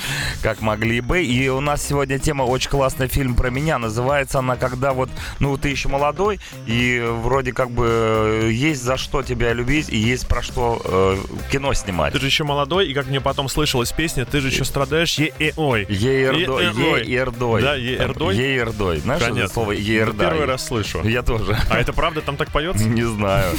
как 0.42 0.60
могли 0.60 1.00
бы. 1.00 1.22
И 1.22 1.48
у 1.48 1.60
нас 1.60 1.86
сегодня 1.86 2.18
тема 2.18 2.42
очень 2.42 2.70
классный 2.70 3.08
фильм 3.08 3.34
про 3.34 3.50
меня. 3.50 3.78
Называется 3.78 4.38
она 4.38 4.56
«Когда 4.56 4.92
вот, 4.92 5.10
ну, 5.38 5.56
ты 5.56 5.68
еще 5.68 5.88
молодой, 5.88 6.40
и 6.66 7.02
вроде 7.04 7.52
как 7.52 7.70
бы 7.70 7.86
э, 7.88 8.50
есть 8.52 8.82
за 8.82 8.96
что 8.96 9.22
тебя 9.22 9.52
любить, 9.52 9.88
и 9.88 9.96
есть 9.96 10.26
про 10.26 10.42
что 10.42 10.80
э, 10.84 11.16
кино 11.50 11.74
снимать». 11.74 12.12
Ты 12.12 12.20
же 12.20 12.26
еще 12.26 12.44
молодой, 12.44 12.88
и 12.88 12.94
как 12.94 13.06
мне 13.06 13.20
потом 13.20 13.48
слышалась 13.48 13.92
песня, 13.92 14.24
ты 14.24 14.40
же 14.40 14.48
еще 14.48 14.64
страдаешь 14.64 15.18
е 15.18 15.32
э 15.38 15.52
ой. 15.56 15.86
Е-эрдой. 15.88 17.04
Еердой. 17.04 17.62
Да, 17.62 17.74
еердой? 17.74 18.36
Еердой. 18.36 18.98
Знаешь, 18.98 19.22
это 19.22 19.30
Понятно. 19.30 19.54
слово 19.54 19.72
Ну, 19.72 19.78
еерда? 19.78 20.30
Первый 20.30 20.46
раз 20.46 20.66
слышу. 20.66 21.02
Я 21.02 21.22
тоже. 21.22 21.56
А 21.68 21.78
это 21.78 21.92
правда 21.92 22.20
там 22.20 22.36
так 22.36 22.50
поется? 22.50 22.88
Не 22.88 23.04
знаю. 23.04 23.54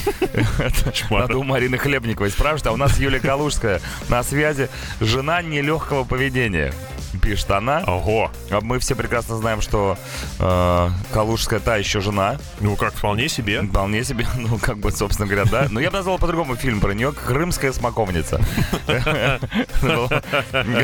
Надо 1.09 1.37
у 1.37 1.43
Марины 1.43 1.77
Хлебниковой 1.77 2.31
спрашивать. 2.31 2.67
А 2.67 2.71
у 2.71 2.77
нас 2.77 2.97
Юлия 2.99 3.19
Калужская 3.19 3.81
на 4.09 4.23
связи. 4.23 4.69
Жена 4.99 5.20
нелегкого 5.49 6.03
поведения. 6.03 6.73
Пишет 7.21 7.51
она. 7.51 7.83
Ого. 7.87 8.31
А 8.49 8.61
мы 8.61 8.79
все 8.79 8.95
прекрасно 8.95 9.37
знаем, 9.37 9.61
что 9.61 9.97
э, 10.39 10.89
Калужская 11.13 11.59
та 11.59 11.77
еще 11.77 12.01
жена. 12.01 12.37
Ну 12.59 12.75
как, 12.75 12.93
вполне 12.95 13.29
себе. 13.29 13.61
Вполне 13.61 14.03
себе, 14.03 14.25
ну, 14.37 14.57
как 14.57 14.79
бы, 14.79 14.91
собственно 14.91 15.27
говоря, 15.27 15.45
да. 15.49 15.67
Но 15.69 15.79
я 15.79 15.91
бы 15.91 15.97
назвал 15.97 16.17
по-другому 16.17 16.55
фильм 16.55 16.79
про 16.79 16.93
нее 16.93 17.11
«Крымская 17.13 17.71
смоковница». 17.73 18.41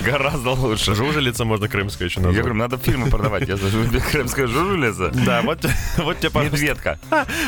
Гораздо 0.00 0.50
лучше. 0.50 0.94
Жужелица 0.94 1.44
можно 1.44 1.68
крымская 1.68 2.08
еще 2.08 2.20
Я 2.20 2.26
назвать. 2.26 2.42
говорю, 2.44 2.58
надо 2.58 2.78
фильмы 2.78 3.08
продавать. 3.08 3.48
Я 3.48 3.56
крымская 4.10 4.46
жужелица. 4.46 5.10
Да, 5.10 5.42
вот, 5.42 5.60
тебе, 5.60 6.30
пожалуйста. 6.30 6.40
Медведка. 6.56 6.98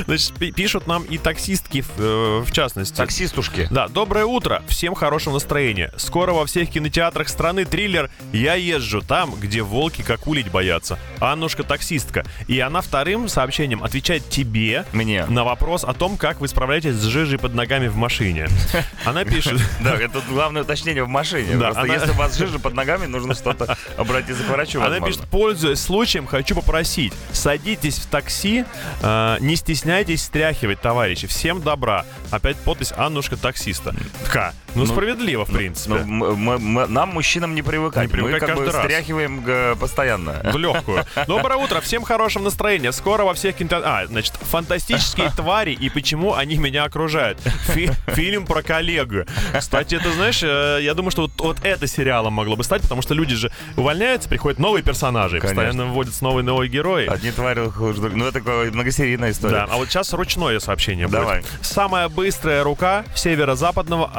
Значит, 0.07 0.33
пи- 0.35 0.52
пишут 0.52 0.87
нам 0.87 1.02
и 1.05 1.18
таксистки, 1.18 1.85
э, 1.98 2.42
в 2.44 2.52
частности. 2.52 2.96
Таксистушки. 2.96 3.68
Да, 3.70 3.88
доброе 3.88 4.24
утро. 4.24 4.62
Всем 4.68 4.94
хорошего 4.94 5.35
настроения. 5.35 5.92
Скоро 5.96 6.33
во 6.33 6.46
всех 6.46 6.70
кинотеатрах 6.70 7.28
страны 7.28 7.64
триллер 7.64 8.11
«Я 8.33 8.55
езжу 8.55 9.03
там, 9.03 9.35
где 9.35 9.62
волки 9.62 10.03
как 10.03 10.27
улить 10.27 10.51
боятся». 10.51 10.99
Аннушка 11.21 11.62
таксистка. 11.62 12.25
И 12.49 12.59
она 12.61 12.81
вторым 12.81 13.29
сообщением 13.29 13.83
отвечает 13.83 14.29
тебе 14.29 14.85
Мне. 14.92 15.25
на 15.27 15.45
вопрос 15.45 15.85
о 15.85 15.92
том, 15.95 16.16
как 16.16 16.40
вы 16.40 16.49
справляетесь 16.49 16.95
с 16.95 17.03
жижей 17.05 17.38
под 17.38 17.55
ногами 17.55 17.88
в 17.88 17.97
машине. 17.97 18.49
Она 19.05 19.25
пишет... 19.25 19.61
Да, 19.81 19.95
это 19.95 20.21
главное 20.29 20.62
уточнение 20.62 21.05
в 21.05 21.09
машине. 21.09 21.57
Просто 21.57 21.85
если 21.85 22.11
у 22.11 22.14
вас 22.14 22.37
жижа 22.38 22.59
под 22.59 22.75
ногами, 22.75 23.07
нужно 23.07 23.35
что-то 23.35 23.77
обратиться 23.97 24.42
к 24.42 24.49
врачу, 24.49 24.83
Она 24.83 25.01
пишет, 25.01 25.23
пользуясь 25.31 25.81
случаем, 25.81 26.27
хочу 26.27 26.55
попросить, 26.55 27.12
садитесь 27.33 27.99
в 27.99 28.07
такси, 28.07 28.64
э, 29.03 29.37
не 29.40 29.57
стесняйтесь 29.57 30.23
стряхивать, 30.23 30.81
товарищи. 30.81 31.27
Всем 31.27 31.62
добра. 31.62 32.05
Опять 32.31 32.57
подпись 32.57 32.92
Аннушка 32.97 33.37
таксиста. 33.37 33.95
Ка, 34.31 34.55
Ну, 34.74 34.87
справедливо, 34.87 35.44
в 35.44 35.50
принципе. 35.52 35.94
Ну, 35.94 36.04
мы- 36.04 36.37
мы- 36.37 36.58
мы- 36.58 36.87
нам, 36.87 37.11
мужчинам, 37.11 37.55
не 37.55 37.62
привыкать. 37.62 38.05
Не 38.05 38.09
привыкать 38.09 38.42
мы 38.42 38.47
как 38.49 38.57
бы 38.57 38.66
раз. 38.66 38.76
стряхиваем 38.84 39.42
э, 39.47 39.74
постоянно. 39.78 40.40
В 40.53 40.57
легкую. 40.57 41.05
Доброе 41.26 41.57
утро, 41.57 41.80
всем 41.80 42.03
хорошего 42.05 42.44
настроения. 42.44 42.92
Скоро 42.92 43.24
во 43.24 43.34
всех 43.34 43.57
кино... 43.57 43.80
А, 43.84 44.07
значит, 44.07 44.34
фантастические 44.40 45.30
твари 45.36 45.72
и 45.72 45.88
почему 45.90 46.34
они 46.34 46.57
меня 46.57 46.84
окружают. 46.84 47.38
Фи- 47.68 47.90
фильм 48.09 48.47
про 48.47 48.62
коллегу. 48.62 49.24
Кстати, 49.59 49.94
это, 49.97 50.11
знаешь, 50.12 50.42
э, 50.42 50.78
я 50.82 50.94
думаю, 50.94 51.11
что 51.11 51.22
вот, 51.22 51.32
вот 51.38 51.57
это 51.64 51.86
сериалом 51.86 52.32
могло 52.32 52.57
бы 52.57 52.64
стать, 52.64 52.82
потому 52.82 53.03
что 53.03 53.14
люди 53.14 53.34
же 53.34 53.53
увольняются, 53.76 54.28
приходят 54.28 54.59
новые 54.59 54.82
персонажи, 54.82 55.38
Конечно. 55.40 55.62
постоянно 55.62 55.92
вводятся 55.92 56.24
новые 56.24 56.44
новые 56.44 56.68
герои. 56.70 57.07
Одни 57.07 57.30
твари 57.30 57.68
хуже. 57.68 58.01
Ну, 58.14 58.24
это 58.26 58.38
такая 58.40 58.70
многосерийная 58.70 59.30
история. 59.32 59.53
Да, 59.53 59.68
а 59.70 59.76
вот 59.76 59.88
сейчас 59.88 60.12
ручное 60.12 60.59
сообщение 60.61 61.07
будет. 61.07 61.20
Давай. 61.20 61.42
Самая 61.61 62.09
быстрая 62.09 62.62
рука 62.64 63.05
северо-западного 63.14 64.11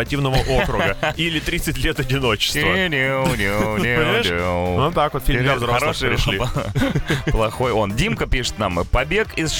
административного 0.00 0.36
округа. 0.62 0.96
Или 1.16 1.40
30 1.40 1.78
лет 1.78 2.00
одиночества. 2.00 2.60
Вот 4.76 4.94
так 4.94 5.14
вот 5.14 5.24
фильм 5.24 5.42
для 5.42 5.56
взрослых 5.56 5.98
пришли. 5.98 6.40
Плохой 7.30 7.72
он. 7.72 7.94
Димка 7.94 8.26
пишет 8.26 8.58
нам. 8.58 8.84
Побег 8.86 9.28
из 9.36 9.52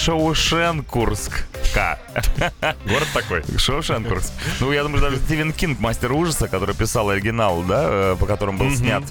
Шоушенкурска. 1.71 1.99
Город 2.85 3.09
такой. 3.15 3.43
Шоушенкурск. 3.57 4.33
Ну, 4.61 4.73
я 4.73 4.83
думаю, 4.83 5.01
даже 5.01 5.17
Стивен 5.19 5.53
Кинг, 5.53 5.81
мастер 5.81 6.13
ужаса, 6.13 6.49
который 6.49 6.75
писал 6.75 7.11
оригинал, 7.11 7.63
да, 7.63 7.87
э, 7.89 8.17
по 8.19 8.27
которому 8.27 8.59
был 8.59 8.71
снят, 8.71 9.03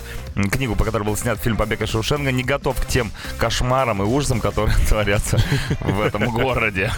книгу, 0.51 0.75
по 0.75 0.83
которой 0.83 1.03
был 1.03 1.17
снят 1.17 1.39
фильм 1.39 1.57
«Побег 1.57 1.81
из 1.81 1.89
Шоушенка», 1.89 2.31
не 2.31 2.43
готов 2.43 2.79
к 2.81 2.85
тем 2.87 3.11
кошмарам 3.37 4.01
и 4.03 4.05
ужасам, 4.05 4.39
которые 4.39 4.75
творятся 4.87 5.39
в 5.81 6.01
этом 6.01 6.25
городе. 6.31 6.91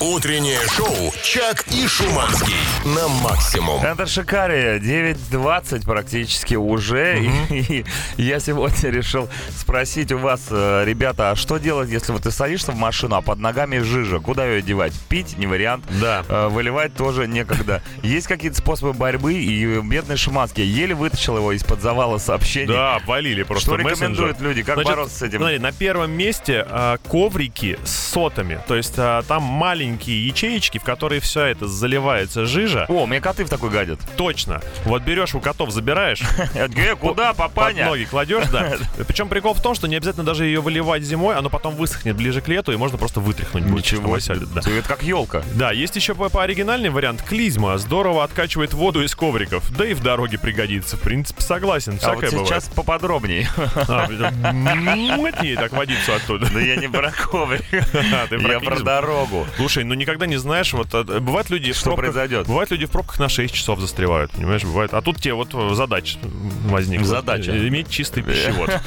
Утреннее 0.00 0.60
шоу 0.68 1.12
«Чак 1.22 1.64
и 1.68 1.86
Шуманский» 1.86 2.54
на 2.84 3.08
максимум. 3.08 3.82
Это 3.82 4.06
Шикария, 4.06 4.78
9.20 4.78 5.84
практически 5.84 6.54
уже. 6.54 7.22
И, 7.50 7.84
я 8.16 8.40
сегодня 8.40 8.90
решил 8.90 9.28
спросить 9.56 10.12
у 10.12 10.18
вас, 10.18 10.40
э, 10.50 10.84
ребята, 10.84 11.30
а 11.30 11.36
что 11.36 11.58
делать, 11.58 11.90
если 11.90 12.12
вот 12.12 12.22
ты 12.22 12.30
садишься 12.30 12.72
в 12.72 12.76
машину, 12.76 13.16
а 13.16 13.20
под 13.20 13.38
ногами 13.38 13.78
жижа? 13.78 14.18
Куда 14.18 14.46
ее 14.46 14.62
девать? 14.62 14.81
Пить 15.08 15.38
не 15.38 15.46
вариант. 15.46 15.84
Да. 16.00 16.24
Э, 16.28 16.48
Выливать 16.48 16.94
тоже 16.96 17.26
некогда. 17.28 17.82
Есть 18.02 18.26
какие-то 18.26 18.56
способы 18.58 18.92
борьбы, 18.92 19.34
и 19.34 19.80
бедный 19.80 20.16
Шиманский 20.16 20.64
еле 20.64 20.94
вытащил 20.94 21.36
его 21.36 21.52
из-под 21.52 21.80
завала 21.80 22.18
сообщений. 22.18 22.66
Да, 22.72 22.96
обвалили 22.96 23.42
просто 23.44 23.64
Что 23.64 23.74
мессенджер. 23.76 23.94
рекомендуют 24.08 24.40
люди? 24.40 24.62
Как 24.62 24.74
Значит, 24.76 24.90
бороться 24.90 25.18
с 25.18 25.22
этим? 25.22 25.38
Смотри, 25.38 25.58
на 25.58 25.72
первом 25.72 26.10
месте 26.12 26.64
а, 26.68 26.96
коврики 26.98 27.78
с 27.84 28.10
сотами. 28.12 28.60
То 28.66 28.74
есть 28.76 28.94
а, 28.96 29.22
там 29.22 29.42
маленькие 29.42 30.26
ячеечки, 30.26 30.78
в 30.78 30.82
которые 30.84 31.20
все 31.20 31.44
это 31.46 31.66
заливается 31.68 32.46
жижа. 32.46 32.86
О, 32.88 33.06
мне 33.06 33.20
коты 33.20 33.44
в 33.44 33.48
такой 33.50 33.70
гадят. 33.70 34.00
Точно. 34.16 34.60
Вот 34.84 35.02
берешь 35.02 35.34
у 35.34 35.40
котов, 35.40 35.70
забираешь, 35.70 36.22
«Э, 36.54 36.68
куда, 36.96 37.28
под 37.34 37.52
папаня? 37.52 37.86
ноги 37.86 38.04
кладешь, 38.04 38.46
да. 38.50 38.72
Причем 39.06 39.28
прикол 39.28 39.54
в 39.54 39.62
том, 39.62 39.74
что 39.74 39.86
не 39.86 39.96
обязательно 39.96 40.24
даже 40.24 40.44
ее 40.46 40.60
выливать 40.60 41.02
зимой, 41.02 41.36
оно 41.36 41.50
потом 41.50 41.74
высохнет 41.76 42.16
ближе 42.16 42.40
к 42.40 42.48
лету, 42.48 42.72
и 42.72 42.76
можно 42.76 42.98
просто 42.98 43.20
вытряхнуть. 43.20 43.64
Ничего 43.64 44.18
себе. 44.18 44.40
да. 44.54 44.60
Это 44.78 44.88
как 44.88 45.02
елка. 45.02 45.42
Да, 45.54 45.72
есть 45.72 45.96
еще 45.96 46.14
по, 46.14 46.28
по 46.28 46.42
оригинальный 46.42 46.90
вариант 46.90 47.22
клизма. 47.22 47.78
Здорово 47.78 48.24
откачивает 48.24 48.72
воду 48.74 49.02
из 49.02 49.14
ковриков. 49.14 49.70
Да 49.76 49.86
и 49.86 49.94
в 49.94 50.02
дороге 50.02 50.38
пригодится. 50.38 50.96
В 50.96 51.00
принципе, 51.00 51.42
согласен. 51.42 51.98
А 52.02 52.14
вот 52.14 52.24
сейчас 52.24 52.68
бывает. 52.68 52.74
поподробнее. 52.74 53.48
А, 53.88 54.08
Мотни 54.52 55.54
так 55.54 55.72
водицу 55.72 56.14
оттуда. 56.14 56.48
Да 56.52 56.60
я 56.60 56.76
не 56.76 56.88
про 56.88 57.10
коврик. 57.10 57.62
А, 58.12 58.26
Я 58.30 58.60
про 58.60 58.80
дорогу. 58.80 59.46
Слушай, 59.56 59.84
ну 59.84 59.94
никогда 59.94 60.26
не 60.26 60.36
знаешь, 60.36 60.72
вот 60.72 60.88
э, 60.92 61.02
бывают 61.20 61.50
люди 61.50 61.72
Что 61.72 61.94
произойдет? 61.94 62.46
Бывают 62.46 62.70
люди 62.70 62.86
в 62.86 62.90
пробках 62.90 63.18
на 63.18 63.28
6 63.28 63.54
часов 63.54 63.80
застревают, 63.80 64.30
понимаешь, 64.32 64.62
бывает. 64.64 64.92
А 64.94 65.00
тут 65.02 65.20
тебе 65.20 65.34
вот 65.34 65.50
э, 65.54 65.74
задача 65.74 66.18
возникла. 66.66 67.06
Задача. 67.06 67.52
Э, 67.52 67.68
Иметь 67.68 67.90
чистый 67.90 68.22
пищевод. 68.22 68.70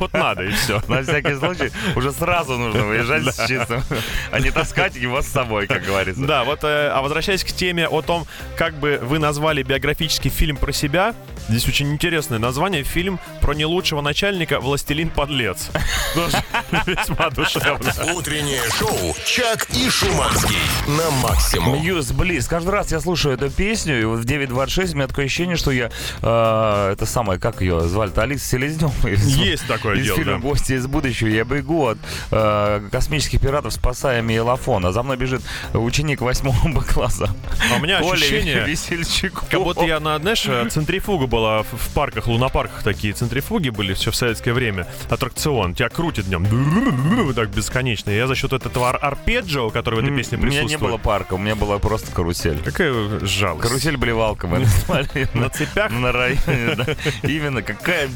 Вот 0.00 0.12
надо, 0.12 0.44
и 0.44 0.50
все. 0.50 0.80
На 0.88 1.02
всякий 1.02 1.34
случай 1.34 1.70
уже 1.94 2.12
сразу 2.12 2.56
нужно 2.58 2.84
выезжать 2.84 3.24
с 3.24 3.46
чистым, 3.48 3.82
а 4.30 4.40
не 4.40 4.50
таскать 4.50 4.96
его 4.96 5.15
с 5.22 5.28
собой, 5.28 5.66
как 5.66 5.84
говорится. 5.84 6.22
Да, 6.24 6.44
вот, 6.44 6.64
э, 6.64 6.88
а 6.88 7.02
возвращаясь 7.02 7.44
к 7.44 7.48
теме 7.48 7.88
о 7.88 8.02
том, 8.02 8.26
как 8.56 8.74
бы 8.74 8.98
вы 9.02 9.18
назвали 9.18 9.62
биографический 9.62 10.30
фильм 10.30 10.56
про 10.56 10.72
себя, 10.72 11.14
здесь 11.48 11.66
очень 11.68 11.92
интересное 11.92 12.38
название. 12.38 12.82
Фильм 12.82 13.18
про 13.40 13.54
не 13.54 13.64
лучшего 13.64 14.00
начальника 14.00 14.60
«Властелин 14.60 15.10
подлец». 15.10 15.70
Тоже 16.14 16.42
весьма 16.86 17.30
душевно. 17.30 17.92
Утреннее 18.14 18.62
шоу 18.78 19.14
«Чак 19.24 19.68
и 19.70 19.88
Шуманский» 19.88 20.56
на 20.86 21.10
максимум. 21.22 21.80
Мьюз 21.80 22.12
Близ. 22.12 22.46
Каждый 22.48 22.70
раз 22.70 22.92
я 22.92 23.00
слушаю 23.00 23.34
эту 23.34 23.50
песню, 23.50 24.00
и 24.00 24.04
вот 24.04 24.20
в 24.20 24.24
9.26 24.24 24.92
у 24.92 24.96
меня 24.96 25.06
такое 25.08 25.26
ощущение, 25.26 25.56
что 25.56 25.70
я... 25.70 25.90
э, 26.22 26.92
это 26.92 27.06
самое, 27.06 27.38
как 27.38 27.60
ее 27.60 27.80
звали-то? 27.82 28.22
Алиса 28.22 28.46
Селезнева. 28.46 28.92
Есть 29.06 29.66
такое 29.66 29.96
из 29.96 30.04
дело, 30.04 30.16
фильма 30.16 30.32
да. 30.34 30.38
«Гости 30.38 30.72
из 30.74 30.86
будущего». 30.86 31.28
Я 31.28 31.44
бегу 31.44 31.88
от 31.88 31.98
э, 32.30 32.88
космических 32.90 33.40
пиратов, 33.40 33.72
спасая 33.72 34.22
Мейлофон. 34.22 34.86
А 34.86 34.92
за 34.92 35.02
мной 35.06 35.16
бежит 35.16 35.42
ученик 35.72 36.20
восьмого 36.20 36.68
Б 36.68 36.80
класса. 36.92 37.30
А 37.72 37.76
у 37.76 37.80
меня 37.80 38.00
Коля 38.00 38.12
ощущение, 38.14 38.64
Весельчаков. 38.66 39.48
как 39.48 39.62
будто 39.62 39.84
я 39.84 39.98
на, 40.00 40.18
знаешь, 40.18 40.44
э, 40.46 40.68
центрифуга 40.68 41.26
была 41.26 41.62
в, 41.62 41.66
в 41.72 41.94
парках, 41.94 42.26
лунопарках 42.26 42.82
такие 42.82 43.12
центрифуги 43.14 43.70
были 43.70 43.94
все 43.94 44.10
в 44.10 44.16
советское 44.16 44.52
время. 44.52 44.86
Аттракцион. 45.08 45.74
Тебя 45.74 45.88
крутит 45.88 46.26
днем. 46.26 46.46
Так 47.36 47.50
бесконечно. 47.50 48.10
Я 48.10 48.26
за 48.26 48.34
счет 48.34 48.52
этого 48.52 48.88
ар- 48.88 48.98
арпеджио, 49.00 49.70
который 49.70 50.00
в 50.00 50.04
этой 50.04 50.16
песне 50.16 50.38
У 50.38 50.40
меня 50.40 50.50
присутствует. 50.62 50.80
не 50.82 50.88
было 50.88 50.96
парка, 50.98 51.34
у 51.34 51.38
меня 51.38 51.54
была 51.54 51.78
просто 51.78 52.10
карусель. 52.12 52.58
Какая 52.64 52.92
жалость. 53.24 53.62
Карусель-блевалка 53.68 54.46
мы 54.46 54.60
назвали. 54.60 55.28
На 55.34 55.48
цепях? 55.50 55.90
На 55.92 56.12
районе, 56.12 56.74
да. 56.76 56.86
Именно, 57.22 57.62
какая 57.62 58.08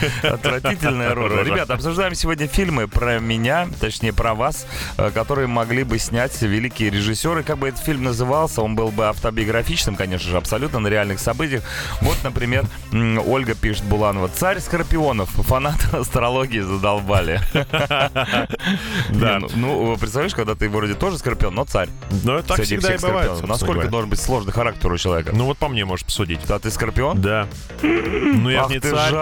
отвратительная 0.22 1.14
рожа. 1.14 1.42
Ребята, 1.42 1.74
обсуждаем 1.74 2.14
сегодня 2.14 2.46
фильмы 2.46 2.88
про 2.88 3.18
меня, 3.18 3.68
точнее 3.80 4.12
про 4.12 4.34
вас, 4.34 4.66
э, 4.96 5.10
которые 5.12 5.46
могли 5.46 5.84
бы 5.84 5.98
снять 5.98 6.40
великие 6.42 6.90
режиссеры. 6.90 7.42
Как 7.42 7.58
бы 7.58 7.68
этот 7.68 7.82
фильм 7.82 8.02
назывался, 8.04 8.62
он 8.62 8.74
был 8.74 8.88
бы 8.88 9.06
автобиографичным, 9.06 9.96
конечно 9.96 10.28
же, 10.28 10.36
абсолютно 10.36 10.78
на 10.78 10.88
реальных 10.88 11.20
событиях. 11.20 11.62
Вот, 12.00 12.16
например, 12.24 12.64
Ольга 13.26 13.54
пишет 13.54 13.84
Буланова. 13.84 14.28
Царь 14.28 14.60
Скорпионов. 14.60 15.30
Фанаты 15.50 15.96
астрологии 15.96 16.60
задолбали. 16.60 17.40
Да. 19.10 19.38
Ну, 19.40 19.48
Ну, 19.54 19.96
представляешь, 19.96 20.34
когда 20.34 20.54
ты 20.54 20.68
вроде 20.68 20.94
тоже 20.94 21.18
Скорпион, 21.18 21.54
но 21.54 21.64
царь. 21.64 21.88
Ну, 22.24 22.42
так 22.42 22.62
всегда 22.62 22.94
и 22.94 22.98
бывает. 22.98 23.46
Насколько 23.46 23.88
должен 23.88 24.10
быть 24.10 24.20
сложный 24.20 24.52
характер 24.52 24.92
у 24.92 24.96
человека? 24.96 25.32
Ну, 25.34 25.44
вот 25.44 25.58
по 25.58 25.68
мне 25.68 25.84
можешь 25.84 26.04
посудить. 26.04 26.40
А 26.48 26.58
ты 26.58 26.70
Скорпион? 26.70 27.20
Да. 27.20 27.48
Ну, 27.82 28.48
я 28.50 28.66
не 28.66 28.80
царь. 28.80 29.12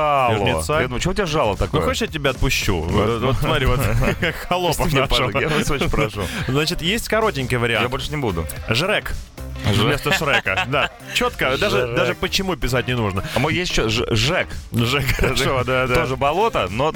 Жало. 0.69 0.79
Я. 0.79 0.83
Я 0.83 0.89
думаю, 0.89 1.01
что 1.01 1.11
у 1.11 1.15
тебя 1.15 1.27
жало 1.27 1.57
такое? 1.57 1.81
Ну, 1.81 1.87
хочешь, 1.87 2.03
я 2.03 2.07
тебя 2.09 2.31
отпущу? 2.31 2.81
Вот 2.81 3.37
смотри, 3.39 3.67
вот 3.67 3.81
как 4.21 4.35
холопов 4.37 4.93
Я 4.93 5.49
вас 5.49 5.71
очень 5.71 5.91
прошу. 5.91 6.23
Значит, 6.47 6.83
есть 6.83 7.09
коротенький 7.09 7.55
Я 7.57 7.61
вариант. 7.61 7.91
больше 7.91 8.11
не 8.11 8.17
буду. 8.17 8.47
Жрек. 8.69 9.13
Вместо 9.65 10.13
Шрека. 10.13 10.67
Да. 10.69 10.91
Четко. 11.15 11.57
Даже, 11.59 11.95
даже 11.95 12.15
почему 12.15 12.57
писать 12.57 12.87
не 12.89 12.95
нужно. 12.95 13.25
А 13.35 13.39
мой 13.39 13.55
есть 13.55 13.71
еще 13.71 13.89
Ж- 13.89 14.07
Жек. 14.11 14.49
Жек, 14.73 15.07
хорошо, 15.17 15.65
да, 15.65 15.87
да. 15.87 15.95
Тоже 15.95 16.17
болото, 16.17 16.69
но, 16.71 16.93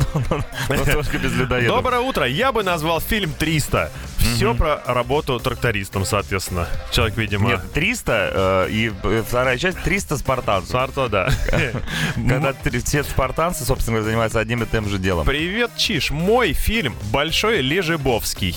только 0.69 1.19
без 1.19 1.33
людоедов. 1.33 1.77
Доброе 1.77 2.01
утро. 2.01 2.27
Я 2.27 2.53
бы 2.53 2.63
назвал 2.63 3.01
фильм 3.01 3.33
«300». 3.39 3.91
Все 4.23 4.55
про 4.55 4.83
работу 4.87 5.39
трактористом, 5.41 6.05
соответственно. 6.05 6.69
Человек, 6.91 7.17
видимо... 7.17 7.49
Нет, 7.49 7.73
300, 7.73 8.67
э, 8.69 8.71
и 8.71 8.93
э, 9.03 9.23
вторая 9.27 9.59
часть 9.59 9.83
300 9.83 10.17
спартанцев. 10.19 10.71
Сарто, 10.71 11.09
да. 11.09 11.29
Когда 12.15 12.55
все 12.85 13.05
спартанцы, 13.05 13.65
собственно 13.65 13.97
говоря, 13.97 14.11
занимаются 14.11 14.41
одним 14.41 14.63
и 14.63 14.67
тем 14.67 14.89
же 14.89 14.99
делом. 14.99 15.27
Привет, 15.27 15.73
Чиш. 15.77 16.11
Мой 16.11 16.53
фильм 16.53 16.95
«Большой 17.13 17.61
Лежебовский». 17.61 18.57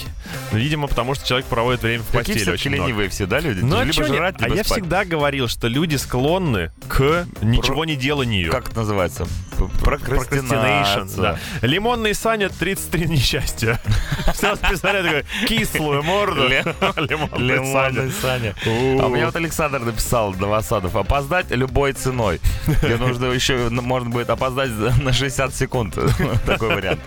Видимо, 0.52 0.88
потому 0.88 1.16
что 1.16 1.28
человек 1.28 1.48
проводит 1.48 1.82
время 1.82 2.04
в 2.04 2.08
постели 2.08 2.50
очень 2.50 2.72
много. 2.72 2.86
ленивые 2.86 3.10
все, 3.10 3.26
да, 3.26 3.40
люди? 3.40 3.62
Ну, 3.62 3.84
а 3.98 4.04
либо 4.04 4.08
чё 4.08 4.12
не- 4.14 4.18
жрать, 4.18 4.36
а 4.40 4.44
либо 4.46 4.56
я 4.58 4.64
спать. 4.64 4.78
всегда 4.80 5.06
говорил, 5.06 5.48
что 5.48 5.68
люди 5.68 5.96
склонны 5.96 6.72
к 6.88 7.26
ничего 7.42 7.86
не 7.86 7.96
деланию. 7.96 8.52
Как 8.52 8.70
это 8.70 8.80
называется? 8.80 9.26
П- 9.58 9.66
Прокрастинация. 9.84 11.06
да. 11.22 11.40
Лимонный 11.62 12.14
Саня 12.14 12.50
33 12.50 13.06
несчастья. 13.08 13.80
Все 14.34 14.56
списали 14.56 15.02
такой 15.04 15.26
кислую 15.48 16.04
морду. 16.04 16.48
Лимонный 16.98 18.12
Саня. 18.12 18.54
А 18.66 19.06
у 19.06 19.10
меня 19.10 19.26
вот 19.28 19.36
Александр 19.36 19.80
написал 19.80 20.34
Новосадов. 20.34 20.96
Опоздать 20.96 21.50
любой 21.52 21.94
ценой. 21.94 22.40
Мне 22.82 22.98
нужно 22.98 23.26
еще, 23.28 23.70
ну, 23.70 23.82
можно 23.82 24.10
будет 24.10 24.30
опоздать 24.30 24.72
на 25.02 25.14
60 25.14 25.54
секунд. 25.56 25.96
Такой 26.46 26.76
вариант. 26.76 27.00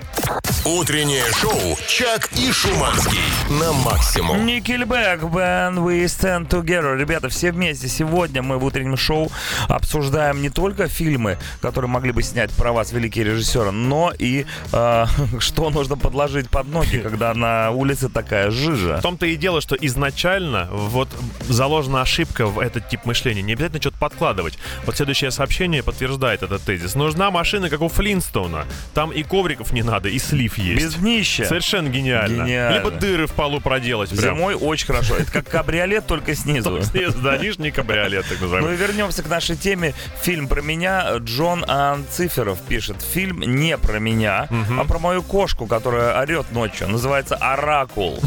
Утреннее 0.64 1.24
шоу 1.40 1.78
«Чак 1.86 2.28
и 2.32 2.50
Шуманский» 2.52 3.18
на 3.50 3.72
максимум. 3.72 4.38
Nickelback, 4.46 5.20
When 5.20 5.76
We 5.84 6.04
Stand 6.04 6.48
Together. 6.48 6.77
Ребята, 6.80 7.28
все 7.28 7.52
вместе. 7.52 7.88
Сегодня 7.88 8.42
мы 8.42 8.58
в 8.58 8.64
утреннем 8.64 8.96
шоу 8.96 9.30
обсуждаем 9.68 10.42
не 10.42 10.50
только 10.50 10.88
фильмы, 10.88 11.38
которые 11.60 11.90
могли 11.90 12.12
бы 12.12 12.22
снять 12.22 12.50
про 12.52 12.72
вас 12.72 12.92
великие 12.92 13.24
режиссеры, 13.24 13.70
но 13.70 14.12
и 14.18 14.46
э, 14.72 15.04
что 15.38 15.70
нужно 15.70 15.96
подложить 15.96 16.50
под 16.50 16.68
ноги, 16.68 16.98
когда 17.02 17.34
на 17.34 17.70
улице 17.70 18.08
такая 18.08 18.50
жижа. 18.50 18.98
В 18.98 19.02
том-то 19.02 19.26
и 19.26 19.36
дело, 19.36 19.60
что 19.60 19.76
изначально 19.76 20.68
вот 20.70 21.08
заложена 21.48 22.02
ошибка 22.02 22.46
в 22.46 22.58
этот 22.58 22.88
тип 22.88 23.04
мышления. 23.04 23.42
Не 23.42 23.54
обязательно 23.54 23.80
что-то 23.80 23.98
подкладывать. 23.98 24.58
Вот 24.86 24.96
следующее 24.96 25.30
сообщение 25.30 25.82
подтверждает 25.82 26.42
этот 26.42 26.62
тезис. 26.62 26.94
Нужна 26.94 27.30
машина, 27.30 27.70
как 27.70 27.80
у 27.80 27.88
Флинстоуна. 27.88 28.66
Там 28.94 29.10
и 29.10 29.22
ковриков 29.22 29.72
не 29.72 29.82
надо, 29.82 30.08
и 30.08 30.18
слив 30.18 30.58
есть. 30.58 30.82
Без 30.82 30.94
днища. 30.94 31.44
Совершенно 31.44 31.88
гениально. 31.88 32.44
Гениально. 32.44 32.76
Либо 32.76 32.90
дыры 32.90 33.26
в 33.26 33.32
полу 33.32 33.60
проделать. 33.60 34.10
Прям. 34.10 34.36
Зимой 34.36 34.54
очень 34.54 34.86
хорошо. 34.86 35.16
Это 35.16 35.30
как 35.30 35.48
кабриолет, 35.48 36.06
только 36.06 36.34
снизу. 36.34 36.67
Снизу, 36.82 37.18
да, 37.18 37.36
нижний 37.38 37.70
кабриолет, 37.70 38.26
так 38.28 38.40
называемый. 38.40 38.76
вернемся 38.76 39.22
к 39.22 39.28
нашей 39.28 39.56
теме. 39.56 39.94
Фильм 40.22 40.48
про 40.48 40.60
меня. 40.62 41.16
Джон 41.18 41.64
Анциферов 41.68 42.60
пишет. 42.62 42.96
Фильм 43.02 43.40
не 43.40 43.76
про 43.78 43.98
меня, 43.98 44.48
а 44.78 44.84
про 44.84 44.98
мою 44.98 45.22
кошку, 45.22 45.66
которая 45.66 46.20
орет 46.20 46.52
ночью. 46.52 46.88
Называется 46.88 47.36
«Оракул». 47.36 48.18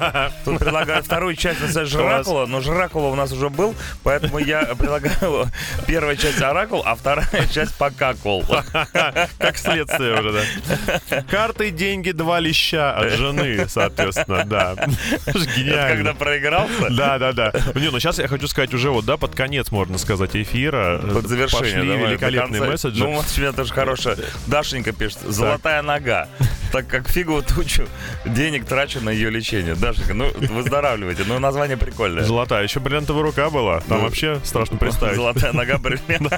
Тут 0.44 0.58
предлагаю 0.58 1.02
вторую 1.02 1.34
часть 1.36 1.60
написать 1.60 1.88
Жракула, 1.88 2.46
но 2.46 2.60
Жракула 2.60 3.08
у 3.08 3.14
нас 3.14 3.32
уже 3.32 3.48
был, 3.50 3.74
поэтому 4.02 4.38
я 4.38 4.62
предлагаю 4.78 5.46
первая 5.86 6.16
часть 6.16 6.40
«Оракул», 6.42 6.82
а 6.84 6.94
вторая 6.94 7.46
часть 7.52 7.74
«Покакул». 7.76 8.44
Как 9.38 9.56
следствие 9.56 10.20
уже, 10.20 10.32
да. 10.32 11.22
Карты, 11.30 11.70
деньги, 11.70 12.10
два 12.12 12.40
леща 12.40 12.92
от 12.96 13.12
жены, 13.12 13.66
соответственно, 13.68 14.44
да. 14.44 14.74
Ж 14.76 14.86
Когда 15.26 15.44
Гениально. 15.56 16.14
проигрался, 16.14 16.90
Да, 16.90 17.18
да, 17.18 17.32
да. 17.32 17.52
Не, 17.74 17.89
ну 17.90 17.98
сейчас 17.98 18.18
я 18.18 18.28
хочу 18.28 18.48
сказать 18.48 18.72
уже 18.74 18.90
вот, 18.90 19.04
да, 19.04 19.16
под 19.16 19.34
конец, 19.34 19.70
можно 19.70 19.98
сказать, 19.98 20.34
эфира. 20.34 21.00
под 21.12 21.26
завершение. 21.26 21.74
Пошли 21.74 21.88
давай, 21.88 22.10
великолепные 22.10 22.62
месседжи. 22.62 23.02
Ну, 23.02 23.14
вот 23.14 23.26
у 23.36 23.40
меня 23.40 23.52
тоже 23.52 23.72
хорошая. 23.72 24.16
Дашенька 24.46 24.92
пишет, 24.92 25.20
золотая 25.26 25.82
нога. 25.82 26.28
Так 26.72 26.86
как 26.86 27.08
фиговую 27.08 27.42
тучу 27.42 27.88
денег 28.24 28.64
трачу 28.64 29.00
на 29.00 29.10
ее 29.10 29.30
лечение. 29.30 29.74
Дашенька, 29.74 30.14
ну, 30.14 30.30
выздоравливайте. 30.50 31.24
Ну, 31.26 31.38
название 31.38 31.76
прикольное. 31.76 32.22
Золотая. 32.24 32.62
Еще 32.62 32.78
бриллиантовая 32.80 33.22
рука 33.22 33.50
была. 33.50 33.80
Там 33.80 33.98
Ну, 33.98 34.04
вообще 34.04 34.40
страшно 34.44 34.76
представить. 34.76 35.16
Золотая 35.16 35.52
нога, 35.52 35.78
бриллиант. 35.78 36.32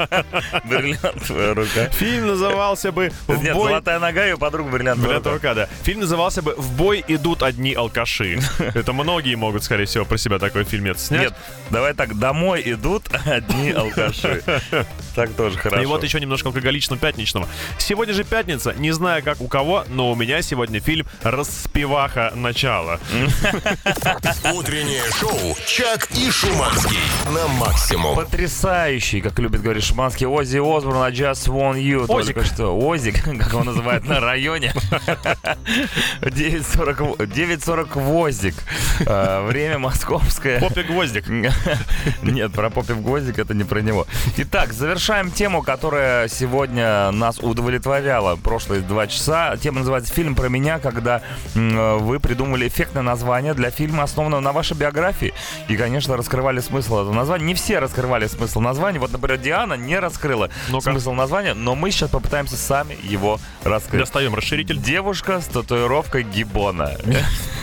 Бриллиантовая 0.64 1.54
рука. 1.54 1.88
Фильм 1.90 2.26
назывался 2.28 2.92
бы 2.92 3.12
«В 3.26 3.42
Нет, 3.42 3.54
бой...» 3.54 3.68
золотая 3.70 3.98
нога 3.98 4.26
и 4.26 4.32
у 4.32 4.38
подруг 4.38 4.70
бриллиантовая 4.70 5.18
рука. 5.18 5.30
рука, 5.32 5.54
да. 5.54 5.68
Фильм 5.82 6.00
назывался 6.00 6.42
бы 6.42 6.54
«В 6.56 6.76
бой 6.76 7.04
идут 7.08 7.42
одни 7.42 7.74
алкаши». 7.74 8.40
Это 8.58 8.92
многие 8.92 9.34
могут, 9.34 9.64
скорее 9.64 9.84
всего, 9.84 10.04
про 10.04 10.16
себя 10.16 10.38
такой 10.38 10.64
фильмец 10.64 11.02
снять. 11.02 11.22
Нет, 11.22 11.34
давай 11.70 11.94
так, 11.94 12.18
домой 12.18 12.62
идут 12.64 13.04
одни 13.26 13.70
алкаши. 13.72 14.42
Так 15.14 15.34
тоже 15.34 15.58
хорошо. 15.58 15.82
И 15.82 15.86
вот 15.86 16.02
еще 16.04 16.20
немножко 16.20 16.48
алкоголично 16.48 16.96
пятничного. 16.96 17.46
Сегодня 17.78 18.14
же 18.14 18.24
пятница, 18.24 18.72
не 18.74 18.92
знаю 18.92 19.22
как 19.22 19.40
у 19.40 19.46
кого, 19.48 19.84
но 19.88 20.10
у 20.10 20.14
меня 20.14 20.21
сегодня 20.42 20.80
фильм 20.80 21.06
«Распеваха. 21.22 22.32
Начало». 22.34 23.00
Утреннее 24.54 25.02
шоу 25.18 25.56
«Чак 25.66 26.08
и 26.12 26.30
Шуманский» 26.30 26.98
на 27.26 27.46
максимум. 27.48 28.16
Потрясающий, 28.16 29.20
как 29.20 29.38
любит 29.38 29.62
говорить 29.62 29.84
Шиманский, 29.84 30.26
Ози 30.26 30.58
Осборн, 30.58 31.02
I 31.02 31.10
just 31.12 31.48
want 31.48 31.80
you. 31.80 32.06
Озик. 32.08 32.34
Только 32.36 32.48
что. 32.48 32.76
Озик, 32.78 33.22
как 33.38 33.52
его 33.52 33.64
называют 33.64 34.04
на 34.04 34.20
районе. 34.20 34.72
9.40 36.22 37.16
9.40 37.16 38.00
Возик. 38.00 38.54
Э, 39.00 39.46
Время 39.46 39.78
московское. 39.78 40.60
Попе 40.60 40.82
гвоздик. 40.82 41.24
Нет, 42.22 42.52
про 42.52 42.70
Попев 42.70 43.02
Гвоздик 43.02 43.38
это 43.38 43.54
не 43.54 43.64
про 43.64 43.80
него. 43.80 44.06
Итак, 44.36 44.72
завершаем 44.72 45.30
тему, 45.30 45.62
которая 45.62 46.28
сегодня 46.28 47.10
нас 47.10 47.38
удовлетворяла 47.38 48.36
прошлые 48.36 48.82
два 48.82 49.06
часа. 49.06 49.56
Тема 49.56 49.80
называется 49.80 50.11
«Фильм 50.12 50.34
про 50.34 50.48
меня», 50.48 50.78
когда 50.78 51.22
м, 51.54 51.98
вы 51.98 52.20
придумали 52.20 52.68
эффектное 52.68 53.02
название 53.02 53.54
для 53.54 53.70
фильма, 53.70 54.02
основанного 54.04 54.40
на 54.40 54.52
вашей 54.52 54.76
биографии. 54.76 55.32
И, 55.68 55.76
конечно, 55.76 56.16
раскрывали 56.16 56.60
смысл 56.60 57.00
этого 57.00 57.12
названия. 57.14 57.44
Не 57.44 57.54
все 57.54 57.78
раскрывали 57.78 58.26
смысл 58.26 58.60
названия. 58.60 58.98
Вот, 58.98 59.12
например, 59.12 59.38
Диана 59.38 59.74
не 59.74 59.98
раскрыла 59.98 60.50
Ну-ка. 60.68 60.90
смысл 60.90 61.12
названия, 61.12 61.54
но 61.54 61.74
мы 61.74 61.90
сейчас 61.90 62.10
попытаемся 62.10 62.56
сами 62.56 62.96
его 63.02 63.38
раскрыть. 63.64 64.00
Достаем 64.00 64.34
расширитель. 64.34 64.78
Девушка 64.78 65.40
с 65.40 65.46
татуировкой 65.46 66.22
гиббона. 66.24 66.90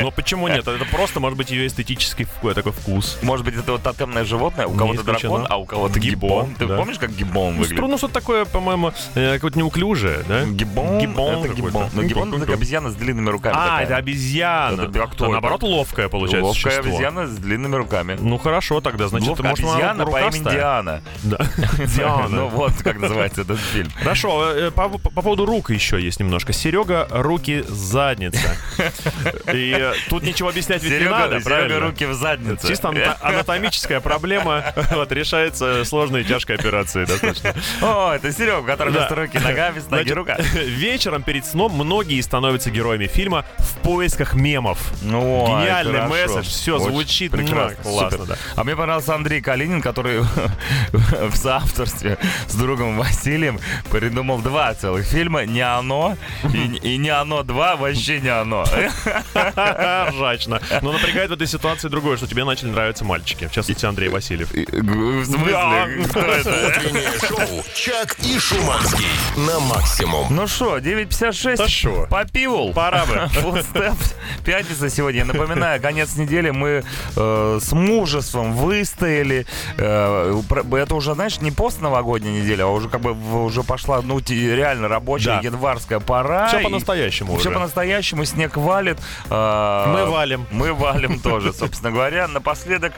Но 0.00 0.10
почему 0.10 0.48
нет? 0.48 0.66
Это 0.66 0.84
просто, 0.86 1.20
может 1.20 1.36
быть, 1.38 1.50
ее 1.50 1.66
эстетический 1.66 2.26
такой 2.54 2.72
вкус. 2.72 3.18
Может 3.22 3.44
быть, 3.44 3.56
это 3.56 3.72
вот 3.72 3.82
тотемное 3.82 4.24
животное, 4.24 4.66
у 4.66 4.74
кого-то 4.74 5.02
дракон, 5.02 5.46
а 5.48 5.56
у 5.58 5.64
кого-то 5.64 5.98
Гиббон, 5.98 6.48
гиббон. 6.50 6.54
Ты 6.54 6.66
помнишь, 6.76 6.98
как 6.98 7.10
гиббон 7.10 7.54
Ну, 7.54 7.60
выглядит? 7.60 7.80
ну, 7.88 7.98
что-то 7.98 8.14
такое, 8.14 8.44
по-моему, 8.44 8.92
э, 9.14 9.34
какое-то 9.34 9.58
неуклюжее, 9.58 10.24
да? 10.28 10.44
Гиббон, 10.44 10.98
Гиббон 10.98 11.44
это 11.44 11.54
гиббон. 11.54 11.88
Но 11.92 12.02
гиббон 12.02 12.42
это 12.42 12.52
обезьяна 12.52 12.90
с 12.90 12.94
длинными 12.94 13.30
руками. 13.30 13.56
А, 13.58 13.82
это 13.82 13.96
обезьяна. 13.96 14.82
Это- 14.82 15.02
а 15.02 15.06
кто 15.06 15.28
наоборот, 15.28 15.62
ловкая, 15.62 16.08
получается, 16.08 16.46
Ловкая 16.46 16.80
обезьяна 16.80 17.26
с 17.26 17.36
длинными 17.36 17.76
руками. 17.76 18.16
Ну 18.20 18.38
хорошо, 18.38 18.80
тогда, 18.80 19.08
значит, 19.08 19.28
Ловкая 19.28 19.50
может, 19.50 19.64
обезьяна 19.64 20.06
по 20.06 20.20
имени? 20.20 20.50
Диана. 20.50 21.02
Да. 21.22 21.38
Ну 21.78 21.86
Диана. 21.86 22.44
вот 22.44 22.72
как 22.82 22.98
называется 22.98 23.42
этот 23.42 23.58
фильм. 23.58 23.90
Хорошо, 24.02 24.50
э, 24.52 24.70
по, 24.70 24.88
по 24.88 25.22
поводу 25.22 25.46
рук 25.46 25.70
еще 25.70 26.00
есть 26.00 26.20
немножко. 26.20 26.52
Серега, 26.52 27.06
руки, 27.10 27.64
задница. 27.68 28.56
И 29.52 29.67
тут 30.08 30.22
ничего 30.22 30.48
объяснять 30.48 30.82
ведь 30.82 31.00
не 31.00 31.08
надо, 31.08 31.40
правильно? 31.40 31.80
руки 31.80 32.04
в 32.06 32.14
заднице. 32.14 32.66
Чисто 32.68 32.88
ана- 32.88 33.16
анатомическая 33.20 34.00
проблема 34.00 34.64
вот, 34.92 35.10
решается 35.12 35.84
сложной 35.84 36.22
и 36.22 36.24
тяжкой 36.24 36.56
операцией 36.56 37.06
достаточно. 37.06 37.54
О, 37.82 38.12
это 38.14 38.32
Серега, 38.32 38.76
Да. 38.76 38.84
вместо 38.86 39.14
руки 39.14 39.38
нога, 39.38 39.70
вместо 39.70 39.90
ноги 39.90 40.10
рука. 40.12 40.36
Вечером 40.54 41.22
перед 41.22 41.44
сном 41.46 41.72
многие 41.72 42.20
становятся 42.20 42.70
героями 42.70 43.06
фильма 43.06 43.44
в 43.58 43.78
поисках 43.78 44.34
мемов. 44.34 44.78
Ну, 45.02 45.46
Гениальный 45.46 46.06
месседж, 46.06 46.46
все 46.46 46.78
звучит 46.78 47.32
прекрасно, 47.32 47.76
классно, 47.82 48.26
да. 48.26 48.36
А 48.56 48.64
мне 48.64 48.76
понравился 48.76 49.14
Андрей 49.14 49.40
Калинин, 49.40 49.82
который 49.82 50.20
в 50.92 51.36
соавторстве 51.36 52.18
с 52.46 52.54
другом 52.54 52.96
Василием 52.98 53.60
придумал 53.90 54.38
два 54.38 54.74
целых 54.74 55.04
фильма 55.06 55.44
«Не 55.44 55.60
оно» 55.62 56.16
и, 56.52 56.94
и 56.94 56.96
«Не 56.96 57.10
оно 57.10 57.40
2» 57.40 57.76
вообще 57.76 58.20
не 58.20 58.28
оно. 58.28 58.64
Ржачно. 60.12 60.60
Но 60.82 60.92
напрягает 60.92 61.30
в 61.30 61.32
этой 61.34 61.46
ситуации 61.46 61.88
другое, 61.88 62.16
что 62.16 62.26
тебе 62.26 62.44
начали 62.44 62.68
нравиться 62.70 63.04
мальчики. 63.04 63.46
В 63.46 63.52
частности, 63.52 63.86
Андрей 63.86 64.08
Васильев. 64.08 64.50
В 64.50 65.24
смысле? 65.24 66.06
Кто 66.08 66.20
это? 66.20 66.50
Утреннее 66.50 67.10
шоу 67.26 67.64
«Чак 67.74 68.16
и 68.20 68.38
Шуманский» 68.38 69.06
на 69.36 69.60
максимум. 69.60 70.26
Ну 70.30 70.46
что, 70.46 70.78
9.56. 70.78 71.56
Да 71.56 71.68
шо? 71.68 72.06
Попивал. 72.10 72.72
Пора 72.72 73.06
бы. 73.06 73.28
Фулстеп. 73.40 73.94
Пятница 74.44 74.88
сегодня. 74.90 75.20
Я 75.20 75.24
напоминаю, 75.24 75.80
конец 75.80 76.16
недели 76.16 76.50
мы 76.50 76.84
э, 77.16 77.58
с 77.60 77.72
мужеством 77.72 78.52
выстояли. 78.52 79.46
Э, 79.78 80.40
это 80.72 80.94
уже, 80.94 81.14
знаешь, 81.14 81.40
не 81.40 81.50
постновогодняя 81.50 82.32
неделя, 82.40 82.64
а 82.64 82.68
уже 82.68 82.88
как 82.88 83.00
бы 83.00 83.12
уже 83.44 83.62
пошла, 83.62 84.00
ну, 84.02 84.20
реально 84.28 84.88
рабочая 84.88 85.36
Да. 85.36 85.40
январская 85.40 86.00
пора. 86.00 86.48
Все 86.48 86.60
по-настоящему 86.60 87.36
Все 87.36 87.50
по-настоящему, 87.50 88.24
снег 88.24 88.56
валит. 88.56 88.98
Э, 89.30 89.47
Мы 89.88 90.06
валим. 90.10 90.46
Мы 90.50 90.72
валим 90.72 91.18
тоже, 91.20 91.52
собственно 91.52 91.90
говоря. 91.92 92.28
Напоследок 92.28 92.92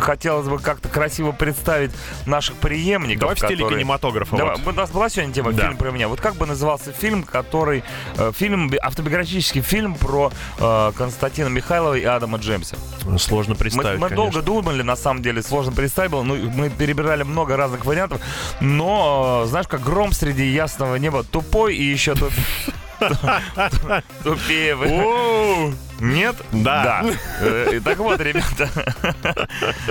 хотелось 0.00 0.46
бы 0.46 0.58
как-то 0.58 0.88
красиво 0.88 1.32
представить 1.32 1.90
наших 2.26 2.56
преемников. 2.56 3.20
Давай 3.20 3.34
в 3.34 3.38
стиле 3.38 3.56
которые- 3.56 3.78
кинематографа. 3.78 4.36
Давай, 4.36 4.56
вот. 4.56 4.74
у 4.74 4.76
нас 4.76 4.90
была 4.90 5.08
сегодня 5.08 5.32
тема 5.32 5.52
Да. 5.52 5.64
фильм 5.64 5.76
про 5.76 5.90
меня. 5.90 6.08
Вот 6.08 6.20
как 6.20 6.34
бы 6.36 6.46
назывался 6.46 6.92
фильм, 6.92 7.22
который 7.22 7.82
э, 8.16 8.32
фильм 8.36 8.68
би- 8.70 8.78
автобиографический 8.78 9.62
фильм 9.62 9.94
про 9.94 10.30
э, 10.58 10.92
Константина 10.96 11.48
Михайлова 11.48 11.94
и 11.94 12.04
Адама 12.04 12.38
Джеймса. 12.38 12.76
Сложно 13.18 13.54
Мы, 13.54 13.58
представить, 13.60 13.98
мы 14.00 14.08
конечно. 14.08 14.16
долго 14.16 14.42
думали, 14.42 14.82
на 14.82 14.96
самом 14.96 15.22
деле 15.22 15.42
сложно 15.42 15.72
представить 15.72 16.10
было. 16.10 16.22
Ну, 16.22 16.36
мы 16.36 16.68
перебирали 16.70 17.22
много 17.22 17.56
разных 17.56 17.84
вариантов, 17.86 18.20
но 18.60 19.42
э, 19.44 19.48
знаешь, 19.48 19.66
как 19.66 19.80
гром 19.82 20.12
среди 20.12 20.46
ясного 20.46 20.96
неба, 20.96 21.24
тупой 21.24 21.74
и 21.76 21.82
еще 21.84 22.14
туп- 22.14 22.32
тупее. 24.22 24.74
вы. 24.74 25.74
Нет? 26.00 26.36
Да. 26.52 27.04
Э, 27.40 27.80
Так 27.84 27.98
вот, 27.98 28.20
ребята, 28.20 28.68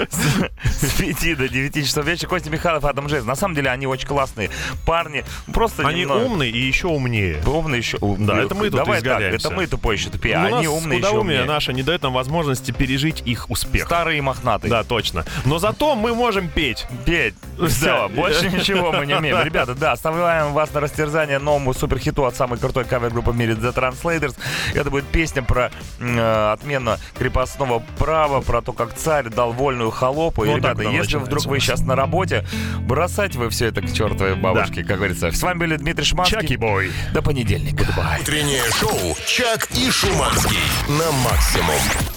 с 0.10 0.94
5 1.00 1.36
до 1.38 1.48
9 1.50 1.86
часов 1.86 2.06
вечера 2.06 2.30
Костя 2.30 2.50
Михайлов, 2.50 2.86
Адам 2.86 3.08
Джеймс. 3.08 3.26
На 3.26 3.36
самом 3.36 3.56
деле 3.56 3.70
они 3.70 3.88
очень 3.88 4.08
классные 4.08 4.50
парни. 4.86 5.24
Просто 5.54 5.86
Они 5.88 6.02
немного- 6.02 6.24
умные 6.26 6.52
и 6.52 6.58
еще 6.58 6.88
умнее. 6.88 7.42
Умные 7.46 7.80
еще. 7.80 7.98
Да, 8.02 8.40
это 8.40 8.56
мы 8.56 8.70
тут 8.70 8.78
Давай 8.78 9.02
так, 9.02 9.22
это 9.22 9.50
мы 9.52 9.68
тупой 9.68 9.96
еще 9.96 10.10
тупее, 10.10 10.36
а 10.36 10.46
они 10.46 10.68
умные 10.68 11.00
еще 11.00 11.10
умнее. 11.10 11.44
наше 11.46 11.74
не 11.74 11.84
дает 11.84 12.04
нам 12.04 12.14
возможности 12.14 12.72
пережить 12.72 13.22
их 13.26 13.50
успех. 13.50 13.86
Старые 13.86 14.20
и 14.20 14.22
мохнатые. 14.22 14.70
Да, 14.70 14.84
точно. 14.84 15.26
Но 15.46 15.60
зато 15.60 15.96
мы 15.96 16.14
можем 16.14 16.50
петь. 16.50 16.86
Петь. 17.06 17.36
Все, 17.68 17.86
Да. 17.86 18.08
больше 18.08 18.50
ничего 18.50 18.92
мы 18.92 19.06
не 19.06 19.16
умеем. 19.16 19.42
Ребята, 19.44 19.76
да, 19.76 19.94
оставляем 19.94 20.54
вас 20.54 20.74
на 20.74 20.80
растерзание 20.82 21.40
новому 21.40 21.74
суперхиту 21.74 22.26
от 22.26 22.36
самой 22.36 22.60
крутой 22.60 22.86
кавер-группы 22.86 23.32
в 23.32 23.38
мире 23.38 23.54
The 23.54 23.74
Translators. 23.74 24.36
Это 24.74 24.90
будет 24.90 25.06
песня 25.06 25.42
про 25.44 25.72
э, 26.00 26.52
отмена 26.54 27.00
крепостного 27.18 27.84
права, 27.98 28.42
про 28.42 28.62
то, 28.62 28.74
как 28.74 28.94
царь 28.94 29.30
дал 29.30 29.52
вольную 29.52 29.92
холопу. 29.92 30.44
И, 30.44 30.48
Вот 30.48 30.58
ребята, 30.58 30.84
если 30.84 31.18
вдруг 31.18 31.46
вы 31.46 31.60
сейчас 31.60 31.82
на 31.82 31.96
работе, 31.96 32.46
бросайте 32.82 33.38
вы 33.40 33.50
все 33.50 33.68
это 33.68 33.82
к 33.82 33.92
чертовой 33.92 34.36
бабушке, 34.36 34.84
как 34.84 34.98
говорится. 34.98 35.32
С 35.32 35.42
вами 35.42 35.60
были 35.60 35.76
Дмитрий 35.78 36.06
Шманский. 36.06 36.40
Чаки-бой. 36.40 36.92
До 37.14 37.22
понедельника. 37.22 37.86
Утреннее 38.22 38.64
шоу 38.72 39.16
«Чак 39.26 39.68
и 39.72 39.90
Шуманский» 39.90 40.58
на 40.88 41.12
максимум. 41.12 42.17